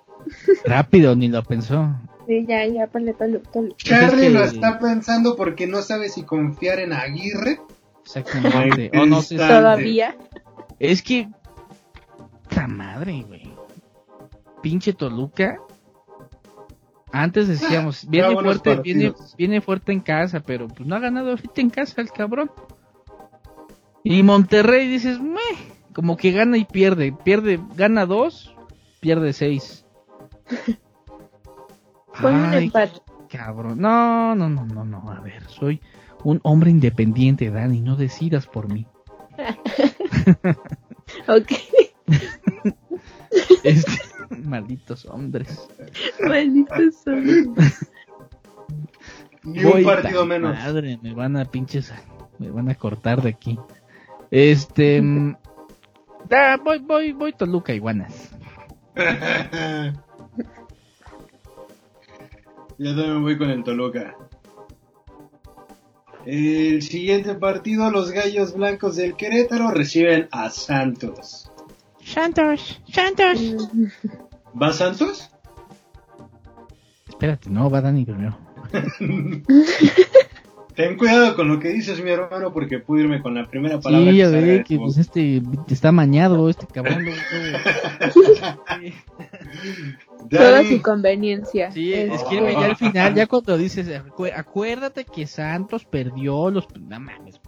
Rápido, 0.65 1.15
ni 1.17 1.29
lo 1.29 1.43
pensó. 1.43 1.95
Sí, 2.27 2.45
ya, 2.47 2.67
ya, 2.67 2.87
ponle 2.89 3.15
tolu, 3.15 3.41
tolu. 3.53 3.73
Charlie 3.77 4.27
Es 4.27 4.33
que- 4.33 4.39
lo 4.39 4.45
está 4.45 4.79
pensando 4.79 5.35
porque 5.35 5.67
no 5.67 5.81
sabe 5.83 6.09
si 6.11 6.23
confiar 6.25 6.79
en 6.81 6.93
Aguirre. 6.93 7.61
Exactamente. 8.05 8.91
O 8.99 9.07
no 9.07 9.23
sé. 9.23 9.37
Todavía. 9.37 10.17
Es 10.79 11.03
que. 11.03 11.29
¡Ta 12.49 12.67
madre, 12.67 13.23
güey! 13.27 13.53
Pinche 14.63 14.93
Toluca. 14.93 15.59
Antes 17.13 17.49
decíamos, 17.49 18.07
viene 18.09 18.35
buenos 18.35 18.59
fuerte, 18.59 18.83
viene, 18.83 19.15
viene 19.37 19.61
fuerte 19.61 19.93
en 19.93 20.01
casa, 20.01 20.41
pero 20.41 20.69
pues 20.69 20.87
no 20.87 20.95
ha 20.95 20.99
ganado 20.99 21.31
ahorita 21.31 21.61
en 21.61 21.71
casa 21.71 22.01
el 22.03 22.11
cabrón. 22.11 22.51
Y 24.05 24.23
Monterrey 24.23 24.89
dices, 24.89 25.19
meh, 25.21 25.39
como 25.95 26.17
que 26.17 26.33
gana 26.33 26.59
y 26.59 26.65
pierde. 26.65 27.13
Pierde, 27.13 27.61
gana 27.77 28.05
dos, 28.05 28.55
pierde 29.01 29.33
seis. 29.33 29.87
Pon 32.21 32.35
un 32.35 32.45
Ay, 32.47 32.65
empate. 32.67 33.01
cabrón. 33.29 33.81
No, 33.81 34.35
no, 34.35 34.49
no, 34.49 34.67
no, 34.67 34.85
no. 34.85 35.11
A 35.11 35.21
ver, 35.21 35.45
soy 35.49 35.81
un 36.25 36.41
hombre 36.43 36.71
independiente, 36.71 37.51
Dani. 37.51 37.81
No 37.81 37.97
decidas 37.97 38.47
por 38.47 38.71
mí. 38.73 38.87
Ok. 41.27 41.53
Este, 43.65 43.93
malditos 44.45 45.07
hombres. 45.07 45.69
Malditos 46.21 46.97
son. 47.05 47.55
Ni 49.45 49.65
un 49.65 49.73
Voy, 49.73 49.85
partido 49.85 50.27
menos. 50.27 50.55
Madre, 50.55 50.99
me 51.03 51.15
van 51.15 51.37
a 51.37 51.45
pinches, 51.45 51.93
me 52.39 52.51
van 52.51 52.69
a 52.69 52.75
cortar 52.75 53.23
de 53.23 53.31
aquí. 53.31 53.59
Este, 54.31 55.01
mm, 55.01 55.37
ah, 56.31 56.59
voy, 56.63 56.79
voy, 56.81 57.13
voy 57.13 57.33
Toluca 57.33 57.73
iguanas. 57.73 58.31
Yo 62.79 62.95
también 62.95 63.23
voy 63.23 63.39
con 63.39 63.51
el 63.51 63.65
Toluca. 63.65 64.17
El 66.27 66.83
siguiente 66.83 67.35
partido, 67.35 67.91
los 67.91 68.11
Gallos 68.11 68.55
Blancos 68.55 68.97
del 68.97 69.17
Querétaro 69.17 69.71
reciben 69.71 70.29
a 70.31 70.51
Santos. 70.51 71.51
Santos, 72.13 72.81
Santos. 72.91 73.39
¿Va 74.61 74.73
Santos? 74.73 75.31
Espérate, 77.09 77.51
no, 77.51 77.71
va 77.71 77.81
Dani 77.81 78.05
primero. 78.05 78.37
Ten 80.75 80.97
cuidado 80.97 81.35
con 81.35 81.49
lo 81.49 81.59
que 81.59 81.71
dices, 81.71 82.01
mi 82.05 82.11
hermano, 82.11 82.53
porque 82.53 82.79
puedo 82.79 83.03
irme 83.03 83.21
con 83.21 83.35
la 83.35 83.49
primera 83.51 83.81
palabra. 83.81 84.07
Sí, 84.07 84.13
que 84.13 84.17
ya 84.19 84.29
ve 84.29 84.41
de 84.43 84.63
que 84.65 84.77
pues 84.79 84.97
este 84.97 85.43
está 85.69 85.91
mañado, 85.91 86.49
este 86.49 86.67
cabrón. 86.69 87.05
luego. 87.05 87.19
Toda 90.31 90.63
su 90.65 90.81
conveniencia. 90.81 91.73
Sí, 91.73 91.93
Este, 91.93 92.15
escribe 92.15 92.53
ya 92.53 92.67
al 92.67 92.77
final, 92.77 93.15
ya 93.15 93.27
cuando 93.27 93.59
dices, 93.59 93.89
"Acu- 93.89 94.33
acuérdate 94.35 95.05
que 95.05 95.27
Santos 95.27 95.85
perdió 95.85 96.49
los... 96.51 96.69
No 96.79 97.01
mames. 97.01 97.41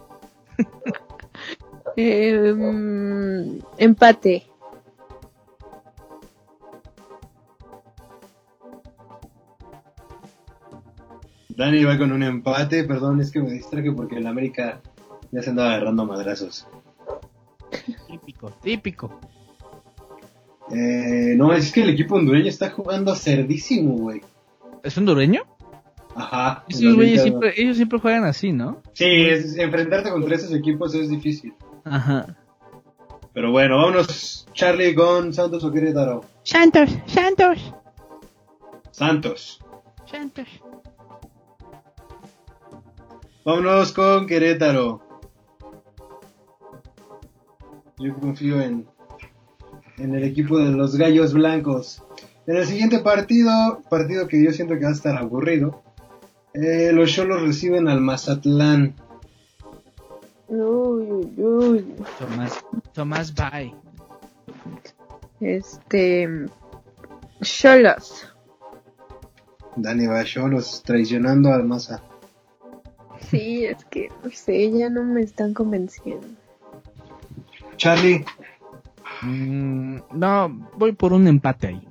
em, 1.95 3.59
empate. 3.77 4.43
Dani 11.61 11.83
va 11.83 11.97
con 11.97 12.11
un 12.11 12.23
empate, 12.23 12.83
perdón, 12.83 13.21
es 13.21 13.31
que 13.31 13.39
me 13.39 13.51
distraje 13.51 13.91
porque 13.91 14.17
el 14.17 14.27
América 14.27 14.81
ya 15.31 15.41
se 15.41 15.51
andaba 15.51 15.73
agarrando 15.75 16.05
madrazos. 16.05 16.67
Típico, 18.07 18.49
típico. 18.61 19.19
Eh, 20.71 21.35
no, 21.37 21.53
es 21.53 21.71
que 21.71 21.83
el 21.83 21.89
equipo 21.89 22.15
hondureño 22.15 22.47
está 22.49 22.69
jugando 22.71 23.15
cerdísimo, 23.15 23.93
güey. 23.97 24.21
¿Es 24.83 24.97
hondureño? 24.97 25.43
Ajá. 26.15 26.63
Sí, 26.69 26.85
en 26.85 26.89
la 26.91 26.95
güey, 26.95 27.09
Liga- 27.11 27.23
siempre, 27.23 27.53
ellos 27.57 27.75
siempre 27.77 27.99
juegan 27.99 28.23
así, 28.25 28.51
¿no? 28.51 28.81
Sí, 28.93 29.05
es- 29.05 29.57
enfrentarte 29.57 30.09
contra 30.11 30.35
esos 30.35 30.53
equipos 30.53 30.93
es 30.95 31.09
difícil. 31.09 31.53
Ajá. 31.83 32.37
Pero 33.33 33.51
bueno, 33.51 33.77
vámonos, 33.77 34.47
Charlie, 34.53 34.93
con 34.93 35.33
Santos 35.33 35.63
o 35.63 35.71
Querétaro. 35.71 36.25
Santos, 36.43 36.89
Santos, 37.05 37.73
Santos. 38.91 39.61
Santos. 40.05 40.47
Vámonos 43.43 43.91
con 43.91 44.27
Querétaro. 44.27 45.01
Yo 47.97 48.15
confío 48.15 48.61
en, 48.61 48.87
en 49.97 50.13
el 50.13 50.23
equipo 50.23 50.59
de 50.59 50.71
los 50.71 50.95
Gallos 50.95 51.33
Blancos. 51.33 52.03
En 52.45 52.57
el 52.57 52.65
siguiente 52.67 52.99
partido, 52.99 53.81
partido 53.89 54.27
que 54.27 54.43
yo 54.43 54.51
siento 54.51 54.75
que 54.75 54.83
va 54.83 54.89
a 54.89 54.93
estar 54.93 55.17
aburrido, 55.17 55.81
eh, 56.53 56.91
los 56.93 57.11
Cholos 57.11 57.41
reciben 57.41 57.87
al 57.87 58.01
Mazatlán. 58.01 58.95
Uy, 60.47 61.03
uy, 61.09 61.33
uy. 61.37 61.95
Tomás, 62.19 62.65
Tomás 62.93 63.33
Bay. 63.33 63.73
Este. 65.39 66.27
Cholos. 67.41 68.27
Dani 69.75 70.05
va 70.05 70.19
a 70.19 70.25
Cholos 70.25 70.83
traicionando 70.83 71.51
al 71.51 71.63
Maza. 71.63 72.03
Sí, 73.29 73.65
es 73.65 73.85
que 73.85 74.09
no 74.23 74.31
sé, 74.31 74.71
ya 74.71 74.89
no 74.89 75.03
me 75.03 75.21
están 75.21 75.53
convenciendo. 75.53 76.27
Charlie, 77.77 78.25
Mm, 79.21 79.99
no, 80.13 80.49
voy 80.77 80.93
por 80.93 81.13
un 81.13 81.27
empate 81.27 81.67
ahí. 81.67 81.87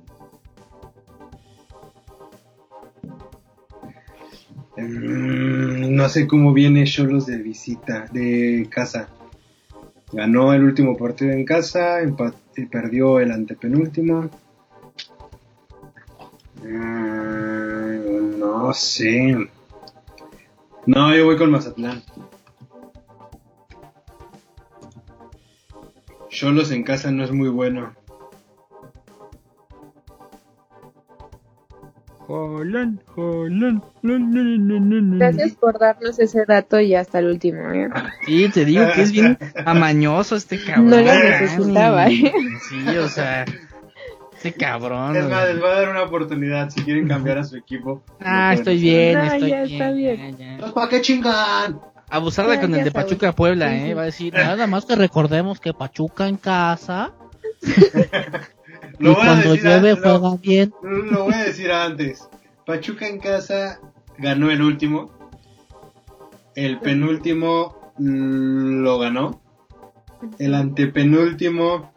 mm, 4.77 5.95
no 5.95 6.09
sé 6.09 6.27
cómo 6.27 6.53
viene 6.53 6.83
Cholos 6.85 7.25
de 7.25 7.37
visita, 7.37 8.07
de 8.11 8.67
casa. 8.69 9.07
Ganó 10.11 10.53
el 10.53 10.63
último 10.63 10.97
partido 10.97 11.31
en 11.31 11.45
casa, 11.45 11.99
y 12.03 12.65
perdió 12.65 13.19
el 13.21 13.31
antepenúltimo. 13.31 14.29
Mm, 16.61 18.39
no 18.39 18.73
sé. 18.73 19.47
No, 20.85 21.15
yo 21.15 21.25
voy 21.25 21.37
con 21.37 21.51
Mazatlán. 21.51 22.01
Cholos 26.29 26.71
en 26.71 26.83
casa 26.83 27.11
no 27.11 27.23
es 27.23 27.31
muy 27.31 27.49
bueno. 27.49 27.93
Jolán, 32.19 33.01
jolán, 33.07 33.83
lun, 34.01 34.31
lun, 34.31 34.67
lun, 34.67 34.67
lun, 34.67 34.89
lun. 34.89 35.19
Gracias 35.19 35.51
por 35.51 35.77
darnos 35.77 36.17
ese 36.17 36.45
dato 36.45 36.79
y 36.79 36.95
hasta 36.95 37.19
el 37.19 37.27
último. 37.27 37.69
¿eh? 37.73 37.89
Sí, 38.25 38.47
te 38.49 38.63
digo 38.63 38.85
que 38.95 39.01
es 39.01 39.11
bien 39.11 39.37
amañoso 39.65 40.37
este 40.37 40.63
cabrón. 40.63 40.89
No 40.89 40.95
lo 40.97 41.13
necesitaba, 41.13 42.07
¿eh? 42.07 42.31
Sí, 42.69 42.97
o 42.97 43.09
sea, 43.09 43.45
este 44.43 44.53
cabrón. 44.53 45.15
Es 45.15 45.29
más, 45.29 45.47
les 45.47 45.59
voy 45.59 45.69
a 45.69 45.73
dar 45.73 45.89
una 45.89 46.03
oportunidad 46.03 46.69
si 46.69 46.81
quieren 46.83 47.07
cambiar 47.07 47.37
a 47.37 47.43
su 47.43 47.55
equipo. 47.57 48.03
Ah, 48.19 48.53
estoy 48.53 48.79
bien, 48.79 49.17
No, 49.17 49.23
estoy 49.25 49.49
ya 49.49 49.63
bien. 49.63 49.71
está 49.81 49.91
bien. 49.91 50.37
ya, 50.37 50.57
ya. 50.67 50.73
¿Para 50.73 50.89
qué 50.89 51.01
chingan? 51.01 51.79
Abusarla 52.09 52.55
Ya, 52.55 52.61
con 52.61 52.75
el 52.75 52.83
de. 52.83 52.91
Pachuca 52.91 53.31
Puebla, 53.33 53.69
Sí, 53.69 53.75
¿eh? 53.91 53.93
Va 53.93 54.01
a 54.01 54.05
decir, 54.05 54.33
nada 54.33 54.67
más 54.67 54.85
que 54.85 54.95
recordemos 54.95 55.59
que 55.59 55.73
Pachuca 55.73 56.27
en 56.27 56.37
casa. 56.37 57.11
Lo 58.99 59.11
y 59.11 59.13
voy 59.13 59.21
a 59.23 59.25
cuando 59.25 59.49
decir 59.51 59.63
llueve 59.63 59.89
antes, 59.91 60.03
lo- 60.05 60.19
juega 60.19 60.37
bien. 60.41 60.73
Lo 60.83 61.23
voy 61.25 61.33
a 61.33 61.43
decir 61.43 61.71
antes. 61.71 62.27
Pachuca 62.65 63.07
en 63.07 63.19
casa 63.19 63.79
ganó 64.17 64.51
el 64.51 64.61
último. 64.61 65.11
El 66.55 66.79
penúltimo 66.79 67.93
mm, 67.97 68.81
lo 68.83 68.99
ganó. 68.99 69.41
El 70.37 70.53
antepenúltimo. 70.53 71.91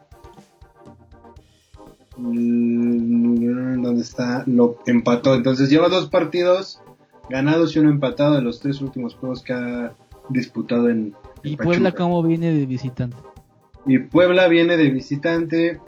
Mm, 2.17 3.81
¿Dónde 3.81 4.01
está? 4.01 4.43
Lo 4.47 4.77
empató. 4.85 5.35
Entonces 5.35 5.69
lleva 5.69 5.89
dos 5.89 6.09
partidos 6.09 6.81
ganados 7.29 7.75
y 7.75 7.79
uno 7.79 7.89
empatado 7.89 8.35
de 8.35 8.41
los 8.41 8.59
tres 8.59 8.81
últimos 8.81 9.15
juegos 9.15 9.41
que 9.43 9.53
ha 9.53 9.93
disputado 10.29 10.89
en, 10.89 11.13
en 11.43 11.51
Y 11.53 11.55
Puebla, 11.57 11.89
Pachuca. 11.91 12.03
¿cómo 12.03 12.23
viene 12.23 12.51
de 12.51 12.65
visitante? 12.65 13.17
Y 13.85 13.99
Puebla 13.99 14.47
viene 14.47 14.77
de 14.77 14.89
visitante. 14.89 15.79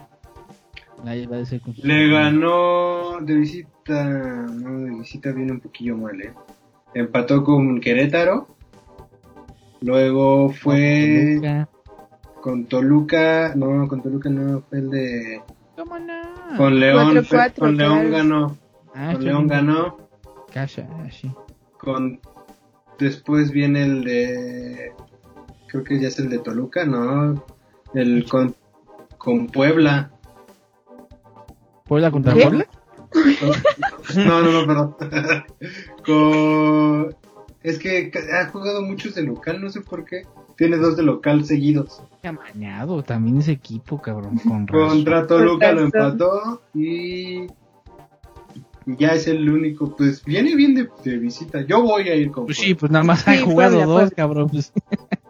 Ahí 1.05 1.25
va 1.25 1.37
a 1.37 1.45
ser 1.45 1.61
con 1.61 1.75
sus- 1.75 1.83
Le 1.83 2.07
ganó 2.09 3.19
de 3.21 3.35
visita. 3.35 4.03
No, 4.09 4.79
de 4.79 4.91
visita 4.99 5.31
viene 5.31 5.53
un 5.53 5.59
poquillo 5.59 5.95
mal, 5.97 6.19
¿eh? 6.21 6.33
Empató 6.93 7.43
con 7.43 7.79
Querétaro. 7.79 8.47
Luego 9.81 10.49
fue 10.49 11.37
Toluca. 11.39 11.69
con 12.41 12.65
Toluca. 12.65 13.53
No, 13.55 13.87
con 13.87 14.01
Toluca 14.01 14.29
no, 14.29 14.61
fue 14.69 14.79
el 14.79 14.89
de. 14.89 15.41
¿Cómo 15.77 15.99
no? 15.99 16.57
Con 16.57 16.79
León. 16.79 17.23
Con 17.55 17.77
León 17.77 18.09
claro. 18.09 18.09
ganó. 18.09 18.57
Ah, 18.95 19.11
Con 19.13 19.23
León 19.23 19.47
ganó. 19.47 20.09
Cacha, 20.51 20.87
así. 21.07 21.31
Con. 21.77 22.19
Después 22.97 23.51
viene 23.51 23.83
el 23.83 24.03
de. 24.03 24.91
Creo 25.67 25.83
que 25.83 25.99
ya 25.99 26.07
es 26.07 26.17
el 26.17 26.29
de 26.29 26.39
Toluca, 26.39 26.83
¿no? 26.83 27.45
El 27.93 28.25
con. 28.27 28.55
Con 29.19 29.45
Puebla. 29.47 30.09
¿Puebla 31.85 32.09
contra 32.09 32.33
¿Qué? 32.33 32.41
Puebla? 32.41 32.67
No, 34.15 34.41
no, 34.41 34.51
no, 34.51 34.65
perdón. 34.65 34.95
Con... 36.05 37.15
Es 37.61 37.77
que 37.77 38.09
ha 38.33 38.47
jugado 38.47 38.81
muchos 38.81 39.15
de 39.15 39.23
local, 39.23 39.61
no 39.61 39.69
sé 39.69 39.81
por 39.81 40.05
qué. 40.05 40.23
Tiene 40.57 40.77
dos 40.77 40.97
de 40.97 41.03
local 41.03 41.45
seguidos. 41.45 42.01
Qué 42.21 42.29
amañado 42.29 43.03
también 43.03 43.37
ese 43.37 43.51
equipo, 43.51 44.01
cabrón. 44.01 44.37
Con. 44.39 44.65
Contra 44.67 45.27
Toluca 45.27 45.71
lo 45.71 45.81
empató 45.83 46.61
y... 46.73 47.45
ya 48.87 49.09
es 49.09 49.27
el 49.27 49.47
único. 49.49 49.95
Pues 49.95 50.25
viene 50.25 50.55
bien 50.55 50.73
de, 50.73 50.89
de 51.03 51.17
visita. 51.17 51.61
Yo 51.61 51.83
voy 51.83 52.09
a 52.09 52.15
ir 52.15 52.31
con. 52.31 52.45
Pues 52.45 52.57
sí, 52.57 52.73
pues 52.73 52.91
nada 52.91 53.05
más 53.05 53.27
han 53.27 53.37
Sí, 53.37 53.43
jugado 53.43 53.75
Puebla, 53.77 53.85
dos, 53.85 53.95
Puebla. 54.01 54.15
cabrón. 54.15 54.49
Pues. 54.49 54.73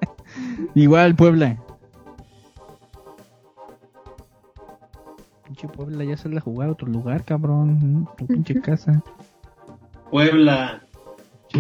Igual 0.75 1.15
Puebla. 1.15 1.57
Pinche 5.45 5.67
Puebla 5.67 6.03
ya 6.03 6.17
sale 6.17 6.37
a 6.37 6.41
jugar 6.41 6.69
a 6.69 6.71
otro 6.71 6.87
lugar, 6.87 7.23
cabrón. 7.25 8.07
Tu 8.17 8.27
pinche 8.27 8.61
casa. 8.61 9.03
Puebla. 10.09 10.83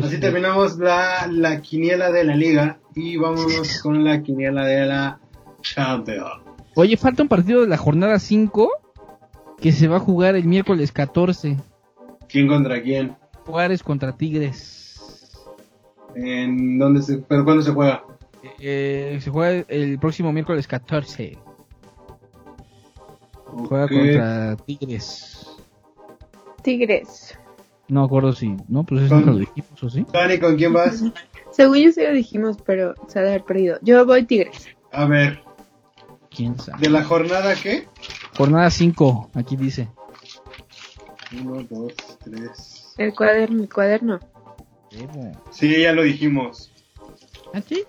Sí, 0.01 0.07
Así 0.07 0.15
sí. 0.15 0.21
terminamos 0.21 0.77
la, 0.77 1.27
la 1.31 1.61
quiniela 1.61 2.11
de 2.11 2.23
la 2.23 2.35
liga 2.35 2.79
y 2.95 3.17
vámonos 3.17 3.81
con 3.81 4.03
la 4.03 4.21
quiniela 4.21 4.65
de 4.65 4.85
la 4.85 5.19
Champions. 5.61 6.41
Oye, 6.75 6.97
falta 6.97 7.23
un 7.23 7.29
partido 7.29 7.61
de 7.61 7.67
la 7.67 7.77
jornada 7.77 8.19
5 8.19 8.69
que 9.59 9.71
se 9.71 9.87
va 9.87 9.97
a 9.97 9.99
jugar 9.99 10.35
el 10.35 10.45
miércoles 10.45 10.91
14. 10.91 11.57
¿Quién 12.29 12.47
contra 12.47 12.81
quién? 12.81 13.15
Juárez 13.45 13.81
contra 13.81 14.15
Tigres. 14.15 15.33
¿En 16.15 16.77
dónde 16.77 17.01
se, 17.01 17.17
pero 17.19 17.43
cuándo 17.45 17.63
se 17.63 17.71
juega? 17.71 18.03
Eh, 18.59 19.17
se 19.21 19.29
juega 19.29 19.65
el 19.67 19.97
próximo 19.99 20.31
miércoles 20.31 20.67
14. 20.67 21.37
Juega 23.45 23.87
contra 23.87 24.55
Tigres. 24.57 25.47
Tigres. 26.61 27.37
No 27.89 28.01
me 28.01 28.05
acuerdo 28.05 28.33
si. 28.33 28.55
No, 28.67 28.83
pues 28.83 29.03
eso 29.03 29.15
nunca 29.15 29.31
lo 29.31 29.37
dijimos, 29.37 29.83
¿o 29.83 29.89
sí? 29.89 30.05
Dani, 30.11 30.39
¿con 30.39 30.57
quién 30.57 30.73
vas? 30.73 31.03
Según 31.51 31.77
yo 31.77 31.91
sí 31.91 32.03
lo 32.03 32.11
dijimos, 32.13 32.57
pero 32.65 32.95
se 33.07 33.19
ha 33.19 33.21
de 33.21 33.29
haber 33.29 33.43
perdido. 33.43 33.79
Yo 33.81 34.05
voy 34.05 34.25
Tigres. 34.25 34.67
A 34.91 35.05
ver, 35.05 35.41
¿Quién 36.29 36.59
sabe? 36.59 36.81
¿de 36.81 36.89
la 36.89 37.03
jornada 37.03 37.55
qué? 37.55 37.87
Jornada 38.37 38.69
5, 38.69 39.31
aquí 39.33 39.55
dice. 39.55 39.87
Uno, 41.41 41.63
dos, 41.69 41.93
tres. 42.23 42.93
El 42.97 43.13
cuaderno, 43.15 43.63
el 43.63 43.69
cuaderno. 43.73 44.19
Sí, 45.51 45.81
ya 45.81 45.93
lo 45.93 46.03
dijimos. 46.03 46.71
¿Ah, 47.53 47.61
sí? 47.61 47.83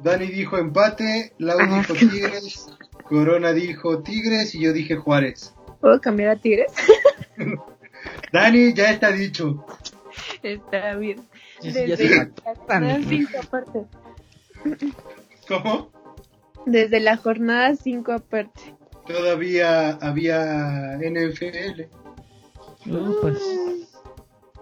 Dani 0.00 0.26
dijo 0.26 0.58
empate, 0.58 1.32
Lau 1.38 1.58
Ajá. 1.58 1.78
dijo 1.78 1.94
Tigres, 1.94 2.66
Corona 3.04 3.52
dijo 3.52 4.02
Tigres 4.02 4.54
y 4.54 4.60
yo 4.60 4.72
dije 4.72 4.96
Juárez. 4.96 5.54
¿Puedo 5.80 6.00
cambiar 6.00 6.30
a 6.30 6.36
Tigres? 6.36 6.72
Dani, 8.32 8.74
ya 8.74 8.90
está 8.90 9.12
dicho. 9.12 9.64
Está 10.42 10.94
bien. 10.96 11.20
Sí, 11.60 11.72
ya 11.72 11.82
Desde 11.82 11.96
se 11.96 12.16
la 12.16 13.00
5 13.02 13.30
aparte. 13.42 13.84
¿Cómo? 15.48 15.90
Desde 16.66 17.00
la 17.00 17.16
jornada 17.16 17.74
5 17.76 18.12
aparte. 18.12 18.60
Todavía 19.06 19.90
había 20.00 20.96
NFL. 20.98 21.82
No, 22.86 23.14
pues. 23.20 23.38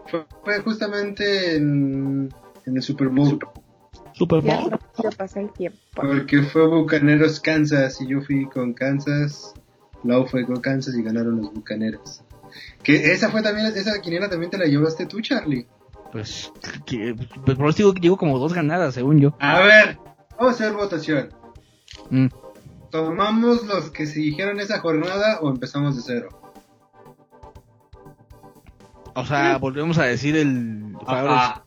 Fue, 0.07 0.27
fue 0.45 0.61
justamente 0.61 1.57
en, 1.57 2.33
en 2.67 2.77
el 2.77 2.83
Super 2.83 3.09
Bowl. 3.09 3.39
Super 4.13 4.43
Ya 4.43 4.61
Bowl. 4.61 4.71
rápido 4.73 5.11
pasa 5.17 5.41
el 5.41 5.51
tiempo. 5.51 5.79
Porque 5.95 6.43
fue 6.43 6.69
Bucaneros 6.69 7.41
Kansas 7.41 8.01
y 8.01 8.07
yo 8.09 8.21
fui 8.21 8.47
con 8.49 8.75
Kansas. 8.75 9.55
Lau 10.05 10.27
fue 10.27 10.45
con 10.45 10.61
Kansas 10.61 10.95
y 10.95 11.03
ganaron 11.03 11.41
los 11.41 11.53
Bucaneros. 11.53 12.23
Que 12.83 13.13
esa 13.13 13.31
fue 13.31 13.43
también, 13.43 13.67
esa 13.67 14.01
quiniela 14.01 14.29
también 14.29 14.51
te 14.51 14.59
la 14.59 14.67
llevaste 14.67 15.07
tú, 15.07 15.21
Charlie. 15.21 15.67
Pues, 16.13 16.53
que, 16.87 17.15
pues 17.45 17.59
por 17.59 17.69
eso 17.69 17.79
digo 17.79 17.95
que 17.95 18.01
llevo 18.01 18.17
como 18.17 18.39
dos 18.39 18.53
ganadas, 18.55 18.95
según 18.95 19.21
yo. 19.21 19.37
A 19.41 19.61
ver, 19.61 19.99
vamos 20.39 20.53
a 20.53 20.65
hacer 20.65 20.73
votación. 20.73 21.31
Mm. 22.11 22.27
¿Tomamos 22.91 23.67
los 23.67 23.91
que 23.91 24.07
se 24.07 24.21
dijeron 24.21 24.61
esa 24.61 24.79
jornada 24.79 25.41
o 25.41 25.51
empezamos 25.51 25.97
de 25.97 26.03
cero? 26.03 26.29
O 29.17 29.25
sea, 29.25 29.59
volvemos 29.59 29.99
a 29.99 30.05
decir 30.05 30.37
el. 30.37 30.95
Ajá. 31.07 31.65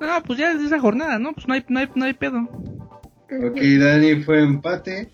No, 0.00 0.22
pues 0.24 0.38
ya 0.38 0.50
es 0.50 0.58
de 0.58 0.66
esa 0.66 0.80
jornada, 0.80 1.18
¿no? 1.18 1.32
Pues 1.32 1.46
no 1.46 1.54
hay, 1.54 1.64
no 1.68 1.78
hay, 1.78 1.88
no 1.94 2.04
hay 2.04 2.14
pedo. 2.14 2.40
Ok, 2.40 3.56
Dani 3.56 4.22
fue 4.24 4.42
empate. 4.42 5.12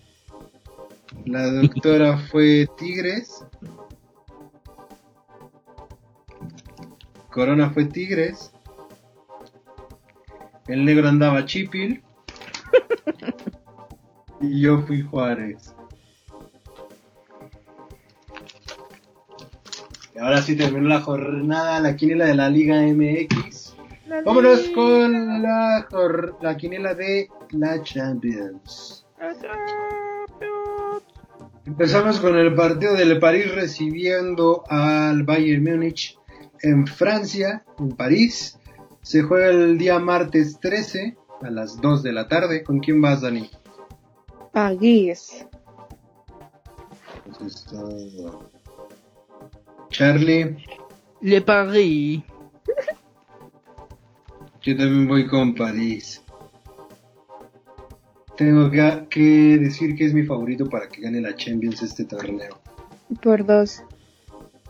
La 1.25 1.51
doctora 1.51 2.17
fue 2.17 2.67
Tigres. 2.77 3.45
Corona 7.31 7.69
fue 7.69 7.85
Tigres. 7.85 8.51
El 10.67 10.85
negro 10.85 11.07
andaba 11.07 11.45
Chipil. 11.45 12.03
y 14.41 14.61
yo 14.61 14.81
fui 14.81 15.01
Juárez. 15.01 15.75
Y 20.15 20.19
ahora 20.19 20.41
sí 20.41 20.55
terminó 20.55 20.89
la 20.89 21.01
jornada, 21.01 21.79
la 21.79 21.95
quiniela 21.95 22.25
de 22.25 22.35
la 22.35 22.49
Liga 22.49 22.81
MX. 22.81 23.75
Vámonos 24.25 24.69
con 24.73 25.41
la, 25.41 25.87
la 26.41 26.57
quiniela 26.57 26.93
de 26.95 27.29
la 27.51 27.81
Champions. 27.83 29.05
Empezamos 31.65 32.19
con 32.19 32.35
el 32.37 32.55
partido 32.55 32.95
del 32.95 33.19
París 33.19 33.53
recibiendo 33.53 34.63
al 34.67 35.23
Bayern 35.23 35.63
Múnich 35.63 36.17
en 36.61 36.87
Francia, 36.87 37.63
en 37.77 37.89
París. 37.91 38.57
Se 39.01 39.21
juega 39.23 39.47
el 39.47 39.77
día 39.77 39.97
martes 39.99 40.59
13 40.59 41.17
a 41.41 41.49
las 41.49 41.79
2 41.81 42.03
de 42.03 42.11
la 42.13 42.27
tarde. 42.27 42.63
¿Con 42.63 42.79
quién 42.79 43.01
vas, 43.01 43.21
Dani? 43.21 43.49
Paguís. 44.51 45.45
Pues 47.37 47.55
está- 47.55 47.83
Charlie, 49.89 50.57
Le 51.21 51.41
Paris. 51.41 52.21
yo 54.61 54.77
también 54.77 55.07
voy 55.07 55.27
con 55.27 55.55
París. 55.55 56.21
Tengo 58.37 58.69
que, 58.71 59.07
que 59.09 59.57
decir 59.57 59.95
que 59.95 60.05
es 60.05 60.13
mi 60.13 60.23
favorito 60.23 60.69
para 60.69 60.87
que 60.87 61.01
gane 61.01 61.19
la 61.21 61.35
Champions 61.35 61.81
este 61.81 62.05
torneo. 62.05 62.59
Por 63.21 63.45
dos. 63.45 63.83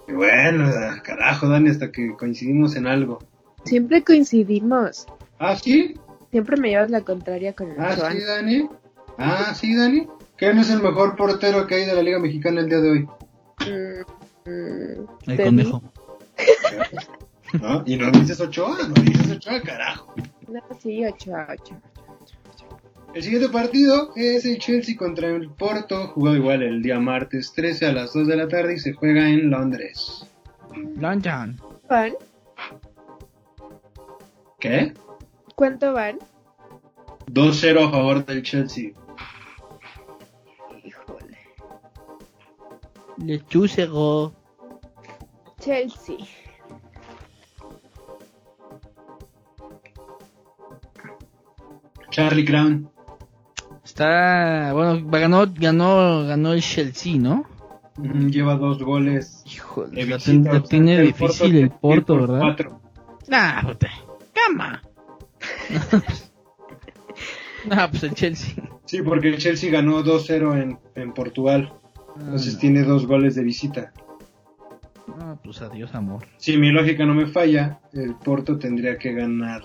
Y 0.09 0.13
bueno, 0.13 0.69
carajo, 1.03 1.47
Dani, 1.47 1.69
hasta 1.69 1.91
que 1.91 2.15
coincidimos 2.17 2.75
en 2.75 2.87
algo. 2.87 3.19
Siempre 3.65 4.03
coincidimos. 4.03 5.05
¿Ah, 5.37 5.55
sí? 5.55 5.93
Siempre 6.31 6.57
me 6.57 6.69
llevas 6.69 6.89
la 6.89 7.01
contraria 7.01 7.53
con 7.53 7.71
el 7.71 7.79
¿Ah, 7.79 7.95
Joan. 7.97 8.13
sí, 8.13 8.23
Dani? 8.23 8.69
¿Ah, 9.17 9.53
sí, 9.53 9.75
Dani? 9.75 10.07
¿Quién 10.37 10.57
es 10.57 10.69
el 10.71 10.81
mejor 10.81 11.15
portero 11.15 11.67
que 11.67 11.75
hay 11.75 11.85
de 11.85 11.93
la 11.93 12.01
Liga 12.01 12.19
Mexicana 12.19 12.61
el 12.61 12.69
día 12.69 12.79
de 12.79 12.89
hoy? 12.89 13.07
Mm, 13.67 14.49
mm, 14.49 15.07
El 15.27 15.43
conejo. 15.43 15.83
¿No? 17.61 17.83
Y 17.85 17.97
no 17.97 18.11
dices 18.11 18.39
Ochoa, 18.39 18.77
no 18.87 18.93
dices 19.03 19.31
Ochoa, 19.31 19.61
carajo. 19.61 20.13
No, 20.47 20.61
sí, 20.79 21.03
8 21.05 21.35
a 21.35 21.47
8. 21.51 21.75
El 23.13 23.23
siguiente 23.23 23.49
partido 23.49 24.11
es 24.15 24.45
el 24.45 24.59
Chelsea 24.59 24.95
contra 24.95 25.29
el 25.29 25.49
Porto, 25.49 26.09
jugado 26.09 26.37
igual 26.37 26.61
el 26.61 26.83
día 26.83 26.99
martes 26.99 27.53
13 27.55 27.87
a 27.87 27.91
las 27.91 28.13
2 28.13 28.27
de 28.27 28.35
la 28.35 28.47
tarde 28.47 28.75
y 28.75 28.79
se 28.79 28.93
juega 28.93 29.27
en 29.27 29.49
Londres. 29.49 30.27
London. 30.95 31.59
¿Van? 31.89 32.13
¿Qué? 34.59 34.93
¿Cuánto 35.55 35.93
van? 35.93 36.19
2-0 37.31 37.87
a 37.87 37.91
favor 37.91 38.25
del 38.25 38.43
Chelsea. 38.43 38.91
Híjole. 40.83 41.37
Le 43.17 43.43
chusego. 43.47 44.33
Chelsea. 45.59 46.17
Charlie 52.11 52.45
Crown. 52.45 52.98
Está. 53.89 54.71
Bueno, 54.73 55.01
ganó, 55.09 55.45
ganó, 55.53 56.23
ganó 56.25 56.53
el 56.53 56.61
Chelsea, 56.61 57.15
¿no? 57.17 57.45
Mm, 57.97 58.27
Lleva 58.29 58.55
dos 58.55 58.81
goles. 58.83 59.43
Híjole, 59.45 60.05
la, 60.05 60.15
visita, 60.17 60.31
ten- 60.31 60.43
la 60.43 60.51
o 60.51 60.53
sea, 60.53 60.63
tiene 60.69 60.95
el 60.97 61.07
difícil 61.07 61.55
el 61.57 61.69
Porto, 61.71 62.17
por 62.17 62.21
¿verdad? 62.29 62.39
cuatro. 62.39 62.81
Nah, 63.27 63.61
puta. 63.63 63.89
Cama. 64.33 64.81
nah, 67.67 67.87
pues 67.89 68.03
el 68.03 68.13
Chelsea. 68.13 68.55
Sí, 68.85 69.01
porque 69.01 69.29
el 69.29 69.37
Chelsea 69.37 69.71
ganó 69.71 70.03
2-0 70.03 70.61
en, 70.61 70.79
en 70.95 71.13
Portugal. 71.13 71.73
Entonces 72.19 72.55
Ah, 72.55 72.59
tiene 72.59 72.83
dos 72.83 73.05
goles 73.05 73.35
de 73.35 73.43
visita. 73.43 73.91
no, 75.07 75.39
pues 75.43 75.61
adiós, 75.61 75.93
amor. 75.95 76.25
Si 76.37 76.57
mi 76.57 76.71
lógica 76.71 77.05
no 77.05 77.13
me 77.13 77.27
falla, 77.27 77.79
el 77.93 78.15
Porto 78.15 78.57
tendría 78.57 78.97
que 78.97 79.13
ganar. 79.13 79.61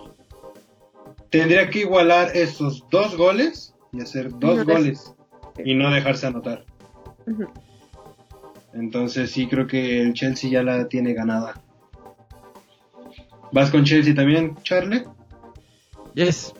Tendría 1.30 1.68
que 1.68 1.80
igualar 1.80 2.30
esos 2.36 2.86
dos 2.90 3.16
goles 3.16 3.73
y 3.94 4.00
hacer 4.00 4.30
dos 4.38 4.58
No, 4.58 4.64
goles 4.64 5.14
y 5.64 5.74
no 5.74 5.90
dejarse 5.90 6.26
anotar. 6.26 6.64
Entonces 8.72 9.30
sí 9.30 9.46
creo 9.46 9.66
que 9.66 10.02
el 10.02 10.14
Chelsea 10.14 10.50
ya 10.50 10.62
la 10.62 10.88
tiene 10.88 11.14
ganada. 11.14 11.62
¿Vas 13.52 13.70
con 13.70 13.84
Chelsea 13.84 14.14
también, 14.14 14.56
Charlie? 14.62 15.04
Yes. 16.14 16.52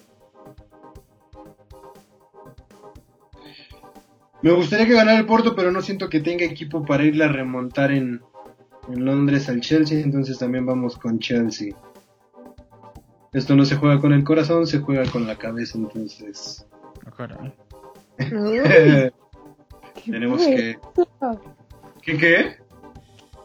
Me 4.43 4.53
gustaría 4.53 4.87
que 4.87 4.95
ganara 4.95 5.19
el 5.19 5.27
Porto, 5.27 5.57
pero 5.57 5.73
no 5.73 5.81
siento 5.81 6.09
que 6.09 6.21
tenga 6.21 6.45
equipo 6.45 6.85
para 6.85 7.05
irle 7.05 7.25
a 7.25 7.29
remontar 7.29 7.91
en, 7.91 8.21
en 8.89 9.05
Londres 9.05 9.49
al 9.49 9.61
Chelsea, 9.61 10.01
entonces 10.01 10.39
también 10.39 10.67
vamos 10.67 10.97
con 10.99 11.19
Chelsea. 11.19 11.75
Esto 13.33 13.57
no 13.57 13.65
se 13.65 13.77
juega 13.77 14.01
con 14.01 14.13
el 14.13 14.23
corazón, 14.23 14.67
se 14.67 14.79
juega 14.79 15.11
con 15.11 15.27
la 15.27 15.37
cabeza, 15.37 15.79
entonces 15.79 16.67
Tenemos 20.05 20.45
que... 20.47 20.79
¿Qué 22.03 22.17
qué? 22.19 22.57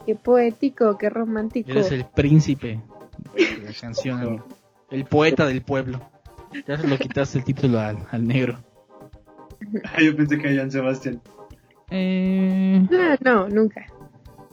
Qué 0.05 0.15
poético, 0.15 0.97
qué 0.97 1.09
romántico. 1.09 1.71
Eres 1.71 1.91
el 1.91 2.05
príncipe 2.05 2.81
de 3.35 3.57
la 3.63 3.73
canción, 3.79 4.19
amigo. 4.21 4.45
el 4.89 5.05
poeta 5.05 5.45
del 5.45 5.61
pueblo. 5.61 6.01
Ya 6.67 6.77
se 6.77 6.87
lo 6.87 6.97
quitaste 6.97 7.37
el 7.39 7.43
título 7.43 7.79
al, 7.79 7.97
al 8.11 8.27
negro. 8.27 8.59
Ah, 9.83 10.01
yo 10.01 10.15
pensé 10.15 10.37
que 10.39 10.47
a 10.47 10.55
Jan 10.55 10.71
Sebastián. 10.71 11.21
Eh, 11.91 12.81
No, 12.89 13.15
no, 13.19 13.49
nunca. 13.49 13.85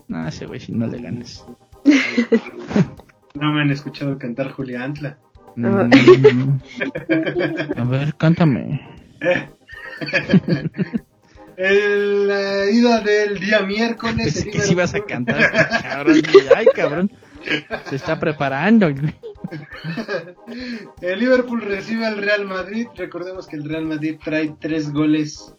no, 0.09 0.27
ese 0.27 0.47
güey 0.47 0.59
si 0.59 0.73
no 0.73 0.87
le 0.89 1.01
ganas. 1.01 1.47
No 3.35 3.53
me 3.53 3.61
han 3.61 3.71
escuchado 3.71 4.19
cantar 4.19 4.51
Julia 4.51 4.83
Antla. 4.83 5.19
Mm, 5.57 5.67
a 7.77 7.85
ver, 7.85 8.15
cántame. 8.17 8.81
Eh. 9.21 9.49
El, 11.57 12.29
la 12.29 12.71
ida 12.71 13.01
del 13.01 13.41
día 13.41 13.63
miércoles. 13.63 14.35
Pensé 14.35 14.51
que 14.51 14.61
sí 14.61 14.73
ibas 14.73 14.95
a 14.95 15.01
cantar, 15.01 15.51
cabrón. 15.83 16.23
Ay, 16.55 16.67
cabrón. 16.75 17.11
Se 17.89 17.97
está 17.97 18.21
preparando. 18.21 18.89
El 21.01 21.21
Liverpool 21.21 21.63
recibe 21.63 22.05
al 22.05 22.19
Real 22.19 22.45
Madrid. 22.45 22.89
Recordemos 22.97 23.47
que 23.47 23.57
el 23.57 23.69
Real 23.69 23.87
Madrid 23.87 24.17
trae 24.23 24.55
tres 24.59 24.93
goles. 24.93 25.55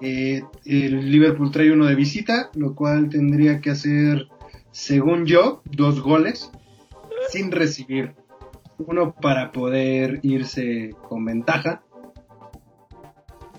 Eh, 0.00 0.42
el 0.64 1.10
Liverpool 1.10 1.50
trae 1.50 1.72
uno 1.72 1.86
de 1.86 1.96
visita, 1.96 2.50
lo 2.54 2.74
cual 2.74 3.08
tendría 3.08 3.60
que 3.60 3.70
hacer, 3.70 4.28
según 4.70 5.26
yo, 5.26 5.62
dos 5.64 6.00
goles 6.00 6.50
sin 7.30 7.50
recibir. 7.50 8.14
Uno 8.78 9.14
para 9.14 9.52
poder 9.52 10.20
irse 10.22 10.94
con 11.08 11.24
ventaja. 11.24 11.82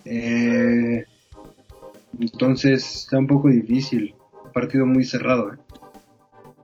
Eh, 0.06 1.06
entonces 2.20 2.96
está 3.04 3.18
un 3.18 3.28
poco 3.28 3.50
difícil. 3.50 4.16
Partido 4.54 4.86
muy 4.86 5.04
cerrado. 5.04 5.54
¿eh? 5.54 5.58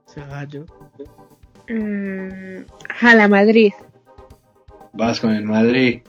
Cerrado. 0.05 0.65
Mm, 1.69 2.65
a 3.01 3.15
la 3.15 3.27
Madrid. 3.27 3.73
Vas 4.93 5.19
con 5.19 5.31
el 5.31 5.45
Madrid. 5.45 6.01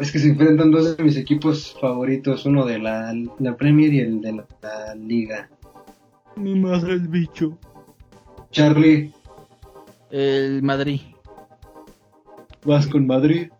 Es 0.00 0.10
que 0.10 0.18
se 0.18 0.28
enfrentan 0.28 0.72
dos 0.72 0.96
de 0.96 1.04
mis 1.04 1.16
equipos 1.16 1.76
favoritos, 1.80 2.44
uno 2.44 2.66
de 2.66 2.80
la, 2.80 3.14
la 3.38 3.56
Premier 3.56 3.92
y 3.94 4.00
el 4.00 4.20
de 4.20 4.32
la, 4.32 4.46
la 4.60 4.94
Liga. 4.96 5.48
Mi 6.34 6.58
madre 6.58 6.94
el 6.94 7.06
bicho. 7.06 7.56
Charlie, 8.50 9.12
El 10.10 10.62
Madrid. 10.62 11.00
vas 12.64 12.86
con 12.86 13.06
Madrid. 13.06 13.50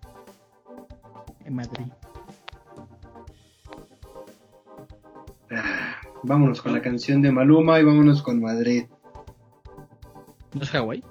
En 1.45 1.55
Madrid. 1.55 1.87
Ah, 5.51 5.97
vámonos 6.23 6.61
con 6.61 6.73
la 6.73 6.83
canción 6.83 7.23
de 7.23 7.31
Maluma 7.31 7.79
y 7.79 7.85
vámonos 7.85 8.23
con 8.23 8.41
Madrid. 8.41 8.87
¿No 10.55 10.63
es 10.63 10.71
Hawái? 10.71 11.05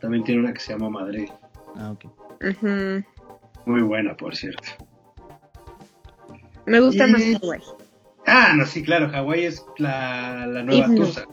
También 0.00 0.24
tiene 0.24 0.40
una 0.40 0.52
que 0.52 0.60
se 0.60 0.72
llama 0.72 0.88
Madrid. 0.90 1.28
Ah, 1.76 1.92
ok. 1.92 2.04
Muy 3.66 3.82
buena, 3.82 4.16
por 4.16 4.34
cierto. 4.34 4.62
Me 6.66 6.80
gusta 6.80 7.06
Y- 7.06 7.12
más 7.12 7.22
Hawái. 7.40 7.60
Ah, 8.26 8.52
no, 8.56 8.66
sí, 8.66 8.82
claro, 8.82 9.08
Hawái 9.10 9.44
es 9.44 9.64
la, 9.78 10.46
la 10.46 10.62
nueva. 10.62 10.86
Tusa. 10.94 11.24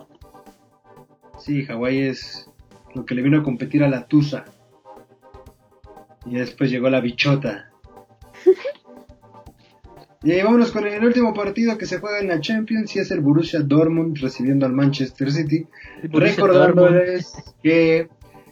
Sí, 1.40 1.66
Hawái 1.66 2.00
es 2.00 2.50
lo 2.94 3.06
que 3.06 3.16
le 3.16 3.22
vino 3.22 3.40
a 3.40 3.44
competir 3.44 3.84
a 3.84 3.90
la 3.90 4.08
Tusa. 4.08 4.46
Y 6.26 6.36
después 6.36 6.72
llegó 6.72 6.90
la 6.90 7.02
bichota. 7.02 7.72
y 10.24 10.32
ahí 10.32 10.42
vámonos 10.42 10.72
con 10.72 10.88
el 10.88 11.04
último 11.04 11.34
partido 11.34 11.78
que 11.78 11.86
se 11.86 12.00
juega 12.00 12.20
en 12.20 12.30
la 12.30 12.40
Champions 12.40 12.96
y 12.96 13.00
es 13.00 13.12
el 13.12 13.22
Borussia 13.22 13.60
Dortmund 13.60 14.18
recibiendo 14.18 14.66
al 14.66 14.74
Manchester 14.74 15.32
City. 15.32 15.68
Recordándoles 16.04 17.34
que 17.62 18.10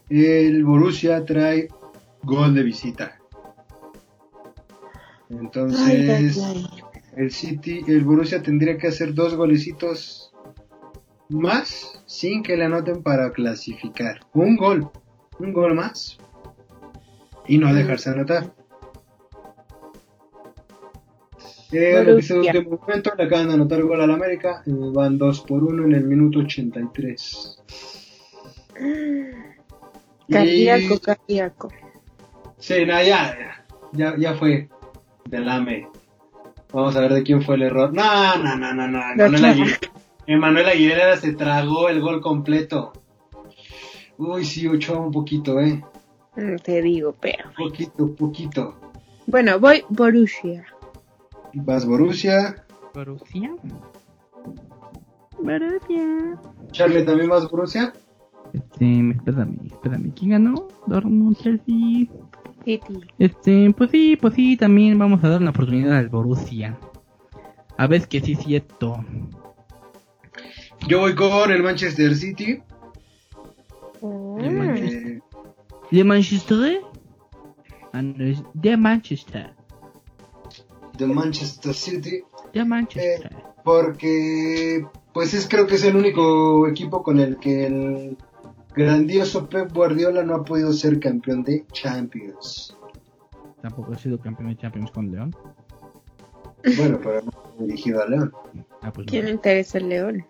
el 0.09 0.63
Borussia 0.63 1.25
trae 1.25 1.69
gol 2.21 2.53
de 2.53 2.63
visita. 2.63 3.19
Entonces, 5.29 5.79
Ay, 5.87 6.09
ay, 6.09 6.31
ay. 6.45 6.67
el 7.17 7.31
City, 7.31 7.83
el 7.87 8.03
Borussia 8.03 8.43
tendría 8.43 8.77
que 8.77 8.87
hacer 8.87 9.15
dos 9.15 9.35
golecitos 9.35 10.22
más 11.29 12.01
sin 12.05 12.43
que 12.43 12.55
le 12.57 12.65
anoten 12.65 13.01
para 13.03 13.31
clasificar. 13.31 14.19
Un 14.33 14.55
gol, 14.55 14.89
un 15.39 15.53
gol 15.53 15.73
más 15.75 16.17
y 17.47 17.57
no 17.57 17.73
dejarse 17.73 18.09
anotar. 18.11 18.51
Eh, 21.71 21.77
de 21.79 22.05
Borussia. 22.05 22.35
último 22.37 22.77
momento, 22.77 23.11
le 23.17 23.23
acaban 23.23 23.47
de 23.47 23.53
anotar 23.55 23.81
gol 23.81 23.99
al 23.99 24.11
América, 24.11 24.61
eh, 24.65 24.71
van 24.75 25.17
2 25.17 25.41
por 25.41 25.63
1 25.63 25.85
en 25.85 25.93
el 25.93 26.03
minuto 26.03 26.39
83. 26.39 27.57
Cardíaco, 30.29 30.93
Y- 30.95 30.99
cardíaco. 30.99 31.71
Sí, 32.57 32.85
no, 32.85 33.01
ya, 33.03 33.65
ya, 33.91 34.15
ya 34.17 34.35
fue 34.35 34.69
del 35.25 35.49
AME. 35.49 35.87
Vamos 36.71 36.95
a 36.95 37.01
ver 37.01 37.13
de 37.13 37.23
quién 37.23 37.41
fue 37.43 37.55
el 37.55 37.63
error. 37.63 37.93
No, 37.93 38.37
no, 38.37 38.55
no, 38.55 38.73
no, 38.73 38.87
no. 38.87 38.99
Emanuel 39.13 39.35
Ochoa. 39.45 39.51
Aguilera, 39.51 39.77
Emanuel 40.27 40.67
Aguilera 40.67 41.17
se 41.17 41.33
tragó 41.33 41.89
el 41.89 42.01
gol 42.01 42.21
completo. 42.21 42.93
Uy, 44.17 44.45
sí, 44.45 44.67
Ochoa 44.67 44.99
un 44.99 45.11
poquito, 45.11 45.59
eh. 45.59 45.83
Mm, 46.35 46.55
Te 46.57 46.81
digo, 46.81 47.13
pero. 47.19 47.49
Poquito, 47.57 48.15
poquito. 48.15 48.75
Bueno, 49.27 49.59
voy 49.59 49.83
Borussia. 49.89 50.65
Vas 51.53 51.85
Borussia. 51.85 52.63
Borussia. 52.93 53.55
Borussia. 55.39 56.39
Charlie, 56.71 57.03
¿también 57.05 57.29
vas 57.29 57.49
Borussia? 57.49 57.93
Este, 58.53 59.09
espérame, 59.09 59.57
espérame. 59.65 60.13
¿Quién 60.15 60.31
ganó? 60.31 60.67
Dortmund, 60.87 61.37
Chelsea. 61.37 62.07
City. 62.63 63.01
Este, 63.19 63.73
pues 63.75 63.91
sí, 63.91 64.15
pues 64.15 64.35
sí, 64.35 64.55
también 64.55 64.97
vamos 64.97 65.23
a 65.23 65.29
dar 65.29 65.41
una 65.41 65.49
oportunidad 65.49 65.97
al 65.97 66.09
Borussia. 66.09 66.77
A 67.77 67.87
ver 67.87 68.07
que 68.07 68.21
sí 68.21 68.33
es 68.33 68.39
cierto. 68.39 69.03
Yo 70.87 70.99
voy 70.99 71.15
con 71.15 71.51
el 71.51 71.63
Manchester 71.63 72.15
City. 72.15 72.61
De 74.01 74.07
Mm. 74.49 74.57
Manchester. 74.57 75.07
Eh, 75.07 75.21
¿De 75.91 76.03
Manchester? 76.03 76.81
Ah, 77.93 78.01
no, 78.01 78.23
es 78.25 78.43
de 78.53 78.77
Manchester. 78.77 79.53
de 80.97 81.07
Manchester 81.07 81.73
City. 81.73 82.23
De 82.53 82.65
Manchester. 82.65 83.35
Porque, 83.63 84.85
pues 85.13 85.33
es 85.33 85.47
creo 85.47 85.65
que 85.65 85.75
es 85.75 85.83
el 85.85 85.95
único 85.95 86.67
equipo 86.67 87.01
con 87.01 87.19
el 87.19 87.37
que 87.37 87.65
el 87.65 88.17
grandioso 88.75 89.47
Pep 89.49 89.71
Guardiola 89.73 90.23
no 90.23 90.35
ha 90.35 90.43
podido 90.43 90.71
ser 90.73 90.99
campeón 90.99 91.43
de 91.43 91.65
Champions. 91.71 92.77
Tampoco 93.61 93.93
he 93.93 93.97
sido 93.97 94.19
campeón 94.19 94.49
de 94.49 94.57
Champions 94.57 94.91
con 94.91 95.09
León. 95.11 95.35
Bueno, 96.77 96.99
pero 97.01 97.21
no 97.23 97.31
ha 97.31 97.63
dirigido 97.63 98.01
a 98.03 98.07
León. 98.07 98.31
Ah, 98.81 98.91
pues 98.93 99.07
¿Quién 99.07 99.23
no. 99.23 99.29
le 99.29 99.35
interesa 99.35 99.77
el 99.79 99.89
león? 99.89 100.25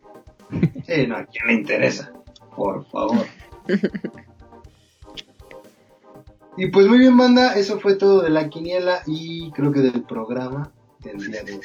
Sí, 0.86 1.08
no, 1.08 1.18
¿a 1.18 1.26
quién 1.26 1.48
le 1.48 1.54
interesa? 1.54 2.12
Por 2.56 2.86
favor. 2.88 3.26
y 6.58 6.68
pues 6.68 6.88
muy 6.88 7.00
bien, 7.00 7.18
banda, 7.18 7.56
eso 7.56 7.80
fue 7.80 7.96
todo 7.96 8.22
de 8.22 8.30
la 8.30 8.50
quiniela 8.50 9.02
y 9.08 9.52
creo 9.52 9.72
que 9.72 9.80
del 9.80 10.04
programa 10.04 10.72
del 11.00 11.32
día 11.32 11.44
de 11.44 11.54
hoy. 11.54 11.62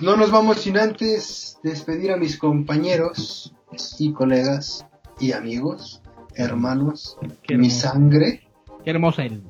No 0.00 0.16
nos 0.16 0.30
vamos 0.30 0.58
sin 0.58 0.78
antes 0.78 1.58
despedir 1.62 2.12
a 2.12 2.16
mis 2.16 2.36
compañeros 2.36 3.54
y 3.98 4.12
colegas 4.12 4.86
y 5.20 5.32
amigos, 5.32 6.02
hermanos, 6.34 7.18
mi 7.48 7.70
sangre. 7.70 8.48
Qué 8.84 8.90
hermosa 8.90 9.24
eres. 9.24 9.40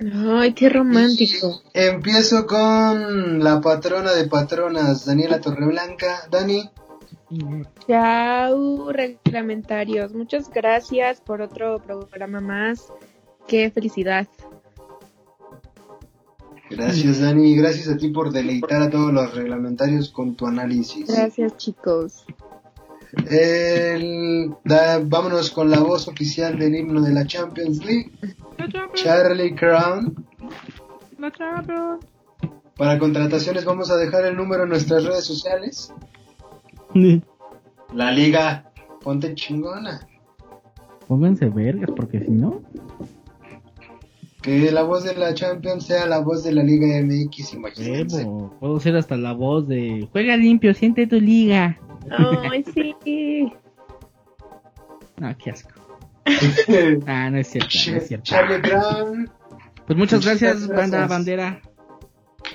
Ay, 0.00 0.54
qué 0.54 0.68
romántico. 0.70 1.62
Empiezo 1.74 2.46
con 2.46 3.44
la 3.44 3.60
patrona 3.60 4.12
de 4.12 4.26
patronas, 4.26 5.04
Daniela 5.04 5.40
Torreblanca. 5.40 6.26
Dani, 6.30 6.70
Chao, 7.86 8.90
reglamentarios. 8.92 10.12
Muchas 10.14 10.50
gracias 10.50 11.20
por 11.20 11.40
otro 11.42 11.78
programa 11.78 12.40
más. 12.40 12.92
Qué 13.46 13.70
felicidad. 13.70 14.26
Gracias 16.70 17.20
Dani, 17.20 17.56
gracias 17.56 17.88
a 17.88 17.96
ti 17.96 18.08
por 18.08 18.32
deleitar 18.32 18.82
a 18.82 18.90
todos 18.90 19.12
los 19.12 19.34
reglamentarios 19.34 20.10
con 20.10 20.36
tu 20.36 20.46
análisis. 20.46 21.08
Gracias, 21.08 21.56
chicos. 21.56 22.24
El- 23.30 24.54
da- 24.64 25.00
vámonos 25.04 25.50
con 25.50 25.70
la 25.70 25.80
voz 25.80 26.06
oficial 26.08 26.58
del 26.58 26.74
himno 26.76 27.00
de 27.02 27.12
la 27.12 27.26
Champions 27.26 27.84
League, 27.84 28.10
Charlie 28.94 29.54
Crown. 29.54 30.26
La 31.18 31.30
Champions. 31.32 32.04
Para 32.76 32.98
contrataciones 32.98 33.64
vamos 33.64 33.90
a 33.90 33.96
dejar 33.96 34.24
el 34.24 34.36
número 34.36 34.62
en 34.64 34.70
nuestras 34.70 35.04
redes 35.04 35.24
sociales. 35.24 35.92
La 37.94 38.12
liga, 38.12 38.70
ponte 39.02 39.34
chingona. 39.34 40.06
Pónganse 41.08 41.48
vergas, 41.48 41.90
porque 41.96 42.20
si 42.20 42.30
no. 42.30 42.62
Que 44.42 44.70
la 44.70 44.84
voz 44.84 45.02
de 45.04 45.14
la 45.16 45.34
Champions 45.34 45.84
sea 45.86 46.06
la 46.06 46.20
voz 46.20 46.44
de 46.44 46.52
la 46.52 46.62
Liga 46.62 46.86
MX, 47.02 47.54
imagínense. 47.54 48.26
Puedo 48.60 48.78
ser 48.80 48.94
hasta 48.96 49.16
la 49.16 49.32
voz 49.32 49.66
de. 49.68 50.08
Juega 50.12 50.36
limpio, 50.36 50.72
siente 50.72 51.06
tu 51.08 51.20
liga. 51.20 51.78
Ay, 52.10 52.64
sí. 52.74 53.52
Ah, 55.20 55.34
qué 55.34 55.50
asco. 55.50 55.70
Ah, 57.06 57.30
no 57.30 57.38
es 57.38 57.48
cierto, 57.48 57.68
no 57.90 57.96
es 57.96 58.08
cierto. 58.08 58.24
Charlie 58.24 58.60
Crown. 58.62 59.30
Pues 59.86 59.98
muchas 59.98 60.20
Muchas 60.20 60.40
gracias, 60.40 60.68
gracias. 60.68 60.90
banda 60.90 61.06
bandera. 61.06 61.60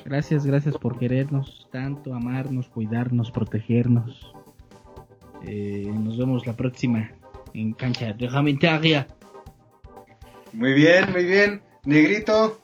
Gracias, 0.05 0.45
gracias 0.45 0.77
por 0.77 0.97
querernos 0.97 1.67
tanto, 1.71 2.13
amarnos, 2.13 2.69
cuidarnos, 2.69 3.31
protegernos. 3.31 4.33
Eh, 5.43 5.91
nos 5.93 6.17
vemos 6.17 6.45
la 6.47 6.55
próxima 6.55 7.11
en 7.53 7.73
cancha 7.73 8.13
reglamentaria. 8.17 9.07
Muy 10.53 10.73
bien, 10.73 11.11
muy 11.11 11.25
bien. 11.25 11.61
Negrito. 11.83 12.59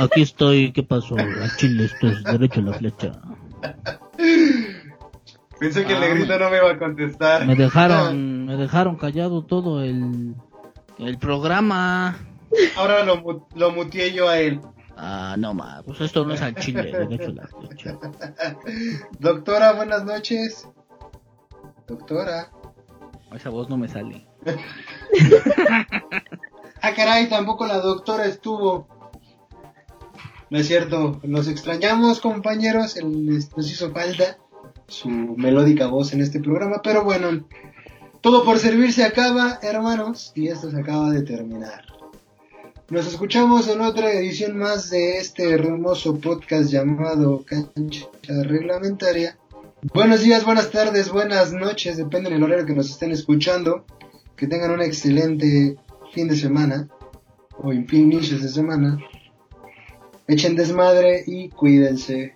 Aquí 0.00 0.22
estoy, 0.22 0.72
¿qué 0.72 0.82
pasó? 0.82 1.16
A 1.16 1.56
Chile, 1.56 1.84
esto 1.84 2.08
es 2.08 2.22
derecho 2.24 2.60
a 2.60 2.62
la 2.64 2.72
flecha. 2.74 3.12
Pensé 5.62 5.84
que 5.84 5.92
el 5.92 5.98
Ah, 6.02 6.06
negrito 6.08 6.38
no 6.40 6.50
me 6.50 6.56
iba 6.56 6.70
a 6.72 6.78
contestar. 6.78 7.46
Me 7.46 7.54
dejaron, 7.54 8.46
me 8.46 8.56
dejaron 8.56 8.96
callado 8.96 9.44
todo 9.44 9.80
el, 9.82 10.34
el 10.98 11.18
programa. 11.18 12.18
Ahora 12.76 13.04
lo, 13.04 13.46
lo 13.54 13.70
muteé 13.70 14.12
yo 14.12 14.28
a 14.28 14.38
él. 14.40 14.60
Ah, 14.96 15.36
no 15.38 15.54
ma, 15.54 15.80
pues 15.86 16.00
esto 16.00 16.24
no 16.26 16.34
es 16.34 16.42
al 16.42 16.54
chile, 16.56 16.82
de 17.06 17.14
hecho 17.14 17.30
la. 17.32 17.48
Doctora, 19.20 19.72
buenas 19.74 20.04
noches. 20.04 20.68
Doctora. 21.86 22.50
Esa 23.32 23.48
voz 23.50 23.68
no 23.70 23.76
me 23.76 23.86
sale. 23.88 24.26
Ah, 26.84 26.94
caray, 26.96 27.28
tampoco 27.28 27.64
la 27.64 27.78
doctora 27.78 28.24
estuvo. 28.26 28.88
No 30.50 30.58
es 30.58 30.66
cierto, 30.66 31.20
nos 31.22 31.46
extrañamos, 31.46 32.20
compañeros. 32.20 32.96
el- 32.96 33.26
nos 33.38 33.70
hizo 33.70 33.92
falta 33.92 34.38
su 34.88 35.08
melódica 35.08 35.86
voz 35.86 36.12
en 36.12 36.20
este 36.20 36.40
programa, 36.40 36.80
pero 36.82 37.04
bueno, 37.04 37.46
todo 38.20 38.44
por 38.44 38.58
servir 38.58 38.92
se 38.92 39.04
acaba, 39.04 39.58
hermanos, 39.62 40.32
y 40.34 40.48
esto 40.48 40.70
se 40.70 40.78
acaba 40.78 41.10
de 41.10 41.22
terminar. 41.22 41.84
Nos 42.88 43.06
escuchamos 43.06 43.68
en 43.68 43.80
otra 43.80 44.12
edición 44.12 44.58
más 44.58 44.90
de 44.90 45.16
este 45.16 45.50
hermoso 45.50 46.18
podcast 46.20 46.70
llamado 46.70 47.42
Cancha 47.44 48.06
Reglamentaria. 48.28 49.38
Buenos 49.94 50.20
días, 50.20 50.44
buenas 50.44 50.70
tardes, 50.70 51.10
buenas 51.10 51.52
noches, 51.52 51.96
depende 51.96 52.30
del 52.30 52.42
horario 52.42 52.66
que 52.66 52.74
nos 52.74 52.90
estén 52.90 53.10
escuchando. 53.10 53.86
Que 54.36 54.46
tengan 54.46 54.72
un 54.72 54.82
excelente 54.82 55.76
fin 56.12 56.28
de 56.28 56.36
semana 56.36 56.88
o 57.56 57.72
inicios 57.72 58.42
de 58.42 58.48
semana. 58.48 58.98
Echen 60.28 60.54
desmadre 60.54 61.24
y 61.26 61.48
cuídense. 61.48 62.34